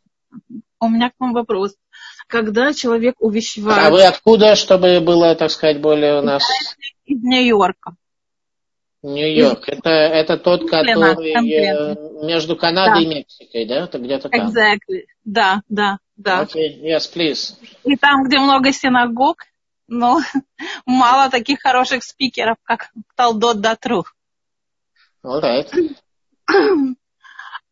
У 0.80 0.88
меня 0.88 1.10
к 1.10 1.14
вам 1.18 1.32
вопрос 1.32 1.74
когда 2.26 2.72
человек 2.72 3.14
увещевает... 3.18 3.86
А 3.86 3.90
вы 3.90 4.02
откуда, 4.04 4.56
чтобы 4.56 5.00
было, 5.00 5.34
так 5.34 5.50
сказать, 5.50 5.80
более 5.80 6.20
у 6.20 6.22
нас... 6.22 6.42
Из 7.04 7.22
Нью-Йорка. 7.22 7.94
Нью-Йорк. 9.02 9.68
Это, 9.68 9.90
это 9.90 10.36
тот, 10.36 10.68
который 10.68 11.34
конкретно. 11.34 12.26
между 12.26 12.56
Канадой 12.56 13.04
да. 13.04 13.10
и 13.10 13.14
Мексикой, 13.14 13.66
да? 13.66 13.84
Это 13.84 13.98
где-то 13.98 14.28
там. 14.28 14.48
Exactly. 14.48 15.04
Да, 15.24 15.62
да, 15.68 15.98
да. 16.16 16.42
Okay. 16.42 16.80
Yes, 16.82 17.02
please. 17.14 17.54
И 17.84 17.96
там, 17.96 18.24
где 18.24 18.38
много 18.38 18.72
синагог, 18.72 19.44
но 19.86 20.18
мало 20.86 21.30
таких 21.30 21.60
хороших 21.60 22.02
спикеров, 22.02 22.56
как 22.64 22.90
Талдот 23.14 23.60
Датру. 23.60 24.04
All 25.24 25.40
right. 25.40 25.70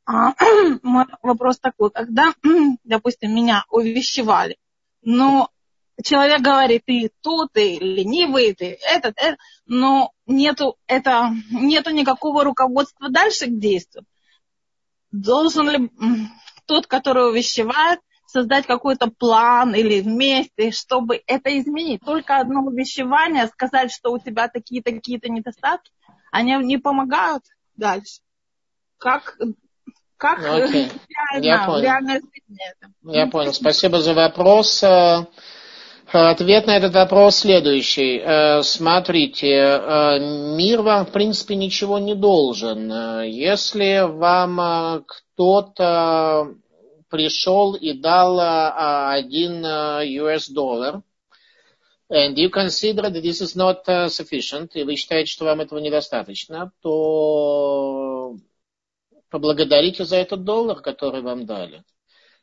А, 0.06 0.34
мой 0.82 1.06
вопрос 1.22 1.58
такой, 1.58 1.90
когда, 1.90 2.34
допустим, 2.84 3.34
меня 3.34 3.64
увещевали, 3.70 4.58
но 5.02 5.50
человек 6.02 6.40
говорит, 6.40 6.82
ты 6.86 7.10
тут, 7.22 7.52
ты 7.52 7.78
ленивый, 7.78 8.54
ты 8.54 8.78
этот, 8.82 9.14
этот, 9.16 9.38
но 9.66 10.12
нету, 10.26 10.76
это, 10.86 11.30
нету 11.50 11.90
никакого 11.90 12.44
руководства 12.44 13.08
дальше 13.08 13.46
к 13.46 13.58
действию. 13.58 14.04
Должен 15.10 15.70
ли 15.70 15.90
тот, 16.66 16.86
который 16.86 17.30
увещевает, 17.30 18.00
создать 18.26 18.66
какой-то 18.66 19.12
план 19.12 19.76
или 19.76 20.00
вместе, 20.00 20.72
чтобы 20.72 21.22
это 21.28 21.56
изменить. 21.60 22.00
Только 22.04 22.38
одно 22.38 22.62
увещевание, 22.62 23.46
сказать, 23.46 23.92
что 23.92 24.10
у 24.10 24.18
тебя 24.18 24.48
такие-такие-то 24.48 25.28
недостатки, 25.28 25.92
они 26.32 26.56
не 26.56 26.78
помогают 26.78 27.44
дальше. 27.76 28.22
Как 28.98 29.38
как 30.24 30.40
ну, 30.40 30.64
Окей. 30.64 30.88
реально, 31.32 31.44
Я 31.44 31.66
понял. 31.66 31.82
реальной 31.82 32.14
жизни 32.14 32.58
это. 32.70 32.92
Я 33.02 33.26
понял. 33.26 33.52
Спасибо 33.52 34.00
за 34.00 34.14
вопрос. 34.14 34.82
Э, 34.82 35.26
ответ 36.12 36.66
на 36.66 36.78
этот 36.78 36.94
вопрос 36.94 37.36
следующий. 37.36 38.22
Э, 38.24 38.62
смотрите, 38.62 39.48
э, 39.48 40.18
мир 40.56 40.80
вам, 40.80 41.04
в 41.04 41.10
принципе, 41.10 41.56
ничего 41.56 41.98
не 41.98 42.14
должен. 42.14 43.22
Если 43.24 44.00
вам 44.00 45.04
кто-то 45.06 46.54
пришел 47.10 47.74
и 47.74 47.92
дал 47.92 48.40
один 48.40 49.64
US 49.64 50.50
доллар, 50.50 51.02
and 52.10 52.34
you 52.36 52.48
consider 52.50 53.10
that 53.10 53.22
this 53.22 53.42
is 53.42 53.54
not 53.54 53.84
sufficient, 54.08 54.70
и 54.74 54.84
вы 54.84 54.96
считаете, 54.96 55.30
что 55.30 55.44
вам 55.44 55.60
этого 55.60 55.80
недостаточно, 55.80 56.72
то 56.82 58.36
поблагодарите 59.34 60.04
за 60.04 60.18
этот 60.18 60.44
доллар, 60.44 60.80
который 60.80 61.20
вам 61.20 61.44
дали. 61.44 61.82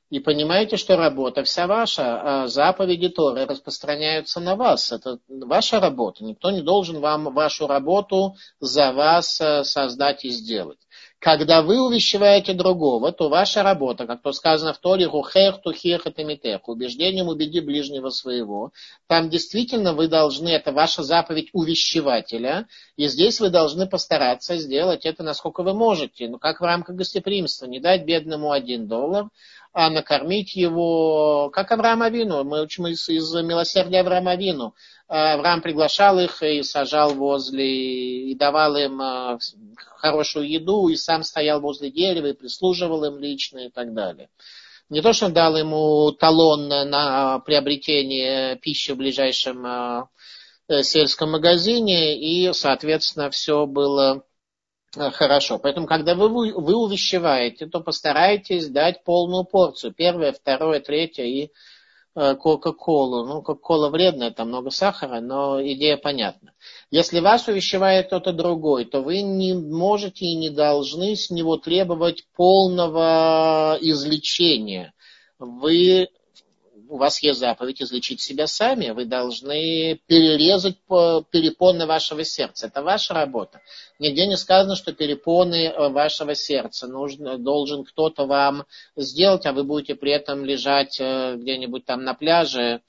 И 0.10 0.20
понимаете, 0.20 0.76
что 0.76 0.98
работа 0.98 1.42
вся 1.46 1.68
ваша, 1.68 2.04
а 2.22 2.48
заповеди 2.48 3.08
Торы 3.08 3.46
распространяются 3.46 4.42
на 4.42 4.58
вас. 4.58 4.92
Это 4.92 5.20
ваша 5.30 5.80
работа. 5.80 6.26
Никто 6.26 6.52
не 6.52 6.62
должен 6.62 7.00
вам 7.00 7.34
вашу 7.34 7.66
работу 7.66 8.36
за 8.60 8.92
вас 8.92 9.40
э, 9.40 9.64
создать 9.64 10.26
и 10.26 10.32
сделать. 10.32 10.80
Когда 11.22 11.62
вы 11.62 11.80
увещеваете 11.80 12.54
другого, 12.54 13.12
то 13.12 13.30
ваша 13.30 13.62
работа, 13.62 14.08
как 14.08 14.24
то 14.24 14.32
сказано 14.32 14.74
в 14.74 14.80
Торе, 14.80 15.08
хухех, 15.08 15.62
тухех, 15.62 16.08
это 16.08 16.24
митех, 16.24 16.68
убеждением 16.68 17.28
убеди 17.28 17.60
ближнего 17.60 18.10
своего. 18.10 18.72
Там 19.06 19.30
действительно 19.30 19.94
вы 19.94 20.08
должны, 20.08 20.50
это 20.50 20.72
ваша 20.72 21.04
заповедь 21.04 21.50
увещевателя, 21.54 22.68
и 22.96 23.06
здесь 23.08 23.40
вы 23.40 23.52
должны 23.52 23.88
постараться 23.88 24.58
сделать 24.58 25.06
это, 25.06 25.22
насколько 25.22 25.62
вы 25.62 25.76
можете. 25.76 26.28
Ну, 26.28 26.40
как 26.40 26.60
в 26.60 26.64
рамках 26.64 26.96
гостеприимства, 26.96 27.68
не 27.68 27.80
дать 27.80 28.04
бедному 28.04 28.52
один 28.52 28.88
доллар, 28.88 29.30
а 29.74 29.90
накормить 29.90 30.56
его, 30.56 31.50
как 31.54 31.72
Авраам 31.72 32.02
Авину. 32.02 32.44
Мы 32.44 32.62
учим 32.62 32.88
из, 32.88 33.08
из 33.08 33.34
милосердия 33.34 34.02
Авраама 34.02 34.32
Авину. 34.32 34.76
Авраам 35.08 35.62
приглашал 35.62 36.20
их 36.20 36.42
и 36.44 36.64
сажал 36.64 37.14
возле, 37.14 38.30
и 38.32 38.36
давал 38.36 38.76
им 38.78 39.02
э, 39.02 39.38
хорошую 39.98 40.50
еду, 40.50 40.88
и 40.88 40.96
сам 40.96 41.24
стоял 41.24 41.62
возле 41.62 41.90
дерева 41.90 42.28
и 42.28 42.34
прислуживал 42.34 43.04
им 43.06 43.20
лично 43.20 43.60
и 43.60 43.70
так 43.70 43.94
далее. 43.94 44.30
Не 44.90 45.02
то, 45.02 45.14
что 45.14 45.28
он 45.28 45.34
дал 45.34 45.58
ему 45.58 46.12
талон 46.12 46.68
на 46.68 47.40
приобретение 47.40 48.58
пищи 48.58 48.92
в 48.92 48.98
ближайшем 48.98 49.66
э, 49.66 50.04
э, 50.68 50.84
сельском 50.84 51.32
магазине, 51.32 52.18
и, 52.18 52.52
соответственно, 52.52 53.30
все 53.30 53.66
было 53.66 54.24
хорошо. 54.94 55.60
Поэтому, 55.60 55.88
когда 55.88 56.16
вы, 56.16 56.30
вы 56.30 56.76
увещеваете, 56.76 57.68
то 57.68 57.80
постарайтесь 57.80 58.68
дать 58.70 59.04
полную 59.04 59.44
порцию. 59.46 59.94
Первое, 59.94 60.32
второе, 60.32 60.80
третье 60.80 61.24
и 61.24 61.52
Э, 62.14 62.36
Кока-Колу. 62.36 63.26
Ну, 63.26 63.42
Кока-Кола 63.42 63.90
вредная, 63.90 64.32
там 64.32 64.50
много 64.50 64.70
сахара, 64.70 65.22
но 65.22 65.62
идея 65.62 65.96
понятна. 65.96 66.54
Если 66.90 67.22
вас 67.22 67.48
увещевает 67.48 68.08
кто-то 68.08 68.34
другой, 68.34 68.84
то 68.84 69.02
вы 69.02 69.22
не 69.22 69.54
можете 69.54 70.26
и 70.26 70.36
не 70.36 70.50
должны 70.50 71.16
с 71.16 71.30
него 71.30 71.56
требовать 71.56 72.26
полного 72.36 73.78
излечения. 73.80 74.94
Вы 75.40 76.10
у 76.92 76.98
вас 76.98 77.24
есть 77.24 77.40
заповедь 77.40 77.82
излечить 77.82 78.20
себя 78.20 78.48
сами, 78.48 78.90
вы 78.90 79.06
должны 79.06 79.98
перерезать 80.08 80.76
перепоны 81.32 81.86
вашего 81.86 82.26
сердца. 82.26 82.68
Это 82.68 82.84
ваша 82.84 83.14
работа. 83.14 83.62
Нигде 83.98 84.28
не 84.28 84.36
сказано, 84.36 84.76
что 84.76 84.92
перепоны 84.92 85.68
э, 85.68 85.90
вашего 85.90 86.36
сердца 86.36 86.88
нужно, 86.88 87.38
должен 87.38 87.86
кто-то 87.86 88.26
вам 88.26 88.66
сделать, 88.98 89.46
а 89.46 89.54
вы 89.54 89.64
будете 89.64 89.96
при 89.96 90.12
этом 90.12 90.44
лежать 90.44 91.00
э, 91.00 91.38
где-нибудь 91.38 91.86
там 91.86 92.04
на 92.04 92.14
пляже, 92.14 92.82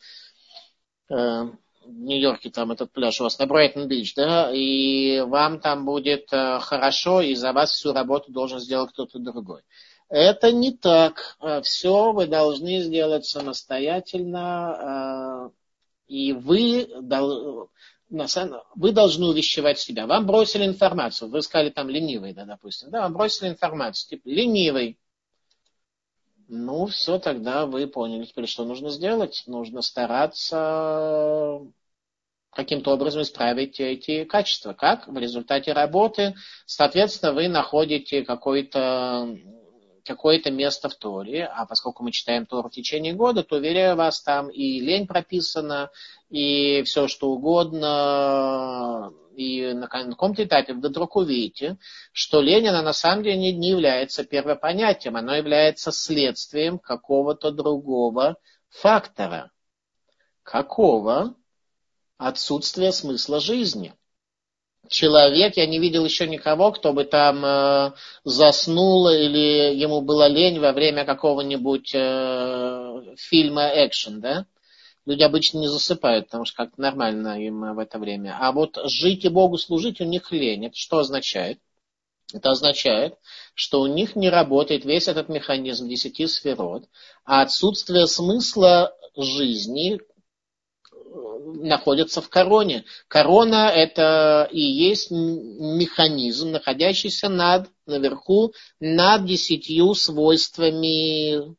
э, 1.08 1.14
в 1.14 1.52
Нью-Йорке 1.86 2.50
там 2.50 2.72
этот 2.72 2.90
пляж 2.90 3.20
у 3.20 3.24
вас 3.24 3.38
на 3.38 3.46
Брайтон-Бич, 3.46 4.14
да, 4.16 4.50
и 4.52 5.20
вам 5.20 5.60
там 5.60 5.84
будет 5.84 6.28
хорошо, 6.30 7.20
и 7.20 7.34
за 7.34 7.52
вас 7.52 7.70
всю 7.70 7.92
работу 7.92 8.32
должен 8.32 8.58
сделать 8.58 8.92
кто-то 8.92 9.18
другой. 9.18 9.62
Это 10.12 10.52
не 10.52 10.72
так. 10.72 11.36
А, 11.40 11.62
Все 11.62 12.12
вы 12.12 12.26
должны 12.26 12.82
сделать 12.82 13.24
самостоятельно, 13.24 15.46
а, 15.46 15.50
и 16.06 16.34
вы, 16.34 16.86
вы 18.10 18.92
должны 18.92 19.26
увещевать 19.26 19.78
себя. 19.78 20.06
Вам 20.06 20.26
бросили 20.26 20.66
информацию, 20.66 21.30
вы 21.30 21.40
сказали 21.40 21.70
там 21.70 21.88
ленивый, 21.88 22.34
да, 22.34 22.44
допустим, 22.44 22.90
да, 22.90 23.00
вам 23.00 23.14
бросили 23.14 23.48
информацию, 23.48 24.10
типа 24.10 24.28
ленивый. 24.28 24.98
Ну, 26.46 26.84
все, 26.88 27.18
тогда 27.18 27.64
вы 27.64 27.86
поняли 27.86 28.26
теперь, 28.26 28.46
что 28.46 28.66
нужно 28.66 28.90
сделать. 28.90 29.44
Нужно 29.46 29.80
стараться 29.80 31.62
каким-то 32.50 32.92
образом 32.92 33.22
исправить 33.22 33.80
эти 33.80 34.24
качества. 34.24 34.74
Как? 34.74 35.08
В 35.08 35.16
результате 35.16 35.72
работы, 35.72 36.34
соответственно, 36.66 37.32
вы 37.32 37.48
находите 37.48 38.24
какой-то 38.24 39.38
какое-то 40.04 40.50
место 40.50 40.88
в 40.88 40.94
Торе, 40.94 41.46
а 41.46 41.66
поскольку 41.66 42.02
мы 42.02 42.12
читаем 42.12 42.46
Тору 42.46 42.68
в 42.68 42.72
течение 42.72 43.12
года, 43.12 43.42
то, 43.42 43.56
уверяю 43.56 43.96
вас, 43.96 44.20
там 44.22 44.48
и 44.48 44.80
лень 44.80 45.06
прописана, 45.06 45.90
и 46.30 46.82
все 46.82 47.08
что 47.08 47.30
угодно, 47.30 49.12
и 49.36 49.72
на 49.72 49.88
каком-то 49.88 50.44
этапе 50.44 50.74
вы 50.74 50.88
вдруг 50.88 51.16
увидите, 51.16 51.78
что 52.12 52.40
лень, 52.40 52.68
она 52.68 52.82
на 52.82 52.92
самом 52.92 53.22
деле 53.22 53.38
не, 53.38 53.52
не 53.52 53.70
является 53.70 54.24
первопонятием, 54.24 55.16
она 55.16 55.36
является 55.36 55.92
следствием 55.92 56.78
какого-то 56.78 57.50
другого 57.50 58.36
фактора. 58.68 59.50
Какого? 60.42 61.34
Отсутствия 62.18 62.92
смысла 62.92 63.40
жизни 63.40 63.94
человек, 64.88 65.56
я 65.56 65.66
не 65.66 65.78
видел 65.78 66.04
еще 66.04 66.26
никого, 66.26 66.72
кто 66.72 66.92
бы 66.92 67.04
там 67.04 67.44
э, 67.44 67.92
заснул 68.24 69.08
или 69.08 69.74
ему 69.74 70.00
было 70.00 70.28
лень 70.28 70.60
во 70.60 70.72
время 70.72 71.04
какого-нибудь 71.04 71.92
э, 71.94 73.14
фильма 73.16 73.70
экшен, 73.74 74.20
да? 74.20 74.46
Люди 75.04 75.22
обычно 75.22 75.58
не 75.58 75.68
засыпают, 75.68 76.26
потому 76.26 76.44
что 76.44 76.56
как-то 76.56 76.80
нормально 76.80 77.40
им 77.44 77.74
в 77.74 77.78
это 77.78 77.98
время. 77.98 78.36
А 78.40 78.52
вот 78.52 78.78
жить 78.84 79.24
и 79.24 79.28
Богу 79.28 79.58
служить 79.58 80.00
у 80.00 80.04
них 80.04 80.30
лень. 80.30 80.66
Это 80.66 80.76
что 80.76 80.98
означает? 80.98 81.58
Это 82.32 82.50
означает, 82.50 83.14
что 83.54 83.80
у 83.80 83.86
них 83.86 84.16
не 84.16 84.30
работает 84.30 84.84
весь 84.84 85.08
этот 85.08 85.28
механизм 85.28 85.88
десяти 85.88 86.26
сферот, 86.26 86.84
а 87.24 87.42
отсутствие 87.42 88.06
смысла 88.06 88.94
жизни, 89.16 90.00
находятся 91.14 92.20
в 92.20 92.28
короне. 92.28 92.84
Корона 93.08 93.68
это 93.68 94.48
и 94.50 94.60
есть 94.60 95.10
механизм, 95.10 96.50
находящийся 96.50 97.28
над, 97.28 97.68
наверху, 97.86 98.52
над 98.80 99.24
десятью 99.26 99.94
свойствами 99.94 101.54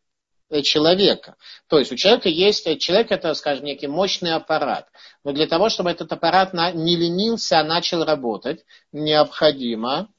человека. 0.61 1.35
То 1.67 1.79
есть 1.79 1.91
у 1.91 1.95
человека 1.95 2.29
есть, 2.29 2.79
человек 2.79 3.11
это, 3.11 3.33
скажем, 3.33 3.65
некий 3.65 3.87
мощный 3.87 4.33
аппарат. 4.33 4.87
Но 5.23 5.31
для 5.31 5.47
того, 5.47 5.69
чтобы 5.69 5.89
этот 5.89 6.11
аппарат 6.11 6.53
не 6.53 6.95
ленился, 6.95 7.59
а 7.59 7.63
начал 7.63 8.03
работать, 8.03 8.63
необходимо 8.91 10.09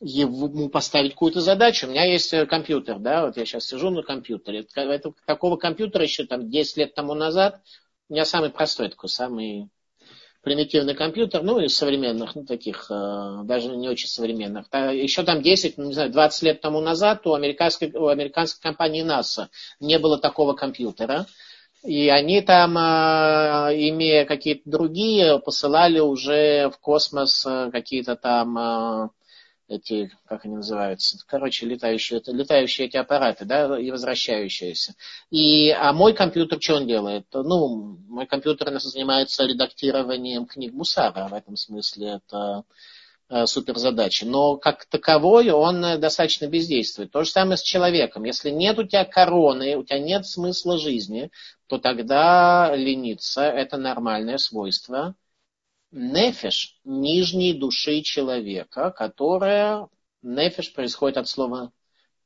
ему 0.00 0.68
поставить 0.68 1.12
какую-то 1.12 1.40
задачу. 1.40 1.86
У 1.86 1.90
меня 1.90 2.04
есть 2.04 2.34
компьютер, 2.48 2.98
да, 2.98 3.24
вот 3.26 3.36
я 3.38 3.46
сейчас 3.46 3.64
сижу 3.64 3.90
на 3.90 4.02
компьютере. 4.02 4.66
Такого 5.26 5.56
компьютера 5.56 6.04
еще 6.04 6.24
там 6.26 6.50
10 6.50 6.76
лет 6.76 6.94
тому 6.94 7.14
назад 7.14 7.62
у 8.08 8.12
меня 8.12 8.24
самый 8.24 8.50
простой 8.50 8.88
такой, 8.88 9.08
самый 9.08 9.68
примитивный 10.42 10.94
компьютер, 10.94 11.42
ну, 11.42 11.58
из 11.58 11.74
современных, 11.74 12.34
ну, 12.34 12.44
таких, 12.44 12.90
э, 12.90 13.40
даже 13.44 13.74
не 13.74 13.88
очень 13.88 14.08
современных. 14.08 14.66
Еще 14.72 15.22
там 15.22 15.42
10, 15.42 15.78
ну, 15.78 15.86
не 15.86 15.94
знаю, 15.94 16.12
20 16.12 16.42
лет 16.42 16.60
тому 16.60 16.80
назад 16.80 17.26
у 17.26 17.32
американской, 17.32 17.90
у 17.92 18.08
американской 18.08 18.62
компании 18.62 19.04
NASA 19.04 19.48
не 19.80 19.98
было 19.98 20.18
такого 20.18 20.52
компьютера. 20.52 21.26
И 21.82 22.08
они 22.08 22.42
там, 22.42 22.76
э, 22.76 22.80
имея 23.90 24.26
какие-то 24.26 24.62
другие, 24.66 25.38
посылали 25.38 25.98
уже 25.98 26.70
в 26.70 26.78
космос 26.78 27.44
э, 27.46 27.70
какие-то 27.72 28.16
там 28.16 29.10
эти, 29.68 30.10
как 30.26 30.44
они 30.44 30.56
называются, 30.56 31.18
короче, 31.26 31.66
летающие, 31.66 32.20
летающие 32.26 32.86
эти 32.86 32.96
аппараты, 32.96 33.44
да, 33.44 33.78
и 33.78 33.90
возвращающиеся. 33.90 34.94
И, 35.30 35.70
а 35.70 35.92
мой 35.92 36.12
компьютер 36.12 36.60
что 36.60 36.76
он 36.76 36.86
делает? 36.86 37.26
Ну, 37.32 37.98
мой 38.08 38.26
компьютер 38.26 38.78
занимается 38.78 39.44
редактированием 39.44 40.46
книг 40.46 40.74
Мусара, 40.74 41.28
в 41.28 41.34
этом 41.34 41.56
смысле 41.56 42.20
это 42.20 42.64
э, 43.30 43.46
суперзадача. 43.46 44.26
Но 44.26 44.56
как 44.56 44.84
таковой 44.84 45.50
он 45.50 45.82
э, 45.84 45.98
достаточно 45.98 46.46
бездействует. 46.46 47.10
То 47.10 47.24
же 47.24 47.30
самое 47.30 47.56
с 47.56 47.62
человеком. 47.62 48.24
Если 48.24 48.50
нет 48.50 48.78
у 48.78 48.84
тебя 48.84 49.04
короны, 49.04 49.76
у 49.76 49.84
тебя 49.84 49.98
нет 49.98 50.26
смысла 50.26 50.78
жизни, 50.78 51.30
то 51.68 51.78
тогда 51.78 52.74
лениться– 52.76 53.42
это 53.42 53.78
нормальное 53.78 54.36
свойство 54.36 55.14
нефеш, 55.94 56.76
нижней 56.84 57.54
души 57.54 58.02
человека, 58.02 58.90
которая, 58.90 59.88
нефеш 60.22 60.72
происходит 60.72 61.18
от 61.18 61.28
слова, 61.28 61.70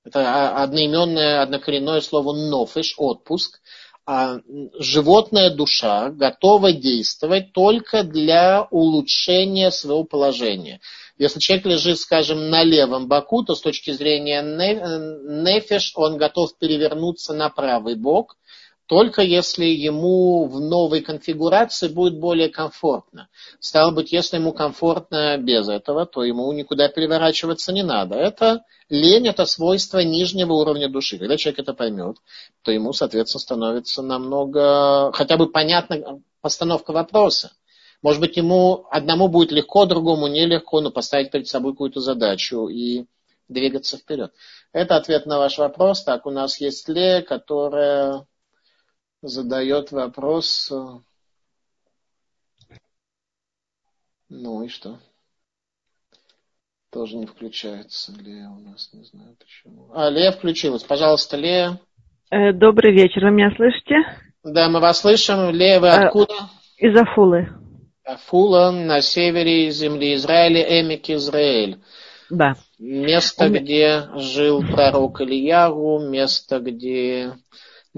это 0.05 0.63
одноименное, 0.63 1.43
однокоренное 1.43 2.01
слово 2.01 2.33
нофеш, 2.33 2.95
отпуск, 2.97 3.61
а 4.07 4.39
животная 4.79 5.51
душа 5.51 6.09
готова 6.09 6.73
действовать 6.73 7.53
только 7.53 8.05
для 8.05 8.67
улучшения 8.71 9.71
своего 9.71 10.05
положения. 10.05 10.81
Если 11.19 11.41
человек 11.41 11.67
лежит, 11.67 11.99
скажем, 11.99 12.49
на 12.49 12.63
левом 12.65 13.07
боку, 13.07 13.45
то 13.45 13.55
с 13.55 13.61
точки 13.61 13.91
зрения 13.91 14.41
нефеш 14.41 15.93
он 15.95 16.17
готов 16.17 16.57
перевернуться 16.57 17.35
на 17.35 17.51
правый 17.51 17.97
бок, 17.97 18.38
только 18.89 19.21
если 19.21 19.67
ему 19.67 20.47
в 20.47 20.61
новой 20.61 21.03
конфигурации 21.03 21.89
будет 21.89 22.19
более 22.19 22.49
комфортно. 22.49 23.29
Стало 23.61 23.91
быть, 23.91 24.13
если 24.13 24.39
ему 24.39 24.55
комфортно 24.55 25.37
без 25.37 25.69
этого, 25.69 26.07
то 26.07 26.25
ему 26.25 26.51
никуда 26.53 26.89
переворачиваться 26.89 27.75
не 27.75 27.83
надо. 27.83 28.17
Это 28.17 28.65
лень, 28.89 29.29
это 29.29 29.45
свойство 29.45 29.99
нижнего 29.99 30.55
уровня 30.55 30.89
души. 30.89 31.19
Когда 31.19 31.37
человек 31.37 31.59
это 31.61 31.75
поймет, 31.75 32.17
то 32.63 32.73
ему, 32.73 32.95
соответственно, 32.95 33.41
становится 33.41 34.01
намного, 34.01 35.13
хотя 35.13 35.37
бы 35.37 35.51
понятна 35.53 36.23
постановка 36.41 36.93
вопроса. 36.93 37.53
Может 38.01 38.23
быть, 38.23 38.39
ему 38.39 38.87
одному 38.91 39.29
будет 39.29 39.53
легко, 39.53 39.85
другому 39.85 40.29
нелегко, 40.29 40.81
но 40.81 40.91
поставить 40.91 41.31
перед 41.31 41.47
собой 41.47 41.73
какую-то 41.73 42.01
задачу 42.01 42.69
и 42.69 43.05
двигаться 43.49 43.99
вперед. 43.99 44.33
Это 44.73 44.97
ответ 44.97 45.27
на 45.27 45.37
ваш 45.37 45.59
вопрос. 45.59 46.05
Так, 46.05 46.25
у 46.25 46.31
нас 46.31 46.59
есть 46.59 46.89
Лея, 46.89 47.21
которая 47.21 48.25
задает 49.23 49.93
вопрос. 49.93 50.73
Ну 54.29 54.63
и 54.63 54.69
что? 54.69 54.99
Тоже 56.91 57.17
не 57.17 57.27
включается. 57.27 58.13
Лея 58.13 58.49
у 58.49 58.61
нас, 58.61 58.91
не 58.93 59.05
знаю 59.05 59.37
почему. 59.39 59.91
А, 59.93 60.09
Лея 60.11 60.33
включилась. 60.33 60.83
Пожалуйста, 60.83 61.37
Лея. 61.37 61.81
Э, 62.31 62.53
добрый 62.53 62.93
вечер. 62.93 63.25
Вы 63.25 63.31
меня 63.31 63.51
слышите? 63.55 63.97
Да, 64.43 64.69
мы 64.69 64.81
вас 64.81 65.01
слышим. 65.01 65.51
Лея, 65.51 65.81
вы 65.81 65.89
э, 65.89 65.91
откуда? 65.91 66.35
Из 66.79 66.97
Афулы. 66.97 67.49
Афула 68.05 68.71
на 68.71 69.03
севере 69.03 69.71
земли 69.71 70.15
Израиля, 70.15 70.81
Эмик 70.81 71.11
Израиль. 71.11 71.79
Да. 72.31 72.55
Место, 72.79 73.47
У... 73.47 73.51
где 73.51 74.05
жил 74.17 74.63
пророк 74.63 75.21
Ильягу, 75.21 76.01
место, 76.09 76.59
где 76.61 77.35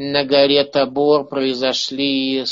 на 0.02 0.24
горе 0.24 0.64
Табор 0.64 1.28
произошли, 1.28 2.42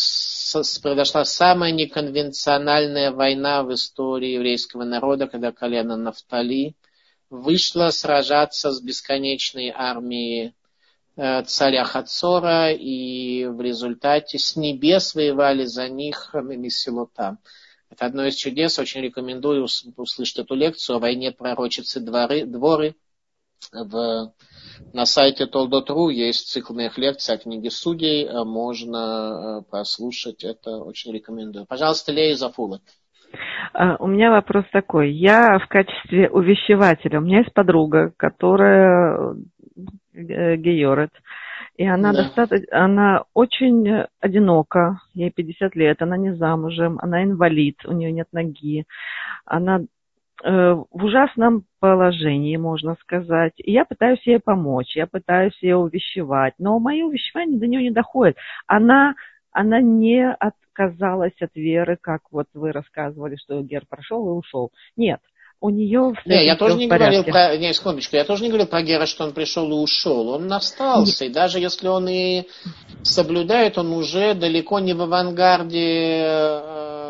произошла 0.82 1.24
самая 1.24 1.72
неконвенциональная 1.72 3.10
война 3.10 3.62
в 3.62 3.72
истории 3.72 4.32
еврейского 4.32 4.84
народа, 4.84 5.28
когда 5.28 5.50
колено 5.50 5.96
Нафтали 5.96 6.76
вышло 7.30 7.88
сражаться 7.88 8.70
с 8.70 8.82
бесконечной 8.82 9.72
армией 9.74 10.52
э, 11.16 11.42
царя 11.44 11.84
Хацора, 11.84 12.70
и 12.70 13.46
в 13.46 13.62
результате 13.62 14.38
с 14.38 14.54
небес 14.54 15.14
воевали 15.14 15.64
за 15.64 15.88
них 15.88 16.34
Месилота. 16.34 17.38
Это 17.88 18.04
одно 18.04 18.26
из 18.26 18.34
чудес. 18.34 18.78
Очень 18.78 19.00
рекомендую 19.00 19.66
услышать 19.96 20.38
эту 20.38 20.54
лекцию 20.54 20.96
о 20.96 21.00
войне 21.00 21.32
пророчицы 21.32 22.00
дворы, 22.00 22.44
дворы. 22.44 22.94
В, 23.72 24.32
на 24.92 25.06
сайте 25.06 25.46
Толдот.ру 25.46 26.08
есть 26.08 26.48
цикл 26.48 26.74
моих 26.74 26.96
лекций 26.98 27.34
о 27.34 27.38
книге 27.38 27.70
судей. 27.70 28.28
Можно 28.44 29.60
э, 29.60 29.70
послушать 29.70 30.44
это. 30.44 30.78
Очень 30.78 31.12
рекомендую. 31.12 31.66
Пожалуйста, 31.66 32.12
Лея 32.12 32.36
Зафула. 32.36 32.80
У 33.98 34.06
меня 34.06 34.30
вопрос 34.30 34.64
такой. 34.72 35.12
Я 35.12 35.58
в 35.58 35.68
качестве 35.68 36.30
увещевателя, 36.30 37.18
у 37.18 37.22
меня 37.22 37.38
есть 37.40 37.52
подруга, 37.52 38.12
которая 38.16 39.36
э, 40.14 40.56
георет, 40.56 41.10
и 41.76 41.86
она 41.86 42.12
да. 42.12 42.24
достаточно, 42.24 42.84
она 42.84 43.24
очень 43.34 44.04
одинока, 44.20 45.00
ей 45.14 45.30
50 45.30 45.76
лет, 45.76 46.02
она 46.02 46.16
не 46.16 46.34
замужем, 46.34 46.98
она 47.00 47.22
инвалид, 47.22 47.84
у 47.84 47.92
нее 47.92 48.10
нет 48.10 48.26
ноги, 48.32 48.84
она 49.44 49.80
э, 49.80 49.84
в 50.42 50.86
ужасном 50.92 51.64
положении, 51.80 52.56
можно 52.56 52.96
сказать. 53.00 53.54
И 53.56 53.72
я 53.72 53.84
пытаюсь 53.84 54.24
ей 54.26 54.38
помочь, 54.38 54.96
я 54.96 55.06
пытаюсь 55.06 55.56
ее 55.62 55.76
увещевать, 55.76 56.54
но 56.58 56.78
мои 56.78 57.02
увещевания 57.02 57.58
до 57.58 57.66
нее 57.66 57.82
не 57.82 57.90
доходят. 57.90 58.36
Она, 58.66 59.14
она 59.50 59.80
не 59.80 60.30
отказалась 60.30 61.40
от 61.40 61.54
веры, 61.54 61.98
как 62.00 62.20
вот 62.30 62.46
вы 62.54 62.72
рассказывали, 62.72 63.36
что 63.36 63.60
Гер 63.62 63.84
прошел 63.88 64.28
и 64.28 64.38
ушел. 64.38 64.70
Нет, 64.96 65.20
у 65.60 65.70
нее 65.70 66.14
Не, 66.24 66.46
я 66.46 66.56
тоже 66.56 66.76
не 66.76 66.86
говорил 66.86 67.24
про, 67.24 67.56
не, 67.56 67.72
секундочку, 67.72 68.14
я 68.14 68.24
тоже 68.24 68.44
не 68.44 68.48
говорил 68.48 68.68
про 68.68 68.82
Гера, 68.82 69.06
что 69.06 69.24
он 69.24 69.32
пришел 69.32 69.68
и 69.68 69.74
ушел. 69.74 70.28
Он 70.28 70.52
остался, 70.52 71.24
и 71.24 71.30
даже 71.30 71.58
если 71.58 71.88
он 71.88 72.08
и 72.08 72.44
соблюдает, 73.02 73.76
он 73.76 73.92
уже 73.92 74.34
далеко 74.34 74.78
не 74.78 74.94
в 74.94 75.02
авангарде 75.02 76.22
э, 76.22 77.07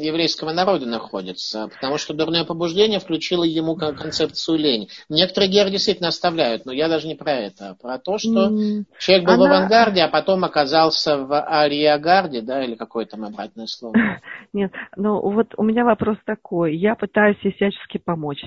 еврейского 0.00 0.52
народа 0.52 0.86
находится, 0.86 1.68
потому 1.68 1.98
что 1.98 2.14
дурное 2.14 2.44
побуждение 2.44 3.00
включило 3.00 3.44
ему 3.44 3.76
концепцию 3.76 4.58
лень. 4.58 4.88
Некоторые 5.08 5.50
геры 5.50 5.70
действительно 5.70 6.08
оставляют, 6.08 6.64
но 6.66 6.72
я 6.72 6.88
даже 6.88 7.06
не 7.06 7.14
про 7.14 7.32
это, 7.32 7.70
а 7.70 7.74
про 7.74 7.98
то, 7.98 8.18
что 8.18 8.48
mm. 8.48 8.84
человек 8.98 9.26
был 9.26 9.34
Она... 9.34 9.42
в 9.42 9.52
авангарде, 9.52 10.02
а 10.02 10.08
потом 10.08 10.44
оказался 10.44 11.18
в 11.18 11.40
ариагарде, 11.40 12.42
да, 12.42 12.64
или 12.64 12.74
какое 12.74 13.06
там 13.06 13.24
обратное 13.24 13.66
слово. 13.66 13.94
Нет, 14.52 14.72
ну 14.96 15.20
вот 15.20 15.54
у 15.56 15.62
меня 15.62 15.84
вопрос 15.84 16.16
такой. 16.24 16.76
Я 16.76 16.94
пытаюсь 16.94 17.38
ей 17.42 17.52
всячески 17.52 17.98
помочь, 17.98 18.44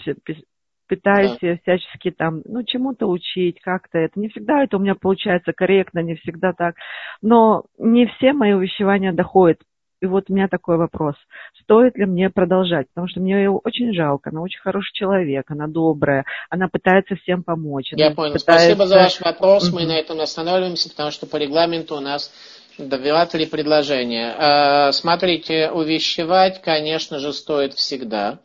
пытаюсь 0.87 1.37
да. 1.41 1.57
всячески 1.61 2.11
там, 2.11 2.41
ну, 2.45 2.63
чему-то 2.63 3.07
учить, 3.07 3.59
как-то 3.61 3.97
это. 3.97 4.19
Не 4.19 4.29
всегда 4.29 4.63
это 4.63 4.77
у 4.77 4.79
меня 4.79 4.95
получается 4.95 5.53
корректно, 5.53 5.99
не 5.99 6.15
всегда 6.15 6.53
так. 6.53 6.75
Но 7.21 7.63
не 7.77 8.07
все 8.07 8.33
мои 8.33 8.53
увещевания 8.53 9.13
доходят 9.13 9.59
и 10.03 10.05
вот 10.05 10.25
у 10.27 10.33
меня 10.33 10.49
такой 10.49 10.75
вопрос. 10.75 11.15
Стоит 11.63 11.95
ли 11.95 12.05
мне 12.05 12.29
продолжать? 12.29 12.87
Потому 12.89 13.07
что 13.07 13.21
мне 13.21 13.35
ее 13.35 13.51
очень 13.51 13.93
жалко. 13.93 14.31
Она 14.31 14.41
очень 14.41 14.59
хороший 14.59 14.91
человек, 14.93 15.49
она 15.49 15.67
добрая, 15.67 16.25
она 16.49 16.67
пытается 16.67 17.15
всем 17.15 17.41
помочь. 17.41 17.93
Я 17.93 18.11
понял. 18.11 18.33
Пытается... 18.33 18.65
Спасибо 18.65 18.85
за 18.85 18.95
ваш 18.95 19.21
вопрос. 19.21 19.71
Мы 19.71 19.85
на 19.85 19.97
этом 19.97 20.19
останавливаемся, 20.19 20.89
потому 20.89 21.11
что 21.11 21.25
по 21.25 21.37
регламенту 21.37 21.95
у 21.95 22.01
нас 22.01 22.33
два 22.77 23.25
три 23.27 23.45
предложения. 23.45 24.35
А, 24.37 24.91
смотрите, 24.91 25.71
увещевать, 25.71 26.61
конечно 26.61 27.19
же, 27.19 27.31
стоит 27.31 27.73
всегда. 27.73 28.39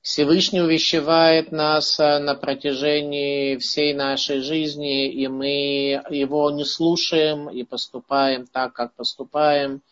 Всевышний 0.00 0.62
увещевает 0.62 1.52
нас 1.52 2.00
а, 2.00 2.20
на 2.20 2.34
протяжении 2.34 3.58
всей 3.58 3.92
нашей 3.92 4.40
жизни, 4.40 5.12
и 5.12 5.28
мы 5.28 6.02
его 6.08 6.50
не 6.50 6.64
слушаем 6.64 7.50
и 7.50 7.64
поступаем 7.64 8.46
так, 8.46 8.72
как 8.72 8.94
поступаем. 8.94 9.82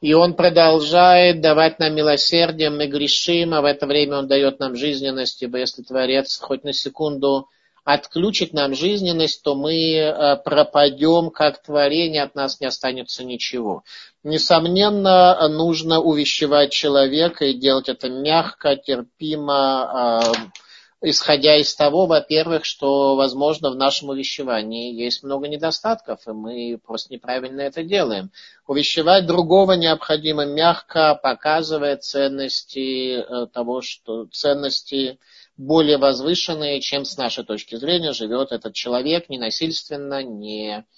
И 0.00 0.14
Он 0.14 0.34
продолжает 0.34 1.40
давать 1.40 1.78
нам 1.78 1.94
милосердие, 1.94 2.70
мы 2.70 2.86
грешим, 2.86 3.54
а 3.54 3.62
в 3.62 3.64
это 3.64 3.86
время 3.86 4.18
Он 4.18 4.28
дает 4.28 4.60
нам 4.60 4.76
жизненность, 4.76 5.42
ибо 5.42 5.58
если 5.58 5.82
Творец 5.82 6.38
хоть 6.38 6.62
на 6.64 6.72
секунду 6.72 7.48
отключит 7.84 8.52
нам 8.52 8.74
жизненность, 8.74 9.42
то 9.42 9.54
мы 9.54 9.72
э, 9.72 10.36
пропадем 10.44 11.30
как 11.30 11.62
творение, 11.62 12.22
от 12.22 12.34
нас 12.34 12.60
не 12.60 12.66
останется 12.66 13.24
ничего. 13.24 13.82
Несомненно, 14.22 15.48
нужно 15.48 15.98
увещевать 15.98 16.70
человека 16.70 17.46
и 17.46 17.54
делать 17.54 17.88
это 17.88 18.10
мягко, 18.10 18.76
терпимо, 18.76 20.22
э, 20.22 20.58
исходя 21.00 21.56
из 21.56 21.74
того, 21.74 22.06
во-первых, 22.06 22.64
что, 22.64 23.14
возможно, 23.16 23.70
в 23.70 23.76
нашем 23.76 24.08
увещевании 24.08 24.92
есть 24.92 25.22
много 25.22 25.48
недостатков, 25.48 26.26
и 26.26 26.32
мы 26.32 26.80
просто 26.84 27.12
неправильно 27.12 27.60
это 27.60 27.82
делаем. 27.82 28.32
Увещевать 28.66 29.26
другого 29.26 29.72
необходимо 29.72 30.44
мягко, 30.44 31.18
показывая 31.22 31.96
ценности 31.96 33.18
э, 33.18 33.46
того, 33.46 33.80
что 33.80 34.26
ценности 34.26 35.18
более 35.56 35.98
возвышенные, 35.98 36.80
чем 36.80 37.04
с 37.04 37.16
нашей 37.16 37.44
точки 37.44 37.76
зрения 37.76 38.12
живет 38.12 38.52
этот 38.52 38.74
человек, 38.74 39.28
ненасильственно, 39.28 40.22
не 40.22 40.84
Э, 40.84 40.84
не 40.84 40.97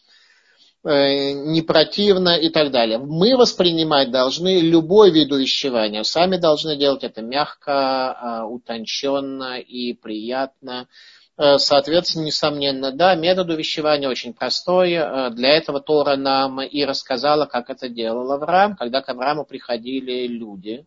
противно 0.82 2.36
и 2.38 2.48
так 2.48 2.70
далее. 2.70 2.98
Мы 2.98 3.36
воспринимать 3.36 4.10
должны 4.10 4.60
любой 4.60 5.10
вид 5.10 5.30
увещевания. 5.30 6.02
Сами 6.04 6.36
должны 6.36 6.76
делать 6.76 7.04
это 7.04 7.20
мягко, 7.20 7.72
а, 8.12 8.46
утонченно 8.46 9.58
и 9.58 9.92
приятно. 9.92 10.88
Э, 11.36 11.56
соответственно, 11.58 12.24
несомненно, 12.24 12.92
да, 12.92 13.14
метод 13.14 13.48
увещевания 13.48 14.08
очень 14.08 14.34
простой. 14.34 14.92
Э, 14.92 15.30
для 15.30 15.56
этого 15.56 15.80
Тора 15.80 16.16
нам 16.16 16.60
и 16.60 16.84
рассказала, 16.84 17.46
как 17.46 17.70
это 17.70 17.88
делал 17.88 18.30
Авраам. 18.32 18.76
Когда 18.76 19.00
к 19.00 19.08
Аврааму 19.08 19.46
приходили 19.46 20.26
люди, 20.26 20.84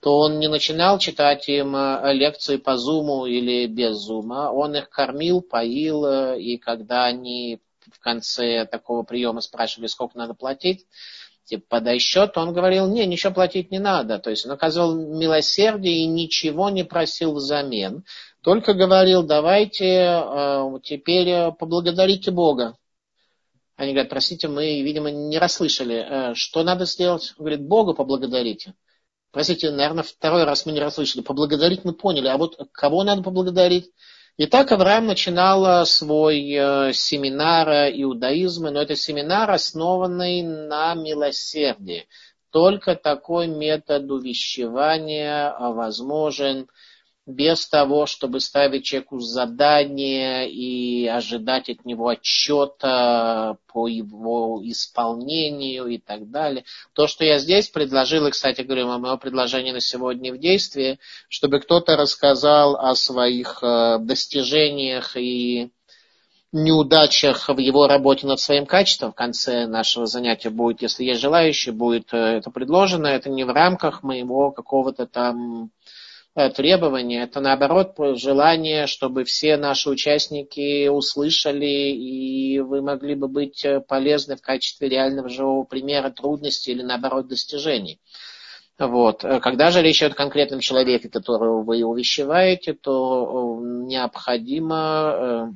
то 0.00 0.18
он 0.18 0.38
не 0.38 0.48
начинал 0.48 0.98
читать 0.98 1.48
им 1.48 1.76
лекции 2.12 2.56
по 2.56 2.76
зуму 2.78 3.26
или 3.26 3.66
без 3.66 3.96
зума. 3.96 4.50
Он 4.50 4.74
их 4.76 4.88
кормил, 4.88 5.42
поил, 5.42 6.34
и 6.36 6.56
когда 6.56 7.04
они 7.04 7.60
в 7.92 7.98
конце 7.98 8.66
такого 8.66 9.02
приема 9.02 9.40
спрашивали, 9.40 9.86
сколько 9.86 10.18
надо 10.18 10.34
платить, 10.34 10.86
типа, 11.44 11.64
подай 11.68 11.98
счет, 11.98 12.36
он 12.38 12.52
говорил, 12.52 12.88
не, 12.88 13.06
ничего 13.06 13.32
платить 13.32 13.70
не 13.70 13.78
надо. 13.78 14.18
То 14.18 14.30
есть 14.30 14.46
он 14.46 14.52
оказывал 14.52 14.94
милосердие 14.94 16.04
и 16.04 16.06
ничего 16.06 16.70
не 16.70 16.84
просил 16.84 17.34
взамен. 17.34 18.04
Только 18.42 18.72
говорил, 18.72 19.22
давайте 19.22 19.86
э, 19.86 20.78
теперь 20.82 21.52
поблагодарите 21.58 22.30
Бога. 22.30 22.76
Они 23.76 23.92
говорят, 23.92 24.10
простите, 24.10 24.48
мы, 24.48 24.82
видимо, 24.82 25.10
не 25.10 25.38
расслышали. 25.38 25.94
Э, 25.94 26.34
что 26.34 26.62
надо 26.62 26.86
сделать? 26.86 27.34
Он 27.36 27.44
говорит, 27.44 27.66
Бога 27.66 27.94
поблагодарите. 27.94 28.74
Простите, 29.32 29.70
наверное, 29.70 30.02
второй 30.02 30.44
раз 30.44 30.66
мы 30.66 30.72
не 30.72 30.80
расслышали. 30.80 31.22
Поблагодарить 31.22 31.84
мы 31.84 31.92
поняли. 31.92 32.28
А 32.28 32.36
вот 32.36 32.56
кого 32.72 33.04
надо 33.04 33.22
поблагодарить? 33.22 33.90
Итак, 34.36 34.72
Авраам 34.72 35.06
начинал 35.06 35.84
свой 35.84 36.50
э, 36.52 36.92
семинар 36.92 37.90
иудаизма, 37.92 38.70
но 38.70 38.80
это 38.80 38.96
семинар, 38.96 39.50
основанный 39.50 40.42
на 40.42 40.94
милосердии. 40.94 42.06
Только 42.50 42.96
такой 42.96 43.46
метод 43.46 44.10
увещевания 44.10 45.54
возможен 45.58 46.68
без 47.26 47.68
того, 47.68 48.06
чтобы 48.06 48.40
ставить 48.40 48.84
человеку 48.84 49.20
задание 49.20 50.50
и 50.50 51.06
ожидать 51.06 51.68
от 51.68 51.84
него 51.84 52.08
отчета 52.08 53.56
по 53.66 53.86
его 53.86 54.60
исполнению 54.64 55.86
и 55.86 55.98
так 55.98 56.30
далее. 56.30 56.64
То, 56.92 57.06
что 57.06 57.24
я 57.24 57.38
здесь 57.38 57.68
предложил, 57.68 58.26
и, 58.26 58.30
кстати 58.30 58.62
говоря, 58.62 58.86
мое 58.86 59.16
предложение 59.16 59.72
на 59.72 59.80
сегодня 59.80 60.32
в 60.32 60.38
действии, 60.38 60.98
чтобы 61.28 61.60
кто-то 61.60 61.96
рассказал 61.96 62.76
о 62.76 62.94
своих 62.94 63.62
э, 63.62 63.98
достижениях 64.00 65.16
и 65.16 65.70
неудачах 66.52 67.48
в 67.48 67.58
его 67.58 67.86
работе 67.86 68.26
над 68.26 68.40
своим 68.40 68.66
качеством. 68.66 69.12
В 69.12 69.14
конце 69.14 69.66
нашего 69.66 70.06
занятия 70.06 70.50
будет, 70.50 70.82
если 70.82 71.04
есть 71.04 71.20
желающие, 71.20 71.72
будет 71.72 72.12
э, 72.12 72.16
это 72.16 72.50
предложено. 72.50 73.06
Это 73.06 73.30
не 73.30 73.44
в 73.44 73.50
рамках 73.50 74.02
моего 74.02 74.50
какого-то 74.50 75.06
там 75.06 75.70
требование, 76.34 77.24
это 77.24 77.40
наоборот 77.40 77.96
желание, 78.16 78.86
чтобы 78.86 79.24
все 79.24 79.56
наши 79.56 79.90
участники 79.90 80.88
услышали, 80.88 81.66
и 81.66 82.60
вы 82.60 82.82
могли 82.82 83.14
бы 83.14 83.28
быть 83.28 83.64
э, 83.64 83.80
полезны 83.80 84.36
в 84.36 84.40
качестве 84.40 84.88
реального 84.88 85.28
живого 85.28 85.64
примера 85.64 86.10
трудностей 86.10 86.72
или 86.72 86.82
наоборот 86.82 87.26
достижений. 87.26 88.00
Вот. 88.78 89.24
Э, 89.24 89.40
когда 89.40 89.70
же 89.70 89.82
речь 89.82 89.98
идет 90.02 90.12
о 90.12 90.16
конкретном 90.16 90.60
человеке, 90.60 91.08
которого 91.08 91.62
вы 91.62 91.82
увещеваете, 91.82 92.74
то 92.74 93.58
необходимо 93.60 95.52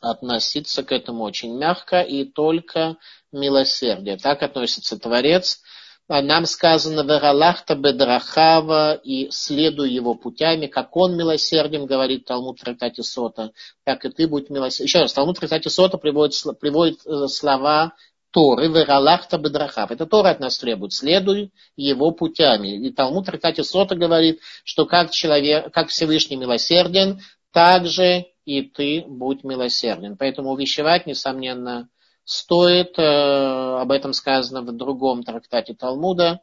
относиться 0.00 0.82
к 0.82 0.92
этому 0.92 1.24
очень 1.24 1.56
мягко 1.56 2.00
и 2.00 2.24
только 2.24 2.96
милосердие. 3.32 4.16
Так 4.16 4.42
относится 4.42 4.98
Творец 4.98 5.62
а 6.08 6.22
нам 6.22 6.46
сказано 6.46 7.00
«Вералахта 7.00 7.74
бедрахава» 7.74 8.94
и 8.94 9.28
«следуй 9.30 9.90
его 9.90 10.14
путями», 10.14 10.66
как 10.66 10.96
он 10.96 11.16
милосерден, 11.16 11.86
говорит 11.86 12.26
Талмуд 12.26 12.60
Трактате 12.60 13.02
Сота, 13.02 13.52
так 13.84 14.04
и 14.04 14.10
ты 14.10 14.28
будь 14.28 14.48
милосерден. 14.48 14.86
Еще 14.86 15.00
раз, 15.00 15.12
Талмуд 15.12 15.38
Трактате 15.38 15.68
Сота 15.68 15.98
приводит, 15.98 16.36
приводит 16.60 17.04
э, 17.06 17.26
слова 17.26 17.94
Торы, 18.30 18.68
«Вералахта 18.68 19.36
бедрахав». 19.36 19.90
Это 19.90 20.06
Тора 20.06 20.30
от 20.30 20.38
нас 20.40 20.58
требует, 20.58 20.92
следуй 20.92 21.50
его 21.76 22.12
путями. 22.12 22.86
И 22.86 22.92
Талмуд 22.92 23.26
Трактате 23.26 23.64
Сота 23.64 23.96
говорит, 23.96 24.40
что 24.62 24.86
как, 24.86 25.10
человек, 25.10 25.72
как 25.72 25.88
Всевышний 25.88 26.36
милосерден, 26.36 27.20
так 27.52 27.86
же 27.86 28.26
и 28.44 28.62
ты 28.62 29.04
будь 29.08 29.42
милосерден. 29.42 30.16
Поэтому 30.16 30.52
увещевать, 30.52 31.06
несомненно, 31.06 31.88
стоит, 32.26 32.98
э, 32.98 33.02
об 33.02 33.92
этом 33.92 34.12
сказано 34.12 34.60
в 34.60 34.72
другом 34.76 35.22
трактате 35.22 35.74
Талмуда, 35.74 36.40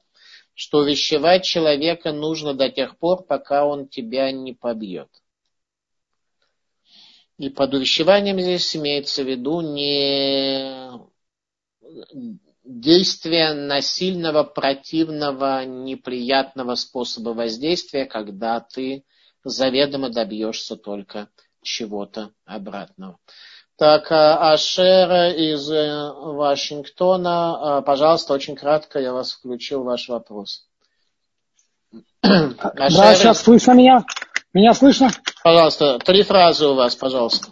что 0.56 0.80
увещевать 0.80 1.44
человека 1.44 2.14
нужно 2.14 2.54
до 2.54 2.70
тех 2.70 2.98
пор, 2.98 3.24
пока 3.24 3.66
он 3.66 3.88
тебя 3.88 4.32
не 4.32 4.54
побьет. 4.54 5.10
И 7.38 7.50
под 7.50 7.74
увещеванием 7.74 8.40
здесь 8.40 8.76
имеется 8.76 9.24
в 9.24 9.28
виду 9.28 9.60
не 9.62 10.92
действие 12.64 13.54
насильного, 13.54 14.44
противного, 14.44 15.66
неприятного 15.66 16.76
способа 16.76 17.30
воздействия, 17.30 18.06
когда 18.06 18.62
ты 18.62 19.04
заведомо 19.44 20.10
добьешься 20.10 20.78
только 20.78 21.30
чего-то 21.62 22.32
обратного. 22.46 23.20
Так, 23.76 24.12
а, 24.12 24.54
Ашер 24.54 25.36
из 25.36 25.70
э, 25.72 26.12
Вашингтона, 26.14 27.78
а, 27.78 27.82
пожалуйста, 27.82 28.34
очень 28.34 28.56
кратко, 28.56 29.00
я 29.00 29.14
вас 29.14 29.34
включил, 29.34 29.84
ваш 29.84 30.10
вопрос. 30.10 30.68
Ашер... 32.22 32.98
Да, 32.98 33.16
сейчас 33.16 33.42
слышно 33.42 33.72
меня? 33.72 34.06
Меня 34.54 34.76
слышно? 34.76 35.10
Пожалуйста, 35.44 35.98
три 36.00 36.22
фразы 36.22 36.68
у 36.68 36.76
вас, 36.76 36.96
пожалуйста. 36.96 37.48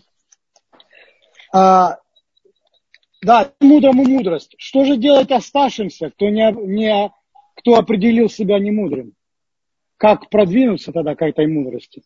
А, 1.52 1.98
да, 3.24 3.52
мудрому 3.60 4.04
мудрость. 4.04 4.54
Что 4.60 4.86
же 4.86 4.98
делать 4.98 5.32
оставшимся, 5.32 6.12
кто, 6.12 6.30
не, 6.30 6.52
не, 6.52 7.12
кто 7.56 7.76
определил 7.76 8.30
себя 8.30 8.60
немудрым? 8.60 9.16
Как 9.98 10.30
продвинуться 10.30 10.92
тогда 10.92 11.16
к 11.16 11.24
этой 11.24 11.48
мудрости? 11.48 12.04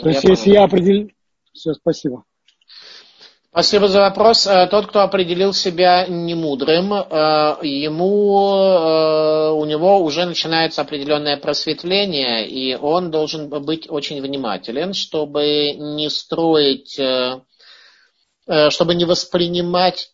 То 0.00 0.08
я 0.08 0.10
есть, 0.10 0.22
понял. 0.22 0.34
если 0.36 0.50
я 0.50 0.64
определил... 0.64 1.10
Все, 1.52 1.74
спасибо. 1.74 2.24
Спасибо 3.54 3.86
за 3.86 4.00
вопрос. 4.00 4.48
Э, 4.48 4.66
тот, 4.66 4.88
кто 4.88 5.02
определил 5.02 5.52
себя 5.52 6.06
немудрым, 6.08 6.92
э, 6.92 7.58
ему, 7.62 8.52
э, 8.52 9.50
у 9.50 9.64
него 9.64 10.00
уже 10.02 10.24
начинается 10.24 10.82
определенное 10.82 11.36
просветление, 11.36 12.48
и 12.48 12.74
он 12.74 13.12
должен 13.12 13.48
быть 13.48 13.88
очень 13.88 14.20
внимателен, 14.20 14.92
чтобы 14.92 15.72
не 15.74 16.10
строить, 16.10 17.00
чтобы 18.70 18.94
не 18.96 19.04
воспринимать 19.04 20.10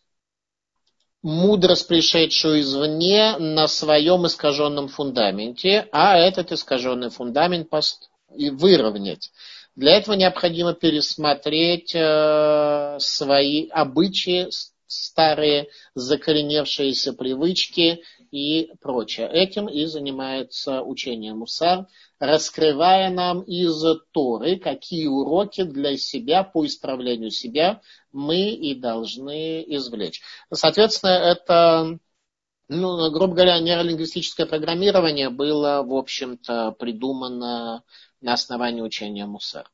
мудрость, 1.23 1.87
пришедшую 1.87 2.61
извне, 2.61 3.37
на 3.39 3.67
своем 3.67 4.27
искаженном 4.27 4.87
фундаменте, 4.87 5.87
а 5.91 6.15
этот 6.15 6.51
искаженный 6.51 7.09
фундамент 7.09 7.69
выровнять. 8.29 9.31
Для 9.75 9.97
этого 9.97 10.15
необходимо 10.15 10.73
пересмотреть 10.73 11.95
э, 11.95 12.97
свои 12.99 13.67
обычаи, 13.69 14.49
старые 14.85 15.69
закореневшиеся 15.95 17.13
привычки 17.13 18.03
и 18.31 18.71
прочее. 18.81 19.29
Этим 19.31 19.67
и 19.67 19.85
занимается 19.85 20.81
учение 20.81 21.33
Мусар, 21.33 21.87
раскрывая 22.19 23.09
нам 23.09 23.41
из 23.41 23.81
Торы, 24.11 24.57
какие 24.57 25.07
уроки 25.07 25.63
для 25.63 25.97
себя 25.97 26.43
по 26.43 26.65
исправлению 26.65 27.31
себя 27.31 27.81
мы 28.11 28.49
и 28.51 28.75
должны 28.75 29.63
извлечь. 29.67 30.21
Соответственно, 30.51 31.11
это 31.11 31.99
ну, 32.73 33.11
грубо 33.11 33.33
говоря, 33.33 33.59
нейролингвистическое 33.59 34.45
программирование 34.45 35.29
было, 35.29 35.83
в 35.83 35.93
общем-то, 35.93 36.73
придумано 36.79 37.83
на 38.21 38.33
основании 38.33 38.81
учения 38.81 39.25
Мусар. 39.25 39.69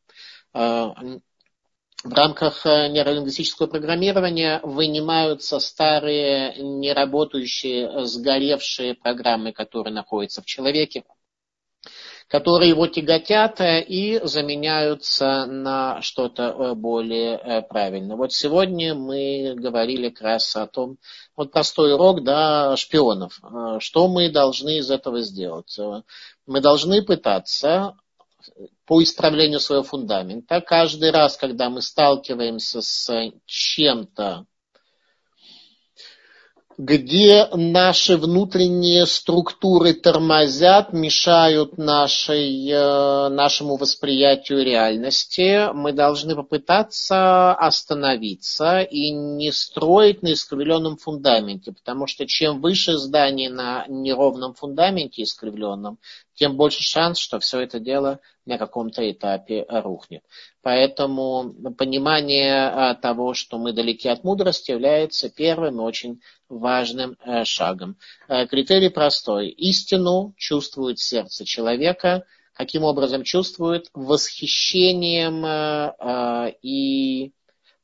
Э, 0.54 0.89
в 2.04 2.14
рамках 2.14 2.66
э, 2.66 2.88
нейролингвистического 2.89 3.68
программирования 3.68 4.60
вынимаются 4.64 5.60
старые, 5.60 6.56
неработающие, 6.58 8.06
сгоревшие 8.06 8.95
программы, 8.95 9.52
которые 9.52 9.93
находятся 9.93 10.41
в 10.41 10.45
человеке, 10.45 11.04
которые 12.28 12.70
его 12.70 12.88
тяготят 12.88 13.60
э, 13.62 13.82
и 13.82 14.20
заменяются 14.24 15.45
на 15.48 16.02
что-то 16.02 16.76
более 16.76 17.64
правильное. 17.64 18.16
Вот 18.16 18.32
сегодня 18.32 18.93
мы 18.95 19.56
говорили 19.56 20.10
как 20.10 20.22
раз 20.22 20.56
о 20.56 20.68
том, 20.68 20.98
вот 21.36 21.52
простой 21.52 21.93
урок 21.93 22.24
да, 22.24 22.78
шпионов. 22.78 23.41
Что 23.80 24.08
мы 24.08 24.30
должны 24.30 24.78
из 24.78 24.91
этого 24.91 25.22
сделать? 25.22 25.78
Мы 26.45 26.62
должны 26.62 27.02
пытаться 27.02 27.98
по 28.86 29.04
исправлению 29.04 29.60
своего 29.60 29.84
фундамента. 29.84 30.62
Каждый 30.62 31.12
раз, 31.12 31.38
когда 31.38 31.70
мы 31.70 31.82
сталкиваемся 31.82 32.82
с 32.82 33.32
чем-то, 33.46 34.46
где 36.78 37.48
наши 37.54 38.18
внутренние 38.18 39.08
структуры 39.08 39.94
тормозят, 39.94 40.94
мешают 40.94 41.80
нашей, 41.80 42.70
э, 42.70 43.30
нашему 43.30 43.78
восприятию 43.78 44.64
реальности, 44.64 45.74
мы 45.74 45.92
должны 45.92 46.36
попытаться 46.36 47.54
остановиться 47.54 48.82
и 48.82 49.10
не 49.10 49.52
строить 49.52 50.22
на 50.22 50.34
искривленном 50.34 50.98
фундаменте, 50.98 51.72
потому 51.72 52.06
что 52.06 52.28
чем 52.28 52.62
выше 52.62 52.98
здание 52.98 53.50
на 53.50 53.86
неровном 53.88 54.54
фундаменте 54.54 55.24
искривленном, 55.24 55.98
тем 56.38 56.56
больше 56.56 56.84
шанс, 56.84 57.18
что 57.18 57.40
все 57.40 57.62
это 57.62 57.80
дело 57.80 58.20
на 58.46 58.58
каком-то 58.60 59.10
этапе 59.12 59.66
рухнет. 59.68 60.24
Поэтому 60.62 61.54
понимание 61.78 62.68
а, 62.68 62.94
того, 62.94 63.34
что 63.34 63.58
мы 63.58 63.74
далеки 63.74 64.08
от 64.08 64.24
мудрости, 64.24 64.72
является 64.72 65.30
первым 65.30 65.80
очень 65.80 66.22
важным 66.48 67.18
э, 67.26 67.44
шагом. 67.44 67.98
Э, 68.28 68.46
критерий 68.46 68.90
простой. 68.90 69.50
Истину 69.50 70.34
чувствует 70.38 71.00
сердце 71.00 71.44
человека. 71.44 72.24
Каким 72.54 72.84
образом 72.84 73.24
чувствует? 73.24 73.90
Восхищением 73.94 75.44
э, 75.44 76.54
и 76.62 77.34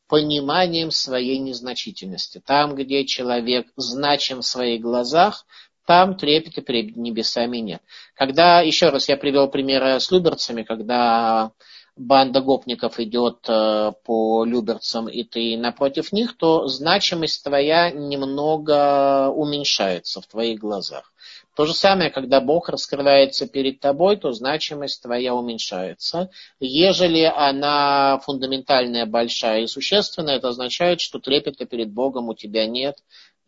пониманием 0.08 0.91
своей 0.91 1.39
незначительности. 1.39 2.39
Там, 2.45 2.76
где 2.76 3.04
человек 3.04 3.66
значим 3.78 4.41
в 4.41 4.45
своих 4.45 4.80
глазах, 4.80 5.45
там 5.86 6.15
трепета 6.15 6.61
перед 6.61 6.95
небесами 6.95 7.57
нет. 7.57 7.81
Когда, 8.15 8.61
еще 8.61 8.89
раз, 8.89 9.09
я 9.09 9.17
привел 9.17 9.49
примеры 9.49 9.99
с 9.99 10.11
люберцами, 10.11 10.63
когда 10.63 11.51
банда 11.95 12.41
гопников 12.41 12.99
идет 12.99 13.45
э, 13.47 13.91
по 14.03 14.45
Люберцам, 14.45 15.07
и 15.07 15.23
ты 15.23 15.57
напротив 15.57 16.11
них, 16.11 16.36
то 16.38 16.67
значимость 16.67 17.43
твоя 17.43 17.91
немного 17.91 19.29
уменьшается 19.29 20.21
в 20.21 20.27
твоих 20.27 20.59
глазах. 20.59 21.11
То 21.55 21.67
же 21.67 21.73
самое, 21.75 22.09
когда 22.09 22.41
Бог 22.41 22.69
раскрывается 22.69 23.47
перед 23.47 23.79
тобой, 23.79 24.17
то 24.17 24.31
значимость 24.31 25.03
твоя 25.03 25.36
уменьшается. 25.36 26.31
Ежели 26.59 27.21
она 27.23 28.19
фундаментальная, 28.25 29.05
большая 29.05 29.61
и 29.61 29.67
существенная, 29.67 30.38
это 30.38 30.49
означает, 30.49 30.99
что 30.99 31.19
трепета 31.19 31.65
перед 31.65 31.91
Богом 31.91 32.29
у 32.29 32.34
тебя 32.34 32.65
нет, 32.65 32.97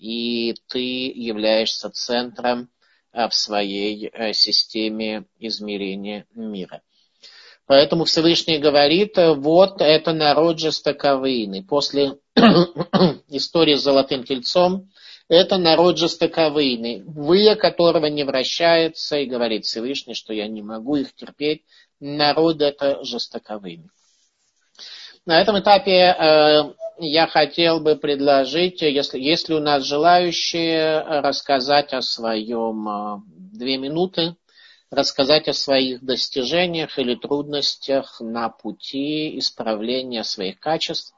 и 0.06 0.56
ты 0.68 1.12
являешься 1.16 1.90
центром 1.90 2.70
э, 3.12 3.28
в 3.28 3.34
своей 3.34 4.08
э, 4.08 4.34
системе 4.34 5.26
измерения 5.40 6.28
мира. 6.36 6.82
Поэтому 7.66 8.06
Всевышний 8.06 8.60
говорит, 8.60 9.18
вот 9.18 9.82
это 9.82 10.14
народ 10.14 10.60
жестоковыйный. 10.60 11.64
После 11.64 12.20
истории 13.30 13.74
с 13.74 13.82
золотым 13.82 14.24
тельцом, 14.24 14.92
это 15.28 15.58
народ 15.58 15.98
жестоковыйный, 15.98 17.02
вы, 17.02 17.56
которого 17.56 18.06
не 18.06 18.24
вращается, 18.24 19.18
и 19.18 19.26
говорит 19.26 19.66
Всевышний, 19.66 20.14
что 20.14 20.32
я 20.32 20.48
не 20.48 20.62
могу 20.62 20.98
их 20.98 21.16
терпеть, 21.16 21.64
народ 22.00 22.62
это 22.62 23.04
жестоковыйный. 23.04 23.90
На 25.26 25.42
этом 25.42 25.58
этапе 25.58 25.92
э, 25.92 26.74
я 27.00 27.26
хотел 27.26 27.80
бы 27.80 27.96
предложить, 27.96 28.84
если, 28.84 29.20
если 29.20 29.56
у 29.56 29.60
нас 29.60 29.84
желающие 29.84 31.00
рассказать 31.00 31.94
о 31.94 32.04
своем 32.04 32.88
э, 32.88 33.22
две 33.58 33.78
минуты, 33.78 34.36
рассказать 34.92 35.48
о 35.48 35.54
своих 35.54 36.04
достижениях 36.04 37.00
или 37.00 37.16
трудностях 37.16 38.22
на 38.22 38.50
пути 38.50 39.40
исправления 39.40 40.24
своих 40.24 40.60
качеств, 40.60 41.16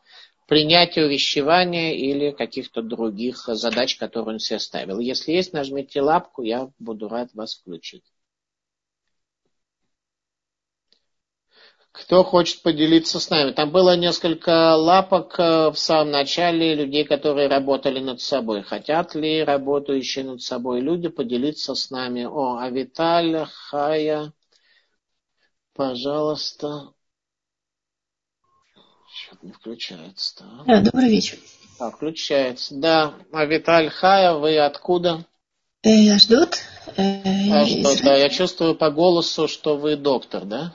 принятия 0.47 1.03
увещевания 1.03 1.93
или 1.93 2.31
каких-то 2.31 2.81
других 2.81 3.47
задач, 3.47 3.97
которые 3.97 4.35
он 4.35 4.39
себе 4.39 4.59
ставил. 4.59 4.99
Если 4.99 5.33
есть, 5.33 5.51
нажмите 5.51 6.01
лапку, 6.01 6.43
я 6.43 6.69
буду 6.79 7.09
рад 7.09 7.33
вас 7.33 7.55
включить. 7.55 8.03
Кто 12.01 12.23
хочет 12.23 12.61
поделиться 12.61 13.19
с 13.19 13.29
нами? 13.29 13.51
Там 13.51 13.71
было 13.71 13.97
несколько 13.97 14.75
лапок 14.75 15.39
э, 15.39 15.71
в 15.71 15.77
самом 15.77 16.11
начале 16.11 16.75
людей, 16.75 17.03
которые 17.03 17.47
работали 17.47 17.99
над 17.99 18.21
собой. 18.21 18.61
Хотят 18.61 19.15
ли 19.15 19.43
работающие 19.43 20.23
над 20.23 20.41
собой 20.41 20.81
люди 20.81 21.07
поделиться 21.07 21.73
с 21.73 21.89
нами? 21.89 22.23
О, 22.25 22.57
Авиталь, 22.59 23.47
Хая, 23.51 24.31
пожалуйста. 25.73 26.89
Что-то 29.11 29.45
не 29.47 29.51
включается. 29.51 30.43
Да. 30.43 30.63
Да, 30.67 30.81
добрый 30.81 31.09
вечер. 31.09 31.39
А, 31.79 31.89
включается. 31.89 32.75
Да, 32.75 33.15
Авиталь 33.31 33.89
Хая, 33.89 34.35
вы 34.35 34.59
откуда? 34.59 35.25
Э, 35.81 36.11
Аждот. 36.11 36.59
Э, 36.95 37.51
Аждот, 37.51 38.01
да. 38.03 38.15
Я 38.15 38.29
чувствую 38.29 38.75
по 38.75 38.91
голосу, 38.91 39.47
что 39.47 39.77
вы 39.77 39.95
доктор, 39.95 40.45
да? 40.45 40.73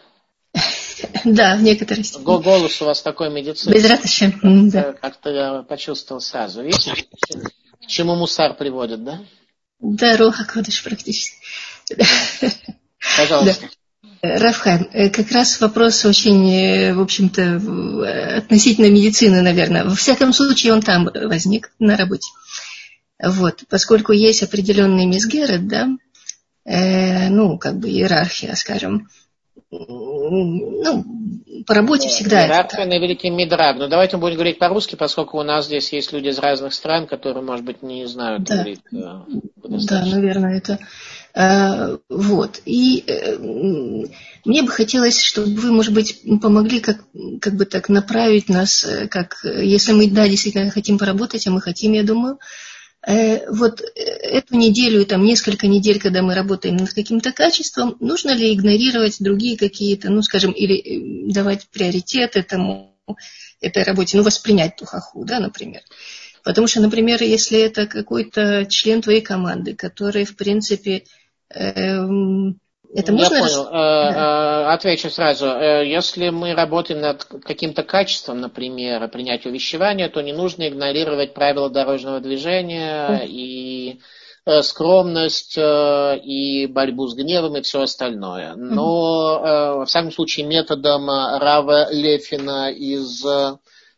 Да, 1.25 1.57
в 1.57 1.63
некоторой 1.63 2.05
степени. 2.05 2.25
Голос 2.25 2.81
у 2.83 2.85
вас 2.85 3.03
такой 3.03 3.31
медицинский. 3.31 3.73
Без 3.73 3.89
радости, 3.89 4.35
да. 4.43 4.93
Как-то 4.93 5.31
я 5.31 5.63
почувствовал 5.63 6.21
сразу. 6.21 6.63
Видите, 6.63 7.07
к 7.83 7.87
чему 7.87 8.15
мусар 8.15 8.55
приводит, 8.55 9.05
да? 9.05 9.21
Да, 9.81 10.17
Роха 10.17 10.45
Кодыш 10.45 10.83
практически. 10.83 11.37
Пожалуйста. 13.17 13.63
Да. 13.63 13.69
Рафхайм, 14.23 14.89
э, 14.93 15.11
как 15.11 15.33
раз 15.33 15.61
вопрос 15.61 16.05
очень, 16.05 16.49
э, 16.49 16.95
в 16.95 17.01
общем-то, 17.01 18.37
относительно 18.37 18.89
медицины, 18.89 19.43
наверное. 19.43 19.85
Во 19.85 19.97
всяком 19.97 20.33
случае, 20.33 20.75
он 20.75 20.81
там 20.81 21.11
возник 21.13 21.73
на 21.81 21.97
работе. 21.97 22.29
Вот, 23.21 23.65
поскольку 23.69 24.13
есть 24.13 24.45
определенный 24.45 25.07
мизгерет, 25.07 25.67
да, 25.67 25.89
э, 26.65 27.31
ну, 27.31 27.59
как 27.59 27.79
бы 27.79 27.89
иерархия, 27.89 28.55
скажем, 28.55 29.09
ну, 29.73 31.05
по 31.67 31.75
работе 31.75 32.09
всегда 32.09 32.45
Иерархия 32.45 32.85
на 32.85 32.99
великий 32.99 33.31
Мидраг. 33.31 33.79
Но 33.79 33.89
давайте 33.89 34.19
будем 34.19 34.35
говорить 34.35 34.59
по-русски, 34.59 34.97
поскольку 34.97 35.39
у 35.39 35.43
нас 35.43 35.67
здесь 35.67 35.93
есть 35.93 36.13
люди 36.13 36.29
из 36.29 36.39
разных 36.39 36.75
стран, 36.75 37.07
которые, 37.07 37.43
может 37.43 37.65
быть, 37.65 37.83
не 37.83 38.07
знают 38.07 38.45
да. 38.45 38.63
иврит. 38.63 38.81
Э, 38.93 39.23
да, 39.63 40.05
наверное, 40.05 40.59
это... 40.59 40.79
Э, 41.35 41.97
вот. 42.11 42.61
И 42.67 43.03
э, 43.07 43.39
мне 44.45 44.63
бы 44.63 44.69
хотелось, 44.69 45.21
чтобы 45.21 45.55
вы, 45.55 45.73
может 45.73 45.95
быть, 45.95 46.21
помогли 46.43 46.81
как, 46.81 46.99
как 47.41 47.55
бы 47.55 47.65
так 47.65 47.89
направить 47.89 48.51
нас, 48.51 48.87
как 49.11 49.37
если 49.45 49.93
мы, 49.93 50.11
да, 50.11 50.29
действительно 50.29 50.71
хотим 50.71 50.99
поработать, 50.99 51.47
а 51.47 51.51
мы 51.51 51.63
хотим, 51.63 51.93
я 51.93 52.03
думаю, 52.03 52.39
вот 53.07 53.81
э, 53.81 54.01
эту 54.01 54.57
неделю 54.57 55.01
и 55.01 55.05
там 55.05 55.25
несколько 55.25 55.67
недель, 55.67 56.01
когда 56.01 56.23
мы 56.23 56.35
работаем 56.35 56.77
над 56.77 56.93
каким-то 56.93 57.33
качеством, 57.33 57.97
нужно 57.99 58.31
ли 58.31 58.55
игнорировать 58.55 59.17
другие 59.19 59.57
какие-то, 59.57 60.09
ну, 60.11 60.23
скажем, 60.23 60.53
или 60.53 60.77
э, 60.77 61.33
давать 61.33 61.69
приоритет 61.69 62.37
этому, 62.37 62.97
этой 63.61 63.83
работе, 63.83 64.17
ну, 64.17 64.23
воспринять 64.23 64.77
ту 64.77 64.85
хаху, 64.85 65.25
да, 65.25 65.41
например. 65.41 65.83
Потому 66.45 66.69
что, 66.69 66.81
например, 66.81 67.23
если 67.23 67.59
это 67.59 67.87
какой-то 67.87 68.67
член 68.67 69.03
твоей 69.03 69.21
команды, 69.21 69.75
который, 69.75 70.25
в 70.25 70.37
принципе, 70.37 71.05
эм, 71.51 72.61
это 72.95 73.13
можно... 73.13 73.35
Я 73.35 73.41
понял. 73.43 73.65
Да. 73.71 74.73
Отвечу 74.73 75.11
сразу. 75.11 75.47
Если 75.47 76.31
мы 76.31 76.55
работаем 76.55 77.01
над 77.01 77.25
каким-то 77.25 77.83
качеством, 77.83 78.41
например, 78.41 79.09
принятия 79.09 79.49
увещевания, 79.49 80.09
то 80.09 80.21
не 80.21 80.33
нужно 80.33 80.69
игнорировать 80.69 81.35
правила 81.35 81.69
дорожного 81.71 82.21
движения 82.21 83.23
и 83.25 84.01
скромность 84.63 85.57
и 85.57 86.67
борьбу 86.67 87.07
с 87.07 87.15
гневом 87.15 87.57
и 87.57 87.63
все 87.63 87.83
остальное. 87.83 88.55
Но, 88.57 89.83
в 89.83 89.87
всяком 89.87 90.11
случае, 90.11 90.47
методом 90.47 91.09
Рава 91.09 91.93
Лефина 91.93 92.71
из 92.71 93.25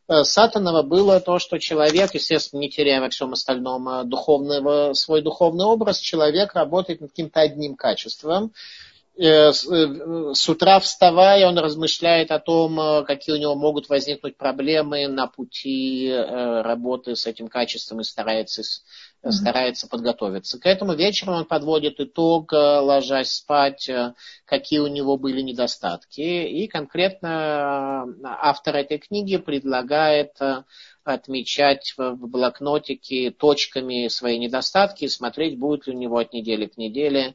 Сатанова 0.09 0.82
было 0.82 1.20
то, 1.20 1.38
что 1.38 1.59
человек, 1.59 2.14
естественно, 2.14 2.61
не 2.61 2.70
теряя 2.70 3.00
во 3.00 3.09
всем 3.09 3.32
остальном 3.32 4.09
духовного, 4.09 4.92
свой 4.92 5.22
духовный 5.22 5.64
образ, 5.64 5.98
человек 5.98 6.55
работает 6.55 7.00
над 7.00 7.11
каким-то 7.11 7.40
одним 7.40 7.74
качеством, 7.74 8.52
Э, 9.16 9.50
э, 9.50 10.34
с 10.34 10.48
утра 10.48 10.80
вставая, 10.80 11.46
он 11.46 11.57
размышляет 11.57 12.32
о 12.32 12.40
том, 12.40 12.80
э, 12.80 13.05
какие 13.05 13.36
у 13.36 13.38
него 13.38 13.55
могут 13.55 13.88
возникнуть 13.88 14.36
проблемы 14.36 15.07
на 15.07 15.28
пути 15.28 16.12
работы 16.12 17.14
с 17.14 17.26
этим 17.26 17.46
качеством 17.46 18.00
и 18.00 18.05
старается, 18.05 18.62
mm-hmm. 19.29 19.33
старается 19.33 19.89
подготовиться. 19.89 20.59
К 20.59 20.66
этому 20.66 20.95
вечером 20.95 21.35
он 21.35 21.45
подводит 21.45 22.01
итог, 22.01 22.53
ложась 22.53 23.33
спать, 23.33 23.91
какие 24.45 24.79
у 24.81 24.87
него 24.87 25.16
были 25.16 25.41
недостатки. 25.41 26.20
И 26.20 26.68
конкретно 26.68 28.07
автор 28.25 28.77
этой 28.77 28.99
книги 28.99 29.37
предлагает 29.37 30.37
отмечать 31.05 31.95
в 31.97 32.14
блокнотике 32.16 33.31
точками 33.31 34.09
свои 34.09 34.39
недостатки 34.39 35.05
и 35.05 35.09
смотреть, 35.09 35.59
будет 35.59 35.87
ли 35.87 35.95
у 35.95 35.99
него 35.99 36.18
от 36.18 36.33
недели 36.33 36.66
к 36.66 36.77
неделе 36.77 37.35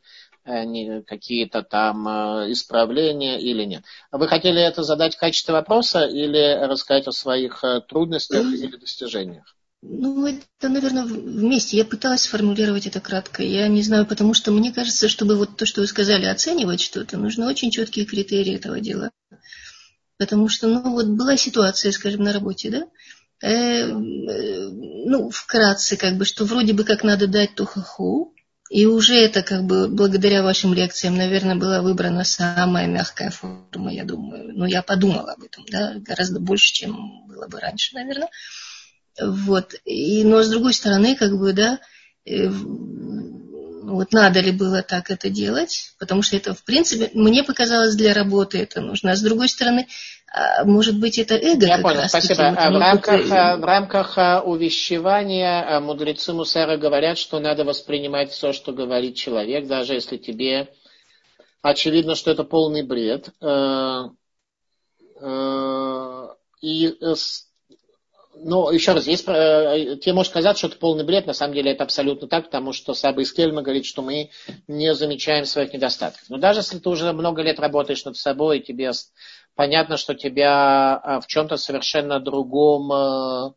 Э, 0.50 1.02
какие-то 1.04 1.62
там 1.62 2.08
э, 2.08 2.52
исправления 2.52 3.40
или 3.40 3.66
нет. 3.66 3.84
Вы 4.12 4.28
хотели 4.28 4.60
это 4.60 4.82
задать 4.82 5.16
в 5.16 5.20
качестве 5.20 5.54
вопроса 5.54 6.06
или 6.06 6.66
рассказать 6.66 7.08
о 7.08 7.12
своих 7.12 7.64
э, 7.64 7.82
трудностях 7.82 8.46
или 8.46 8.76
достижениях? 8.76 9.56
Ну, 9.82 10.28
это, 10.28 10.68
наверное, 10.68 11.06
вместе. 11.06 11.78
Я 11.78 11.86
пыталась 11.86 12.24
сформулировать 12.24 12.86
это 12.86 13.00
кратко. 13.00 13.44
Я 13.44 13.68
не 13.68 13.82
знаю, 13.82 14.06
потому 14.06 14.34
что 14.34 14.52
мне 14.52 14.74
кажется, 14.74 15.08
чтобы 15.08 15.36
вот 15.36 15.56
то, 15.56 15.66
что 15.66 15.82
вы 15.82 15.88
сказали, 15.88 16.26
оценивать 16.26 16.82
что-то, 16.82 17.18
нужны 17.18 17.48
очень 17.48 17.72
четкие 17.72 18.06
критерии 18.06 18.56
этого 18.56 18.82
дела. 18.82 19.12
Потому 20.18 20.50
что, 20.50 20.68
ну, 20.68 20.92
вот 20.92 21.08
была 21.08 21.38
ситуация, 21.38 21.94
скажем, 21.94 22.24
на 22.24 22.34
работе, 22.34 22.70
да? 22.70 22.88
Э, 23.42 23.88
э, 23.88 24.70
ну, 24.70 25.30
вкратце, 25.30 25.96
как 25.96 26.18
бы, 26.18 26.26
что 26.26 26.44
вроде 26.44 26.74
бы 26.74 26.84
как 26.84 27.06
надо 27.06 27.28
дать 27.28 27.56
тухаху, 27.56 28.34
и 28.70 28.86
уже 28.86 29.16
это 29.16 29.42
как 29.44 29.64
бы 29.64 29.88
благодаря 29.88 30.44
вашим 30.44 30.74
лекциям, 30.74 31.16
наверное, 31.16 31.56
была 31.56 31.82
выбрана 31.82 32.26
самая 32.26 32.86
мягкая 32.86 33.32
форма, 33.32 33.94
я 33.94 34.04
думаю. 34.04 34.54
Но 34.54 34.68
я 34.68 34.84
подумала 34.84 35.32
об 35.32 35.44
этом, 35.44 35.64
да, 35.72 35.94
гораздо 35.96 36.42
больше, 36.42 36.74
чем 36.74 37.26
было 37.28 37.48
бы 37.48 37.60
раньше, 37.62 37.96
наверное. 37.96 38.30
Вот. 39.22 39.76
И, 39.86 40.24
но 40.24 40.42
с 40.44 40.50
другой 40.50 40.74
стороны, 40.74 41.16
как 41.16 41.38
бы, 41.38 41.54
да, 41.54 41.80
э, 42.26 42.50
вот 43.90 44.14
надо 44.14 44.40
ли 44.40 44.52
было 44.52 44.82
так 44.82 45.10
это 45.10 45.30
делать, 45.30 45.94
потому 46.00 46.22
что 46.22 46.38
это, 46.38 46.54
в 46.54 46.64
принципе, 46.64 47.10
мне 47.14 47.44
показалось 47.44 47.96
для 47.96 48.14
работы 48.14 48.60
это 48.60 48.82
нужно. 48.82 49.12
А 49.12 49.16
с 49.16 49.22
другой 49.22 49.50
стороны, 49.50 49.88
а, 50.32 50.64
может 50.64 51.00
быть, 51.00 51.18
это 51.18 51.36
эго. 51.36 51.66
Я 51.66 51.80
понял, 51.80 52.08
спасибо. 52.08 52.56
Вот, 52.56 52.76
в, 52.76 52.80
рамках, 52.80 53.26
в 53.26 53.66
рамках 53.66 54.18
а, 54.18 54.42
увещевания 54.42 55.78
а, 55.78 55.80
мудрецы 55.80 56.34
Мусара 56.34 56.78
говорят, 56.78 57.18
что 57.18 57.40
надо 57.40 57.64
воспринимать 57.64 58.32
все, 58.32 58.54
что 58.54 58.72
говорит 58.72 59.16
человек, 59.16 59.68
даже 59.68 59.94
если 59.94 60.18
тебе 60.18 60.70
очевидно, 61.62 62.16
что 62.16 62.32
это 62.32 62.44
полный 62.44 62.84
бред. 62.84 63.30
Э, 63.42 64.06
и 66.62 66.96
но 68.42 68.72
еще 68.72 68.94
раз, 68.94 69.08
есть, 69.08 69.26
э, 69.28 69.98
тебе 70.02 70.14
может 70.14 70.32
казаться, 70.32 70.60
что 70.60 70.68
это 70.68 70.78
полный 70.78 71.04
бред, 71.04 71.28
на 71.28 71.34
самом 71.34 71.54
деле 71.54 71.72
это 71.72 71.84
абсолютно 71.84 72.28
так, 72.28 72.46
потому 72.46 72.74
что 72.74 72.94
Саба 72.94 73.22
Искельма 73.22 73.62
говорит, 73.62 73.86
что 73.86 74.02
мы 74.02 74.30
не 74.68 74.94
замечаем 74.94 75.46
своих 75.46 75.74
недостатков. 75.74 76.30
Но 76.30 76.38
даже 76.38 76.60
если 76.60 76.80
ты 76.80 76.90
уже 76.90 77.12
много 77.14 77.42
лет 77.42 77.60
работаешь 77.60 78.06
над 78.06 78.18
собой, 78.18 78.60
и 78.60 78.64
тебе 78.64 78.92
понятно, 79.56 79.98
что 79.98 80.16
тебя 80.16 80.96
а, 80.96 81.20
в 81.20 81.28
чем-то 81.28 81.58
совершенно 81.58 82.20
другом 82.20 82.92
э, 82.92 83.52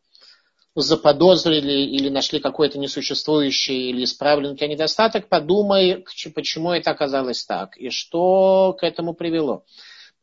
заподозрили 0.75 1.83
или 1.83 2.09
нашли 2.09 2.41
какой-то 2.41 2.79
несуществующий 2.79 3.91
или 3.91 4.05
исправленный 4.05 4.55
у 4.55 4.57
тебя 4.57 4.69
недостаток, 4.69 5.29
подумай, 5.29 6.05
почему 6.35 6.73
это 6.73 6.91
оказалось 6.91 7.45
так 7.45 7.77
и 7.77 7.91
что 7.91 8.75
к 8.79 8.85
этому 8.85 9.15
привело. 9.15 9.65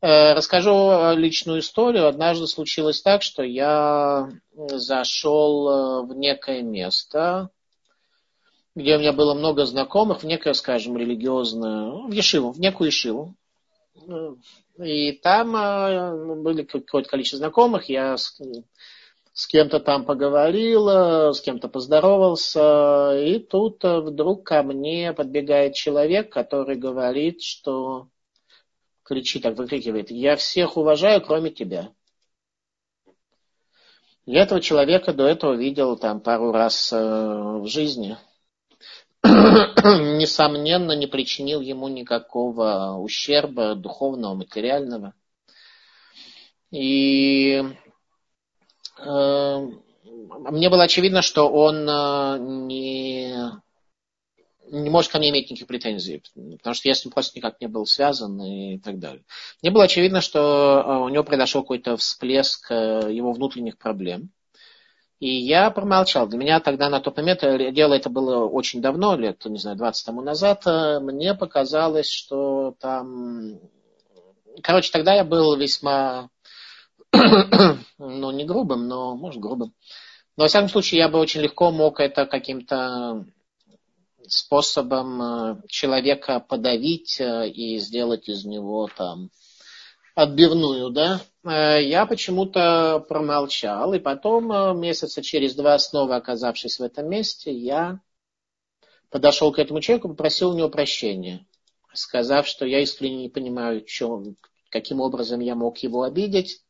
Э, 0.01 0.33
расскажу 0.33 0.71
э, 0.71 1.15
личную 1.15 1.59
историю. 1.59 2.07
Однажды 2.07 2.47
случилось 2.47 3.01
так, 3.01 3.21
что 3.21 3.43
я 3.43 4.29
зашел 4.55 5.69
э, 5.69 6.01
в 6.05 6.15
некое 6.15 6.61
место, 6.61 7.49
где 8.75 8.95
у 8.95 8.99
меня 8.99 9.11
было 9.11 9.33
много 9.33 9.65
знакомых, 9.65 10.23
в 10.23 10.25
некое, 10.25 10.53
скажем, 10.53 10.97
религиозное, 10.97 12.07
в 12.07 12.11
Ешиву, 12.11 12.51
в 12.51 12.59
некую 12.59 12.87
Ешиву. 12.87 13.35
И 14.81 15.11
там 15.11 15.51
были 16.41 16.63
какое-то 16.63 17.09
количество 17.09 17.39
знакомых, 17.39 17.89
я 17.89 18.15
с, 18.15 18.39
с 19.33 19.47
кем-то 19.47 19.81
там 19.81 20.05
поговорил, 20.05 20.87
с 21.33 21.41
кем-то 21.41 21.67
поздоровался, 21.67 23.19
и 23.19 23.39
тут 23.39 23.83
вдруг 23.83 24.45
ко 24.45 24.63
мне 24.63 25.11
подбегает 25.11 25.73
человек, 25.73 26.31
который 26.31 26.77
говорит, 26.77 27.41
что 27.41 28.07
кричит, 29.09 29.41
так 29.41 29.57
выкрикивает, 29.57 30.11
я 30.11 30.35
всех 30.35 30.77
уважаю, 30.77 31.21
кроме 31.21 31.49
тебя. 31.49 31.91
Я 34.27 34.43
этого 34.43 34.61
человека 34.61 35.13
до 35.13 35.25
этого 35.25 35.55
видел 35.55 35.97
там 35.97 36.21
пару 36.21 36.51
раз 36.51 36.93
э, 36.93 36.95
в 36.95 37.65
жизни. 37.65 38.17
Несомненно, 39.23 40.91
не 40.91 41.07
причинил 41.07 41.61
ему 41.61 41.87
никакого 41.87 42.97
ущерба 42.99 43.73
духовного, 43.73 44.35
материального. 44.35 45.15
И 46.69 47.63
э, 48.99 49.57
мне 50.03 50.69
было 50.69 50.83
очевидно, 50.83 51.23
что 51.23 51.49
он 51.49 51.89
э, 51.89 52.37
не 52.67 53.33
не 54.71 54.89
может 54.89 55.11
ко 55.11 55.17
мне 55.17 55.29
иметь 55.29 55.49
никаких 55.49 55.67
претензий, 55.67 56.23
потому 56.57 56.73
что 56.73 56.87
я 56.87 56.95
с 56.95 57.03
ним 57.03 57.11
просто 57.11 57.37
никак 57.37 57.59
не 57.59 57.67
был 57.67 57.85
связан 57.85 58.41
и 58.41 58.79
так 58.79 58.99
далее. 58.99 59.23
Мне 59.61 59.71
было 59.71 59.85
очевидно, 59.85 60.21
что 60.21 60.83
а, 60.85 60.99
у 60.99 61.09
него 61.09 61.23
произошел 61.23 61.61
какой-то 61.61 61.97
всплеск 61.97 62.71
э, 62.71 63.09
его 63.11 63.31
внутренних 63.33 63.77
проблем. 63.77 64.31
И 65.19 65.29
я 65.29 65.69
промолчал. 65.69 66.27
Для 66.27 66.37
меня 66.37 66.59
тогда 66.61 66.89
на 66.89 67.01
тот 67.01 67.17
момент, 67.17 67.43
э, 67.43 67.71
дело 67.71 67.93
это 67.93 68.09
было 68.09 68.45
очень 68.45 68.81
давно, 68.81 69.17
лет, 69.17 69.43
не 69.45 69.57
знаю, 69.57 69.77
20 69.77 70.05
тому 70.05 70.21
назад, 70.21 70.63
э, 70.65 70.99
мне 70.99 71.33
показалось, 71.35 72.09
что 72.09 72.75
там... 72.79 73.59
Короче, 74.61 74.91
тогда 74.91 75.13
я 75.15 75.23
был 75.23 75.55
весьма, 75.55 76.29
ну, 77.97 78.31
не 78.31 78.45
грубым, 78.45 78.87
но, 78.87 79.15
может, 79.15 79.41
грубым. 79.41 79.73
Но, 80.37 80.43
во 80.43 80.47
всяком 80.47 80.69
случае, 80.69 80.99
я 80.99 81.09
бы 81.09 81.19
очень 81.19 81.41
легко 81.41 81.71
мог 81.71 81.99
это 81.99 82.25
каким-то 82.25 83.25
способом 84.31 85.21
э, 85.21 85.61
человека 85.67 86.39
подавить 86.39 87.19
э, 87.19 87.49
и 87.49 87.77
сделать 87.79 88.27
из 88.29 88.45
него 88.45 88.89
там 88.95 89.29
отбивную, 90.15 90.89
да, 90.89 91.21
э, 91.43 91.83
я 91.83 92.05
почему-то 92.05 93.05
промолчал, 93.07 93.93
и 93.93 93.99
потом 93.99 94.79
месяца 94.79 95.21
через 95.21 95.55
два, 95.55 95.77
снова 95.79 96.17
оказавшись 96.17 96.79
в 96.79 96.83
этом 96.83 97.09
месте, 97.09 97.51
я 97.51 97.99
подошел 99.09 99.51
к 99.51 99.59
этому 99.59 99.81
человеку, 99.81 100.09
попросил 100.09 100.51
у 100.51 100.57
него 100.57 100.69
прощения, 100.69 101.45
сказав, 101.93 102.47
что 102.47 102.65
я 102.65 102.81
искренне 102.81 103.23
не 103.23 103.29
понимаю, 103.29 103.85
чем, 103.85 104.35
каким 104.69 105.01
образом 105.01 105.39
я 105.39 105.55
мог 105.55 105.77
его 105.79 106.03
обидеть, 106.03 106.61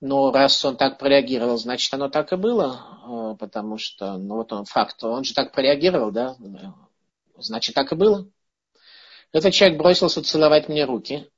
но 0.00 0.32
раз 0.32 0.64
он 0.64 0.76
так 0.76 0.98
прореагировал, 0.98 1.58
значит, 1.58 1.92
оно 1.92 2.08
так 2.08 2.32
и 2.32 2.36
было, 2.36 3.34
э, 3.34 3.36
потому 3.38 3.76
что, 3.78 4.16
ну 4.16 4.36
вот 4.36 4.52
он 4.52 4.64
факт, 4.64 5.02
он 5.04 5.24
же 5.24 5.34
так 5.34 5.52
прореагировал, 5.52 6.10
да, 6.10 6.36
значит, 7.38 7.74
так 7.74 7.92
и 7.92 7.96
было. 7.96 8.26
Этот 9.32 9.52
человек 9.52 9.78
бросился 9.78 10.22
целовать 10.22 10.68
мне 10.68 10.84
руки 10.84 11.30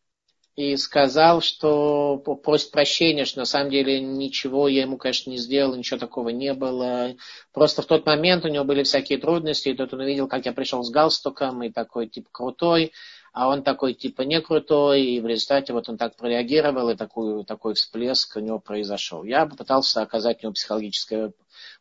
и 0.54 0.76
сказал, 0.76 1.40
что 1.40 2.18
просит 2.18 2.70
прощения, 2.70 3.24
что 3.24 3.40
на 3.40 3.46
самом 3.46 3.70
деле 3.70 4.00
ничего 4.00 4.68
я 4.68 4.82
ему, 4.82 4.98
конечно, 4.98 5.30
не 5.30 5.38
сделал, 5.38 5.74
ничего 5.74 5.98
такого 5.98 6.28
не 6.28 6.52
было. 6.52 7.14
Просто 7.52 7.82
в 7.82 7.86
тот 7.86 8.04
момент 8.06 8.44
у 8.44 8.48
него 8.48 8.64
были 8.64 8.82
всякие 8.82 9.18
трудности, 9.18 9.70
и 9.70 9.74
тут 9.74 9.94
он 9.94 10.00
увидел, 10.00 10.28
как 10.28 10.44
я 10.44 10.52
пришел 10.52 10.82
с 10.82 10.90
галстуком, 10.90 11.62
и 11.62 11.70
такой, 11.70 12.08
типа, 12.08 12.28
крутой, 12.30 12.92
а 13.32 13.48
он 13.48 13.62
такой 13.62 13.94
типа 13.94 14.22
не 14.22 14.40
крутой, 14.40 15.02
и 15.02 15.20
в 15.20 15.26
результате 15.26 15.72
вот 15.72 15.88
он 15.88 15.96
так 15.96 16.16
прореагировал, 16.16 16.90
и 16.90 16.96
такой, 16.96 17.44
такой 17.44 17.74
всплеск 17.74 18.36
у 18.36 18.40
него 18.40 18.58
произошел. 18.58 19.24
Я 19.24 19.46
попытался 19.46 20.02
оказать 20.02 20.42
ему 20.42 20.52
психологическую 20.52 21.34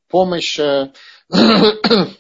помощь, 0.08 0.58
э, 0.60 0.92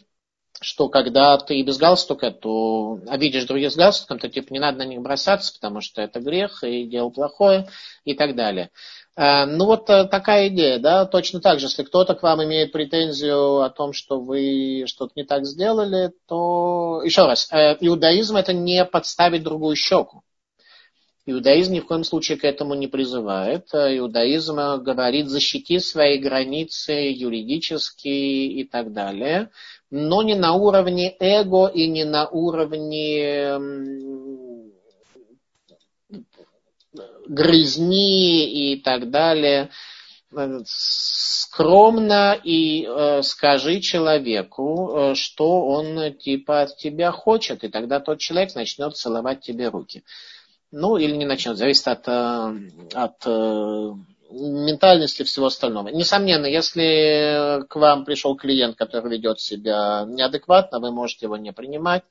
что 0.61 0.89
когда 0.89 1.37
ты 1.37 1.61
без 1.63 1.77
галстука, 1.77 2.31
то 2.31 2.99
обидишь 3.07 3.45
других 3.45 3.71
с 3.71 3.75
галстуком, 3.75 4.19
то 4.19 4.29
типа 4.29 4.51
не 4.51 4.59
надо 4.59 4.79
на 4.79 4.85
них 4.85 5.01
бросаться, 5.01 5.53
потому 5.53 5.81
что 5.81 6.01
это 6.01 6.19
грех 6.19 6.63
и 6.63 6.85
дело 6.85 7.09
плохое 7.09 7.69
и 8.03 8.13
так 8.13 8.35
далее. 8.35 8.69
Э, 9.17 9.45
ну 9.45 9.65
вот 9.65 9.89
э, 9.89 10.05
такая 10.05 10.47
идея, 10.47 10.79
да, 10.79 11.05
точно 11.05 11.41
так 11.41 11.59
же, 11.59 11.65
если 11.65 11.83
кто-то 11.83 12.15
к 12.15 12.23
вам 12.23 12.43
имеет 12.43 12.71
претензию 12.71 13.61
о 13.61 13.69
том, 13.69 13.93
что 13.93 14.19
вы 14.19 14.85
что-то 14.87 15.13
не 15.15 15.23
так 15.23 15.45
сделали, 15.45 16.11
то, 16.27 17.01
еще 17.03 17.25
раз, 17.25 17.49
э, 17.51 17.77
иудаизм 17.81 18.37
это 18.37 18.53
не 18.53 18.85
подставить 18.85 19.43
другую 19.43 19.75
щеку. 19.75 20.23
Иудаизм 21.25 21.73
ни 21.73 21.79
в 21.79 21.85
коем 21.85 22.03
случае 22.03 22.37
к 22.39 22.43
этому 22.43 22.73
не 22.73 22.87
призывает. 22.87 23.67
Иудаизм 23.73 24.55
говорит, 24.81 25.27
защити 25.29 25.77
свои 25.79 26.17
границы 26.17 26.93
юридически 26.93 28.07
и 28.07 28.63
так 28.63 28.91
далее, 28.91 29.51
но 29.91 30.23
не 30.23 30.33
на 30.33 30.53
уровне 30.53 31.15
эго 31.19 31.67
и 31.67 31.87
не 31.87 32.05
на 32.05 32.27
уровне 32.27 33.59
грызни 37.31 38.73
и 38.73 38.81
так 38.81 39.09
далее. 39.09 39.69
Скромно 40.65 42.39
и 42.41 42.85
э, 42.85 43.21
скажи 43.23 43.81
человеку, 43.81 44.91
э, 44.93 45.15
что 45.15 45.65
он 45.65 46.13
типа 46.13 46.61
от 46.61 46.77
тебя 46.77 47.11
хочет, 47.11 47.63
и 47.63 47.69
тогда 47.69 47.99
тот 47.99 48.19
человек 48.19 48.55
начнет 48.55 48.95
целовать 48.95 49.41
тебе 49.41 49.69
руки. 49.69 50.03
Ну, 50.71 50.95
или 50.95 51.15
не 51.15 51.25
начнет, 51.25 51.57
зависит 51.57 51.87
от, 51.87 52.07
э, 52.07 52.53
от 52.93 53.25
э, 53.25 53.91
ментальности 54.31 55.23
всего 55.23 55.47
остального. 55.47 55.89
Несомненно, 55.89 56.45
если 56.45 57.65
к 57.67 57.75
вам 57.75 58.05
пришел 58.05 58.37
клиент, 58.37 58.77
который 58.77 59.11
ведет 59.11 59.41
себя 59.41 60.05
неадекватно, 60.07 60.79
вы 60.79 60.91
можете 60.91 61.25
его 61.25 61.35
не 61.35 61.51
принимать 61.51 62.03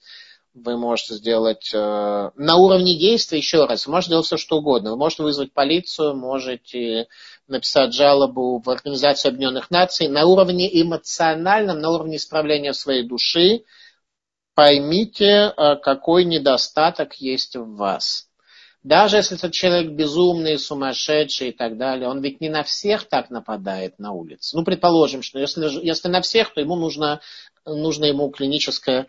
вы 0.54 0.76
можете 0.76 1.14
сделать 1.14 1.70
э, 1.72 2.30
на 2.34 2.56
уровне 2.56 2.98
действия, 2.98 3.38
еще 3.38 3.66
раз, 3.66 3.86
вы 3.86 3.92
можете 3.92 4.10
делать 4.10 4.26
все, 4.26 4.36
что 4.36 4.58
угодно. 4.58 4.90
Вы 4.90 4.96
можете 4.96 5.22
вызвать 5.22 5.52
полицию, 5.52 6.16
можете 6.16 7.06
написать 7.46 7.94
жалобу 7.94 8.60
в 8.60 8.68
Организацию 8.68 9.30
Объединенных 9.30 9.70
Наций. 9.70 10.08
На 10.08 10.26
уровне 10.26 10.68
эмоциональном, 10.82 11.78
на 11.78 11.90
уровне 11.90 12.16
исправления 12.16 12.72
своей 12.72 13.06
души 13.06 13.64
поймите, 14.54 15.52
э, 15.56 15.76
какой 15.76 16.24
недостаток 16.24 17.14
есть 17.14 17.56
в 17.56 17.76
вас. 17.76 18.29
Даже 18.82 19.18
если 19.18 19.36
этот 19.36 19.52
человек 19.52 19.92
безумный, 19.92 20.58
сумасшедший 20.58 21.50
и 21.50 21.52
так 21.52 21.76
далее, 21.76 22.08
он 22.08 22.22
ведь 22.22 22.40
не 22.40 22.48
на 22.48 22.62
всех 22.62 23.04
так 23.04 23.28
нападает 23.28 23.98
на 23.98 24.12
улице. 24.12 24.56
Ну, 24.56 24.64
предположим, 24.64 25.22
что 25.22 25.38
если, 25.38 25.68
если 25.84 26.08
на 26.08 26.22
всех, 26.22 26.54
то 26.54 26.60
ему 26.62 26.76
нужно, 26.76 27.20
нужно 27.66 28.06
ему 28.06 28.30
клиническое, 28.30 29.06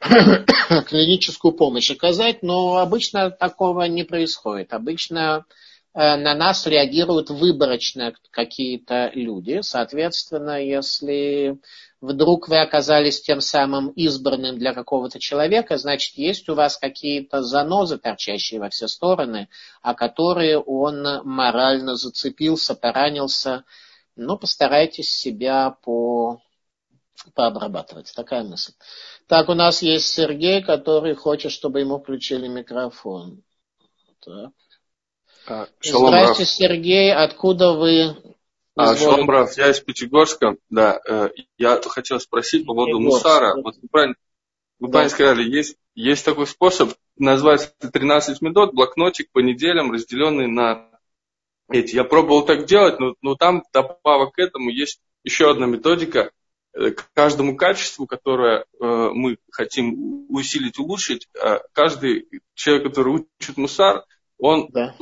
клиническую 0.00 1.52
помощь 1.52 1.90
оказать, 1.90 2.42
но 2.42 2.76
обычно 2.76 3.30
такого 3.30 3.84
не 3.84 4.04
происходит. 4.04 4.74
Обычно 4.74 5.46
на 5.94 6.34
нас 6.34 6.66
реагируют 6.66 7.30
выборочно 7.30 8.14
какие-то 8.30 9.12
люди. 9.14 9.60
Соответственно, 9.62 10.60
если 10.60 11.60
вдруг 12.00 12.48
вы 12.48 12.60
оказались 12.60 13.22
тем 13.22 13.40
самым 13.40 13.90
избранным 13.90 14.58
для 14.58 14.74
какого-то 14.74 15.20
человека, 15.20 15.78
значит, 15.78 16.16
есть 16.16 16.48
у 16.48 16.54
вас 16.54 16.76
какие-то 16.76 17.42
занозы, 17.42 17.98
торчащие 17.98 18.60
во 18.60 18.70
все 18.70 18.88
стороны, 18.88 19.48
о 19.82 19.94
которые 19.94 20.58
он 20.58 21.22
морально 21.24 21.94
зацепился, 21.94 22.74
поранился. 22.74 23.64
Ну, 24.16 24.36
постарайтесь 24.36 25.10
себя 25.10 25.76
по, 25.82 26.40
пообрабатывать. 27.34 28.12
Такая 28.14 28.42
мысль. 28.42 28.72
Так, 29.26 29.48
у 29.48 29.54
нас 29.54 29.80
есть 29.80 30.06
Сергей, 30.06 30.62
который 30.62 31.14
хочет, 31.14 31.52
чтобы 31.52 31.80
ему 31.80 31.98
включили 31.98 32.48
микрофон. 32.48 33.42
Так. 34.20 34.50
А, 35.46 35.68
шалом, 35.80 36.08
Здравствуйте, 36.08 36.42
Раф. 36.42 36.50
Сергей. 36.50 37.14
Откуда 37.14 37.72
вы? 37.72 38.16
А, 38.76 38.96
шалом, 38.96 39.28
Раф. 39.28 39.56
Я 39.56 39.70
из 39.70 39.80
Пятигорска. 39.80 40.56
Да, 40.70 41.00
э, 41.06 41.30
я 41.58 41.80
хотел 41.82 42.18
спросить 42.20 42.66
по 42.66 42.74
поводу 42.74 42.98
мусара. 43.00 43.54
Вот 43.60 43.76
вы 43.80 43.88
правильно, 43.88 44.14
вы 44.78 44.90
правильно 44.90 45.10
сказали, 45.10 45.42
есть, 45.42 45.76
есть 45.94 46.24
такой 46.24 46.46
способ, 46.46 46.92
называется 47.16 47.72
13 47.80 48.40
медот, 48.40 48.72
блокнотик 48.72 49.30
по 49.32 49.40
неделям, 49.40 49.92
разделенный 49.92 50.48
на 50.48 50.88
эти. 51.70 51.94
Я 51.94 52.04
пробовал 52.04 52.44
так 52.44 52.64
делать, 52.64 52.98
но, 52.98 53.14
но 53.20 53.34
там 53.34 53.64
добавок 53.72 54.34
к 54.34 54.38
этому 54.38 54.70
есть 54.70 55.00
еще 55.24 55.50
одна 55.50 55.66
методика. 55.66 56.30
Э, 56.74 56.90
к 56.90 57.10
каждому 57.14 57.56
качеству, 57.56 58.06
которое 58.06 58.60
э, 58.60 58.64
мы 58.80 59.38
хотим 59.50 60.26
усилить, 60.28 60.78
улучшить, 60.78 61.28
э, 61.34 61.60
каждый 61.72 62.28
человек, 62.54 62.88
который 62.88 63.26
учит 63.38 63.56
мусар, 63.56 64.04
он 64.38 64.68
да. 64.70 64.94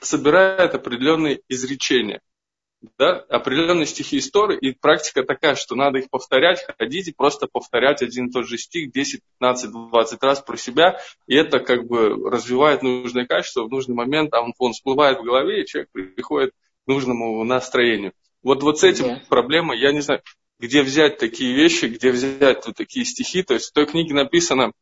собирает 0.00 0.74
определенные 0.74 1.40
изречения 1.48 2.20
да, 2.96 3.18
определенные 3.28 3.86
стихи 3.86 4.18
истории, 4.18 4.58
и 4.58 4.72
практика 4.72 5.24
такая, 5.24 5.54
что 5.56 5.74
надо 5.74 5.98
их 5.98 6.10
повторять, 6.10 6.64
ходить 6.78 7.08
и 7.08 7.12
просто 7.12 7.48
повторять 7.50 8.02
один 8.02 8.26
и 8.26 8.30
тот 8.30 8.46
же 8.46 8.56
стих 8.56 8.92
10, 8.92 9.20
15, 9.40 9.70
20 9.70 10.22
раз 10.22 10.40
про 10.40 10.56
себя, 10.56 11.00
и 11.26 11.34
это 11.34 11.60
как 11.60 11.86
бы 11.86 12.30
развивает 12.30 12.82
нужное 12.82 13.26
качество 13.26 13.64
в 13.64 13.70
нужный 13.70 13.94
момент, 13.94 14.32
он, 14.34 14.54
он 14.58 14.72
всплывает 14.72 15.18
в 15.18 15.24
голове, 15.24 15.62
и 15.62 15.66
человек 15.66 15.90
приходит 15.90 16.50
к 16.50 16.88
нужному 16.88 17.42
настроению. 17.44 18.12
Вот, 18.42 18.62
вот 18.62 18.78
с 18.78 18.84
этим 18.84 19.06
yeah. 19.06 19.20
проблема, 19.28 19.74
я 19.74 19.92
не 19.92 20.00
знаю, 20.00 20.22
где 20.60 20.82
взять 20.82 21.18
такие 21.18 21.54
вещи, 21.54 21.86
где 21.86 22.12
взять 22.12 22.66
вот 22.66 22.76
такие 22.76 23.04
стихи, 23.04 23.42
то 23.42 23.54
есть 23.54 23.70
в 23.70 23.72
той 23.72 23.86
книге 23.86 24.14
написано, 24.14 24.72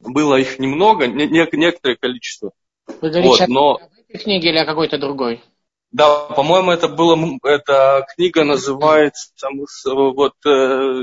было 0.00 0.36
их 0.36 0.58
немного, 0.58 1.06
не, 1.06 1.26
не, 1.26 1.46
некоторое 1.52 1.96
количество. 1.96 2.52
Вы 3.00 3.10
говорите 3.10 3.46
вот, 3.46 3.48
но... 3.48 3.74
о 3.74 3.80
этой 4.08 4.22
книге 4.22 4.48
или 4.50 4.58
о 4.58 4.66
какой-то 4.66 4.98
другой? 4.98 5.42
Да, 5.90 6.26
по-моему, 6.36 6.70
это 6.70 6.88
было, 6.88 7.18
эта 7.44 8.06
книга 8.14 8.44
называется 8.44 9.48
вот 9.84 10.34
э, 10.46 11.02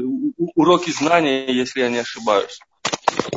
уроки 0.55 0.91
знания, 0.91 1.51
если 1.51 1.81
я 1.81 1.89
не 1.89 1.97
ошибаюсь. 1.97 2.59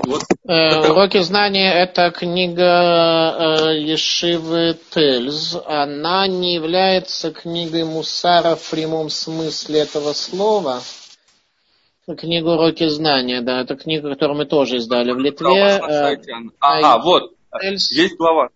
Вот. 0.05 0.23
Э, 0.47 0.91
уроки 0.91 1.21
знания 1.23 1.73
это 1.73 2.11
книга 2.11 3.71
э, 3.73 3.79
Ешивы 3.81 4.77
Тельз. 4.91 5.57
Она 5.65 6.27
не 6.27 6.55
является 6.55 7.33
книгой 7.33 7.85
Мусара 7.85 8.55
в 8.57 8.71
прямом 8.71 9.09
смысле 9.09 9.81
этого 9.81 10.13
слова. 10.13 10.81
Книга 12.17 12.49
Уроки 12.49 12.89
знания, 12.89 13.43
да, 13.43 13.61
это 13.61 13.77
книга, 13.77 14.09
которую 14.09 14.39
мы 14.39 14.47
тоже 14.47 14.77
издали 14.77 15.13
в 15.13 15.19
Литве. 15.19 15.79
Да, 15.79 16.13
э, 16.13 16.17
а, 16.59 16.95
а, 16.95 16.99
вот, 16.99 17.33
Тельз. 17.61 17.91
есть 17.91 18.17
глава. 18.17 18.51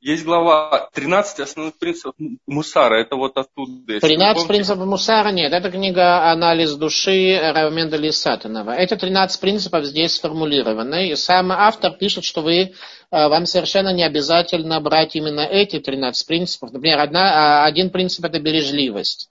Есть 0.00 0.24
глава 0.24 0.88
13 0.92 1.40
основных 1.40 1.78
принципов 1.78 2.14
Мусара. 2.46 3.00
Это 3.00 3.16
вот 3.16 3.36
оттуда. 3.36 3.98
13 3.98 4.46
принципов 4.46 4.86
Мусара 4.86 5.30
нет. 5.30 5.52
Это 5.52 5.70
книга 5.70 6.30
«Анализ 6.30 6.74
души» 6.74 7.36
Равменда 7.42 7.96
Лисатинова. 7.96 8.72
Эти 8.72 8.94
13 8.94 9.40
принципов 9.40 9.84
здесь 9.84 10.14
сформулированы. 10.14 11.08
И 11.08 11.16
сам 11.16 11.50
автор 11.50 11.92
пишет, 11.92 12.24
что 12.24 12.42
вы, 12.42 12.56
э, 12.56 12.70
вам 13.10 13.46
совершенно 13.46 13.92
не 13.92 14.04
обязательно 14.04 14.80
брать 14.80 15.16
именно 15.16 15.40
эти 15.40 15.80
13 15.80 16.26
принципов. 16.26 16.72
Например, 16.72 17.00
одна, 17.00 17.62
а, 17.62 17.64
один 17.64 17.90
принцип– 17.90 18.24
это 18.26 18.38
бережливость. 18.38 19.30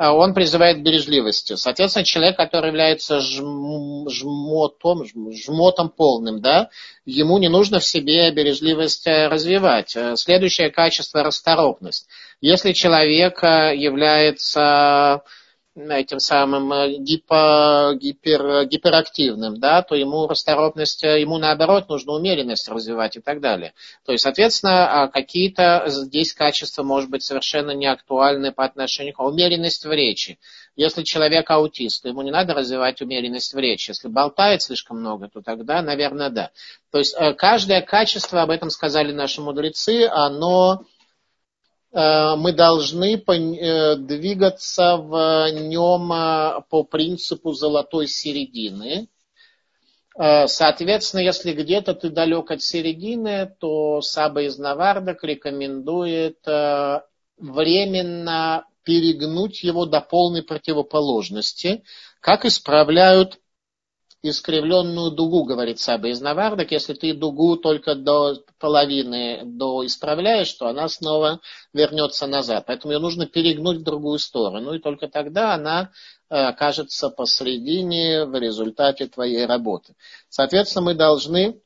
А 0.00 0.14
он 0.14 0.32
призывает 0.32 0.78
к 0.78 0.80
бережливости. 0.80 1.56
Соответственно, 1.56 2.06
человек, 2.06 2.34
который 2.34 2.68
является 2.68 3.20
жм, 3.20 4.08
жмотом, 4.08 5.04
жмотом 5.04 5.90
полным, 5.90 6.40
да, 6.40 6.70
ему 7.04 7.36
не 7.36 7.50
нужно 7.50 7.80
в 7.80 7.84
себе 7.84 8.30
бережливость 8.30 9.06
э, 9.06 9.28
развивать. 9.28 9.94
Э, 9.94 10.16
следующее 10.16 10.70
качество– 10.70 11.22
расторопность. 11.22 12.08
Если 12.40 12.72
человек 12.72 13.44
э, 13.44 13.76
является 13.76 15.22
этим 15.88 16.20
самым 16.20 16.72
э, 16.72 16.96
гипо, 16.98 17.92
гипер, 17.94 18.66
гиперактивным, 18.66 19.58
да, 19.58 19.82
то 19.82 19.94
ему 19.94 20.26
расторопность, 20.26 21.04
э, 21.04 21.20
ему 21.20 21.38
наоборот 21.38 21.88
нужно 21.88 22.12
умеренность 22.12 22.68
развивать 22.68 23.16
и 23.16 23.20
так 23.20 23.40
далее. 23.40 23.72
То 24.04 24.12
есть, 24.12 24.22
соответственно, 24.22 25.02
а, 25.02 25.08
какие-то 25.08 25.84
здесь 25.86 26.34
качества, 26.34 26.82
может 26.82 27.10
быть, 27.10 27.22
совершенно 27.22 27.70
не 27.72 27.86
актуальны 27.86 28.52
по 28.52 28.64
отношению 28.64 29.14
к 29.14 29.20
умеренность 29.20 29.84
в 29.84 29.92
речи. 29.92 30.38
Если 30.76 31.02
человек 31.02 31.50
аутист, 31.50 32.04
ему 32.04 32.22
не 32.22 32.30
надо 32.30 32.54
развивать 32.54 33.00
умеренность 33.02 33.54
в 33.54 33.58
речи. 33.58 33.90
Если 33.90 34.08
болтает 34.08 34.62
слишком 34.62 35.00
много, 35.00 35.28
то 35.28 35.40
тогда, 35.40 35.82
наверное, 35.82 36.30
да. 36.30 36.50
То 36.90 36.98
есть, 36.98 37.14
э, 37.18 37.34
каждое 37.34 37.80
качество, 37.80 38.42
об 38.42 38.50
этом 38.50 38.70
сказали 38.70 39.12
наши 39.12 39.40
мудрецы, 39.40 40.08
оно 40.10 40.80
Э, 40.80 40.84
мы 41.92 42.52
должны 42.52 43.16
э, 43.16 43.96
двигаться 43.96 44.96
в 44.96 45.50
нем 45.50 46.12
э, 46.12 46.60
по 46.68 46.84
принципу 46.84 47.52
золотой 47.52 48.06
середины. 48.06 49.08
Соответственно, 50.46 51.20
если 51.20 51.52
где-то 51.52 51.94
ты 51.94 52.10
далек 52.10 52.50
от 52.50 52.60
середины, 52.62 53.54
то 53.58 54.02
Саба 54.02 54.42
из 54.42 54.58
Навардок 54.58 55.22
рекомендует 55.22 56.44
временно 57.38 58.66
перегнуть 58.82 59.62
его 59.62 59.86
до 59.86 60.00
полной 60.00 60.42
противоположности, 60.42 61.84
как 62.20 62.44
исправляют 62.44 63.38
искривленную 64.22 65.10
дугу, 65.10 65.44
говорит 65.44 65.78
Саба 65.78 66.08
из 66.08 66.20
Навардок. 66.20 66.72
Если 66.72 66.92
ты 66.94 67.14
дугу 67.14 67.56
только 67.56 67.94
до 67.94 68.36
половины 68.58 69.42
до 69.44 69.84
исправляешь, 69.86 70.52
то 70.52 70.66
она 70.66 70.88
снова 70.88 71.40
вернется 71.72 72.26
назад. 72.26 72.64
Поэтому 72.66 72.92
ее 72.92 72.98
нужно 72.98 73.26
перегнуть 73.26 73.78
в 73.78 73.84
другую 73.84 74.18
сторону, 74.18 74.74
и 74.74 74.78
только 74.78 75.08
тогда 75.08 75.54
она 75.54 75.90
э, 76.28 76.34
окажется 76.34 77.08
посредине 77.08 78.26
в 78.26 78.34
результате 78.38 79.06
твоей 79.06 79.46
работы. 79.46 79.94
Соответственно, 80.28 80.86
мы 80.86 80.94
должны 80.94 81.60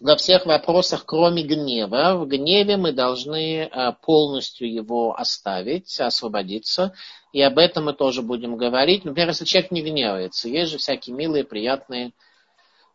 во 0.00 0.16
всех 0.16 0.46
вопросах, 0.46 1.04
кроме 1.06 1.42
гнева. 1.42 2.16
В 2.16 2.26
гневе 2.26 2.76
мы 2.76 2.92
должны 2.92 3.62
э, 3.62 3.92
полностью 4.02 4.72
его 4.72 5.18
оставить, 5.18 5.98
освободиться. 6.00 6.94
И 7.32 7.40
об 7.40 7.58
этом 7.58 7.86
мы 7.86 7.94
тоже 7.94 8.22
будем 8.22 8.56
говорить. 8.56 9.04
Например, 9.04 9.28
если 9.28 9.44
человек 9.44 9.70
не 9.70 9.82
гневается, 9.82 10.48
есть 10.48 10.72
же 10.72 10.78
всякие 10.78 11.16
милые, 11.16 11.44
приятные 11.44 12.12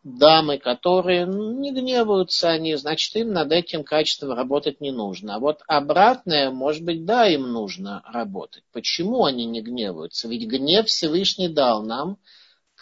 дамы, 0.03 0.57
которые 0.57 1.27
не 1.27 1.71
гневаются 1.71 2.49
они, 2.49 2.75
значит, 2.75 3.15
им 3.15 3.33
над 3.33 3.51
этим 3.51 3.83
качеством 3.83 4.33
работать 4.33 4.81
не 4.81 4.91
нужно. 4.91 5.35
А 5.35 5.39
вот 5.39 5.61
обратное, 5.67 6.49
может 6.49 6.83
быть, 6.83 7.05
да, 7.05 7.27
им 7.27 7.51
нужно 7.51 8.01
работать. 8.05 8.63
Почему 8.73 9.25
они 9.25 9.45
не 9.45 9.61
гневаются? 9.61 10.27
Ведь 10.27 10.47
гнев 10.47 10.87
Всевышний 10.87 11.49
дал 11.49 11.83
нам 11.83 12.17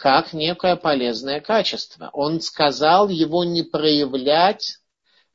как 0.00 0.32
некое 0.32 0.76
полезное 0.76 1.40
качество. 1.40 2.10
Он 2.12 2.40
сказал 2.40 3.08
его 3.08 3.44
не 3.44 3.62
проявлять 3.62 4.78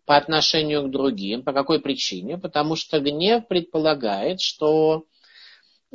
по 0.06 0.18
отношению 0.18 0.84
к 0.84 0.92
другим. 0.92 1.44
По 1.44 1.54
какой 1.54 1.80
причине? 1.80 2.38
Потому 2.38 2.76
что 2.76 3.00
гнев 3.00 3.48
предполагает, 3.48 4.42
что 4.42 5.06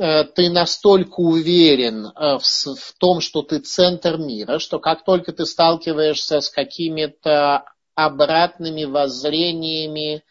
Э, 0.01 0.25
ты 0.25 0.49
настолько 0.49 1.21
уверен 1.21 2.07
э, 2.07 2.39
в, 2.39 2.95
том, 2.99 3.21
что 3.21 3.43
ты 3.43 3.59
центр 3.59 4.17
мира, 4.17 4.59
что 4.59 4.79
как 4.79 5.05
только 5.05 5.33
ты 5.33 5.45
сталкиваешься 5.45 6.41
с 6.41 6.49
какими-то 6.49 7.65
обратными 7.95 8.85
воззрениями 8.85 10.23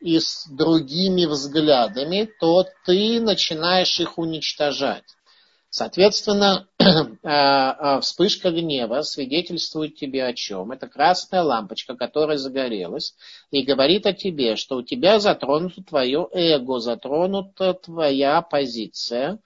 и 0.00 0.18
с 0.18 0.46
другими 0.50 1.26
взглядами, 1.26 2.30
то 2.40 2.64
ты 2.86 3.20
начинаешь 3.20 4.00
их 4.00 4.16
уничтожать. 4.16 5.04
Соответственно, 5.74 6.68
э, 6.78 6.84
э, 7.24 8.00
вспышка 8.02 8.50
гнева 8.50 9.00
свидетельствует 9.00 9.96
тебе 9.96 10.26
о 10.26 10.34
чем? 10.34 10.70
Это 10.70 10.86
красная 10.86 11.40
лампочка, 11.40 11.96
которая 11.96 12.36
загорелась, 12.36 13.14
и 13.50 13.62
говорит 13.62 14.04
о 14.04 14.12
тебе, 14.12 14.56
что 14.56 14.76
у 14.76 14.82
тебя 14.82 15.18
затронуто 15.18 15.82
твое 15.82 16.28
эго, 16.30 16.78
затронута 16.78 17.72
твоя 17.72 18.42
позиция. 18.42 19.38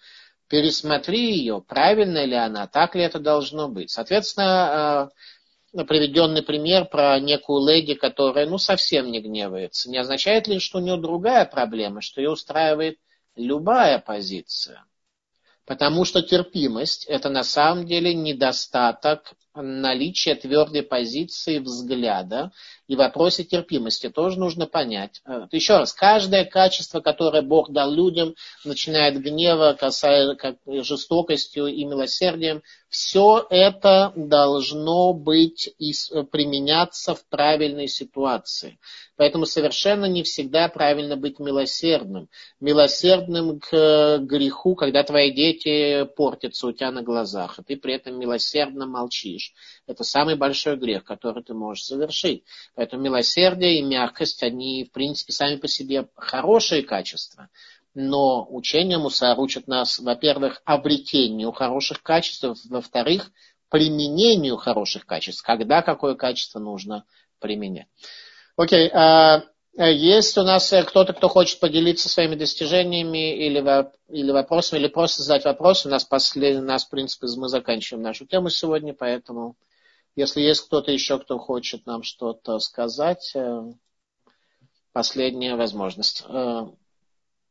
Пересмотри 0.48 1.30
ее, 1.30 1.60
правильно 1.60 2.24
ли 2.24 2.34
она, 2.34 2.66
так 2.66 2.96
ли 2.96 3.02
это 3.02 3.20
должно 3.20 3.68
быть. 3.68 3.92
Соответственно, 3.92 5.12
э, 5.74 5.84
приведенный 5.84 6.42
пример 6.42 6.86
про 6.86 7.20
некую 7.20 7.64
леди, 7.68 7.94
которая 7.94 8.46
ну, 8.46 8.58
совсем 8.58 9.12
не 9.12 9.20
гневается, 9.20 9.88
не 9.88 9.98
означает 9.98 10.48
ли, 10.48 10.58
что 10.58 10.78
у 10.78 10.80
нее 10.80 10.96
другая 10.96 11.44
проблема, 11.44 12.00
что 12.00 12.20
ее 12.20 12.30
устраивает 12.30 12.98
любая 13.36 14.00
позиция. 14.00 14.84
Потому 15.66 16.04
что 16.04 16.22
терпимость– 16.22 17.04
это 17.08 17.28
на 17.28 17.42
самом 17.42 17.86
деле 17.86 18.14
недостаток 18.14 19.32
наличие 19.56 20.34
твердой 20.34 20.82
позиции 20.82 21.58
взгляда 21.58 22.52
и 22.88 22.94
вопросе 22.94 23.44
терпимости 23.44 24.08
тоже 24.08 24.38
нужно 24.38 24.66
понять. 24.66 25.20
Э, 25.26 25.46
еще 25.50 25.78
раз, 25.78 25.92
каждое 25.92 26.44
качество, 26.44 27.00
которое 27.00 27.42
Бог 27.42 27.72
дал 27.72 27.90
людям, 27.90 28.34
начиная 28.64 29.10
от 29.10 29.16
гнева, 29.16 29.76
касая 29.78 30.34
как, 30.36 30.56
жестокостью 30.66 31.66
и 31.66 31.84
милосердием, 31.84 32.62
все 32.88 33.46
это 33.50 34.12
должно 34.14 35.12
быть 35.12 35.68
и 35.78 35.92
применяться 36.30 37.14
в 37.14 37.26
правильной 37.28 37.88
ситуации. 37.88 38.78
Поэтому 39.16 39.46
совершенно 39.46 40.04
не 40.04 40.22
всегда 40.22 40.68
правильно 40.68 41.16
быть 41.16 41.38
милосердным. 41.38 42.28
Милосердным 42.60 43.58
к 43.58 44.18
греху, 44.20 44.74
когда 44.74 45.02
твои 45.02 45.32
дети 45.32 46.04
портятся 46.16 46.68
у 46.68 46.72
тебя 46.72 46.90
на 46.92 47.02
глазах, 47.02 47.58
и 47.58 47.62
ты 47.62 47.76
при 47.76 47.94
этом 47.94 48.18
милосердно 48.18 48.86
молчишь. 48.86 49.45
Это 49.86 50.04
самый 50.04 50.36
большой 50.36 50.76
грех, 50.76 51.04
который 51.04 51.42
ты 51.42 51.54
можешь 51.54 51.84
совершить. 51.84 52.44
Поэтому 52.74 53.02
милосердие 53.02 53.78
и 53.78 53.82
мягкость, 53.82 54.42
они, 54.42 54.84
в 54.84 54.92
принципе, 54.92 55.32
сами 55.32 55.56
по 55.56 55.68
себе 55.68 56.08
хорошие 56.16 56.82
качества. 56.82 57.48
Но 57.94 58.46
учение 58.50 58.98
Мусар 58.98 59.38
учат 59.40 59.68
нас, 59.68 59.98
во-первых, 59.98 60.60
обретению 60.64 61.52
хороших 61.52 62.02
качеств, 62.02 62.44
во-вторых, 62.68 63.30
применению 63.70 64.56
хороших 64.56 65.06
качеств, 65.06 65.42
когда 65.42 65.82
какое 65.82 66.14
качество 66.14 66.58
нужно 66.58 67.04
применять. 67.40 67.88
Окей, 68.56 68.90
а, 68.92 69.36
а 69.36 69.42
есть 69.84 70.38
у 70.38 70.42
нас 70.42 70.72
э, 70.72 70.82
кто-то, 70.84 71.12
кто 71.12 71.28
хочет 71.28 71.60
поделиться 71.60 72.08
своими 72.08 72.34
достижениями 72.34 73.36
или, 73.36 73.90
или 74.08 74.30
вопросами, 74.30 74.80
или 74.80 74.88
просто 74.88 75.22
задать 75.22 75.44
вопрос. 75.44 75.84
У 75.84 75.90
нас, 75.90 76.04
послед... 76.04 76.58
у 76.58 76.62
нас, 76.62 76.86
в 76.86 76.90
принципе, 76.90 77.26
мы 77.36 77.48
заканчиваем 77.48 78.02
нашу 78.02 78.26
тему 78.26 78.48
сегодня, 78.48 78.94
поэтому 78.94 79.56
если 80.14 80.40
есть 80.40 80.62
кто-то 80.62 80.90
еще, 80.90 81.18
кто 81.18 81.38
хочет 81.38 81.84
нам 81.84 82.02
что-то 82.02 82.58
сказать, 82.58 83.32
э, 83.34 83.72
последняя 84.92 85.56
возможность. 85.56 86.24
Э, 86.26 86.66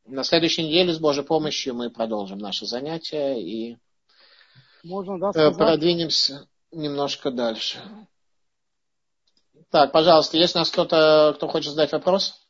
на 0.06 0.24
следующей 0.24 0.64
неделе 0.64 0.92
с 0.92 0.98
Божьей 0.98 1.24
помощью 1.24 1.74
мы 1.74 1.90
продолжим 1.90 2.38
наши 2.38 2.66
занятия 2.66 3.40
и 3.40 3.76
Можно, 4.82 5.18
да, 5.18 5.30
продвинемся 5.52 6.48
немножко 6.72 7.30
дальше. 7.30 7.78
Так, 9.70 9.92
пожалуйста, 9.92 10.36
есть 10.36 10.54
у 10.54 10.60
нас 10.60 10.70
кто-то, 10.70 11.32
кто 11.36 11.48
хочет 11.48 11.72
задать 11.72 11.92
вопрос? 11.92 12.46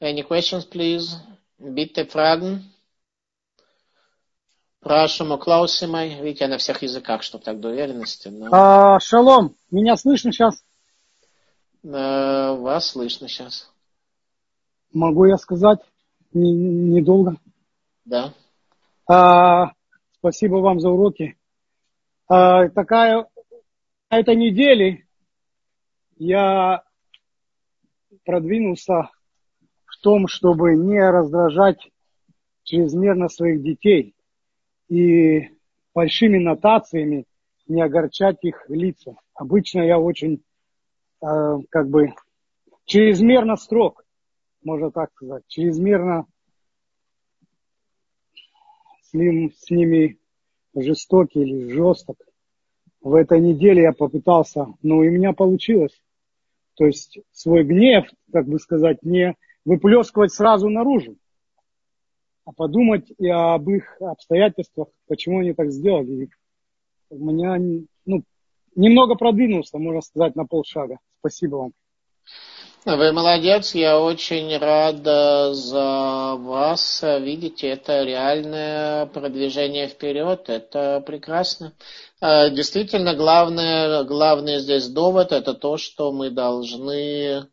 Any 0.00 0.26
questions, 0.28 0.68
please? 0.70 1.14
Bitte 1.58 2.04
Fragen? 2.08 2.62
Спрашиваем 4.80 5.38
Клаусимой. 5.38 6.20
Видите, 6.20 6.44
я 6.44 6.50
на 6.50 6.58
всех 6.58 6.82
языках, 6.82 7.22
чтобы 7.22 7.44
так 7.44 7.60
до 7.60 7.68
уверенности. 7.68 8.28
Но... 8.28 8.48
А, 8.52 9.00
шалом, 9.00 9.56
меня 9.70 9.96
слышно 9.96 10.32
сейчас? 10.32 10.64
А, 11.84 12.54
вас 12.54 12.92
слышно 12.92 13.28
сейчас. 13.28 13.70
Могу 14.92 15.26
я 15.26 15.36
сказать 15.36 15.80
недолго? 16.32 17.32
Не 17.32 17.36
да. 18.04 18.32
А, 19.06 19.72
спасибо 20.18 20.56
вам 20.56 20.80
за 20.80 20.90
уроки. 20.90 21.36
А, 22.28 22.68
такая 22.68 23.26
на 24.10 24.20
этой 24.20 24.36
неделе 24.36 25.06
я 26.16 26.82
продвинулся 28.24 29.10
в 29.84 30.00
том, 30.02 30.28
чтобы 30.28 30.74
не 30.76 30.98
раздражать 30.98 31.90
чрезмерно 32.62 33.28
своих 33.28 33.62
детей 33.62 34.14
и 34.88 35.50
большими 35.94 36.38
нотациями 36.38 37.26
не 37.66 37.82
огорчать 37.82 38.38
их 38.42 38.64
лица. 38.68 39.16
Обычно 39.34 39.80
я 39.80 39.98
очень 39.98 40.42
э, 41.22 41.26
как 41.68 41.88
бы 41.88 42.14
чрезмерно 42.86 43.56
строг, 43.56 44.04
можно 44.62 44.90
так 44.90 45.10
сказать, 45.12 45.44
чрезмерно 45.48 46.26
с, 49.02 49.12
ним, 49.12 49.52
с 49.52 49.70
ними 49.70 50.18
жестокий 50.74 51.42
или 51.42 51.72
жесток 51.72 52.27
в 53.00 53.14
этой 53.14 53.40
неделе 53.40 53.82
я 53.82 53.92
попытался, 53.92 54.66
ну 54.82 55.02
и 55.02 55.08
у 55.08 55.12
меня 55.12 55.32
получилось. 55.32 56.00
То 56.74 56.86
есть 56.86 57.18
свой 57.32 57.64
гнев, 57.64 58.06
как 58.32 58.46
бы 58.46 58.58
сказать, 58.58 59.02
не 59.02 59.34
выплескивать 59.64 60.32
сразу 60.32 60.68
наружу, 60.68 61.16
а 62.44 62.52
подумать 62.52 63.12
и 63.18 63.28
об 63.28 63.68
их 63.68 64.00
обстоятельствах, 64.00 64.88
почему 65.06 65.40
они 65.40 65.52
так 65.52 65.70
сделали. 65.70 66.24
И 66.24 66.28
у 67.10 67.24
меня 67.24 67.56
ну, 68.06 68.22
немного 68.74 69.16
продвинулся, 69.16 69.78
можно 69.78 70.00
сказать, 70.00 70.36
на 70.36 70.46
полшага. 70.46 70.98
Спасибо 71.20 71.56
вам. 71.56 71.72
Вы 72.84 73.12
молодец, 73.12 73.74
я 73.74 73.98
очень 74.00 74.56
рад 74.56 75.04
за 75.04 76.36
вас. 76.36 77.02
Видите, 77.02 77.68
это 77.68 78.04
реальное 78.04 79.06
продвижение 79.06 79.88
вперед, 79.88 80.48
это 80.48 81.02
прекрасно. 81.04 81.74
А, 82.20 82.48
действительно, 82.50 83.14
главное, 83.14 84.04
главный 84.04 84.60
здесь 84.60 84.86
довод 84.88 85.32
это 85.32 85.54
то, 85.54 85.76
что 85.76 86.12
мы 86.12 86.30
должны 86.30 87.48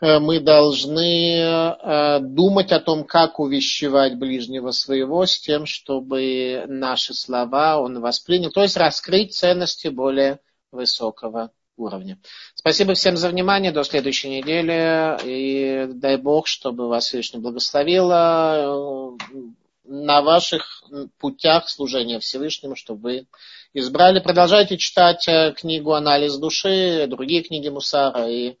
э, 0.00 0.18
мы 0.18 0.40
должны 0.40 1.40
э, 1.40 2.18
думать 2.20 2.70
о 2.70 2.80
том, 2.80 3.04
как 3.04 3.40
увещевать 3.40 4.18
ближнего 4.18 4.72
своего 4.72 5.24
с 5.24 5.40
тем, 5.40 5.64
чтобы 5.64 6.64
наши 6.68 7.14
слова 7.14 7.80
он 7.80 8.00
воспринял, 8.00 8.50
то 8.50 8.62
есть 8.62 8.76
раскрыть 8.76 9.34
ценности 9.34 9.88
более 9.88 10.40
высокого 10.70 11.50
уровня. 11.78 12.18
Спасибо 12.54 12.94
всем 12.94 13.16
за 13.16 13.28
внимание. 13.28 13.72
До 13.72 13.84
следующей 13.84 14.28
недели. 14.28 15.18
И 15.24 15.86
дай 15.92 16.16
Бог, 16.16 16.46
чтобы 16.46 16.88
вас 16.88 17.06
Всевышний 17.06 17.40
благословила 17.40 19.16
э, 19.32 19.38
на 19.84 20.22
ваших 20.22 20.84
путях 21.18 21.68
служения 21.68 22.20
Всевышнему, 22.20 22.76
чтобы 22.76 23.00
вы 23.00 23.26
избрали. 23.74 24.20
Продолжайте 24.20 24.76
читать 24.76 25.26
э, 25.28 25.52
книгу 25.56 25.92
«Анализ 25.92 26.36
души», 26.36 27.06
другие 27.08 27.42
книги 27.42 27.68
Мусара, 27.68 28.28
и 28.28 28.50
э, 28.50 28.54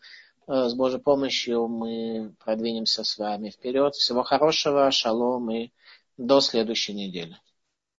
с 0.46 0.74
Божьей 0.74 1.00
помощью 1.00 1.68
мы 1.68 2.34
продвинемся 2.44 3.04
с 3.04 3.18
вами 3.18 3.50
вперед. 3.50 3.94
Всего 3.94 4.22
хорошего, 4.22 4.90
шалом 4.90 5.50
и 5.50 5.70
до 6.16 6.40
следующей 6.40 6.94
недели. 6.94 7.36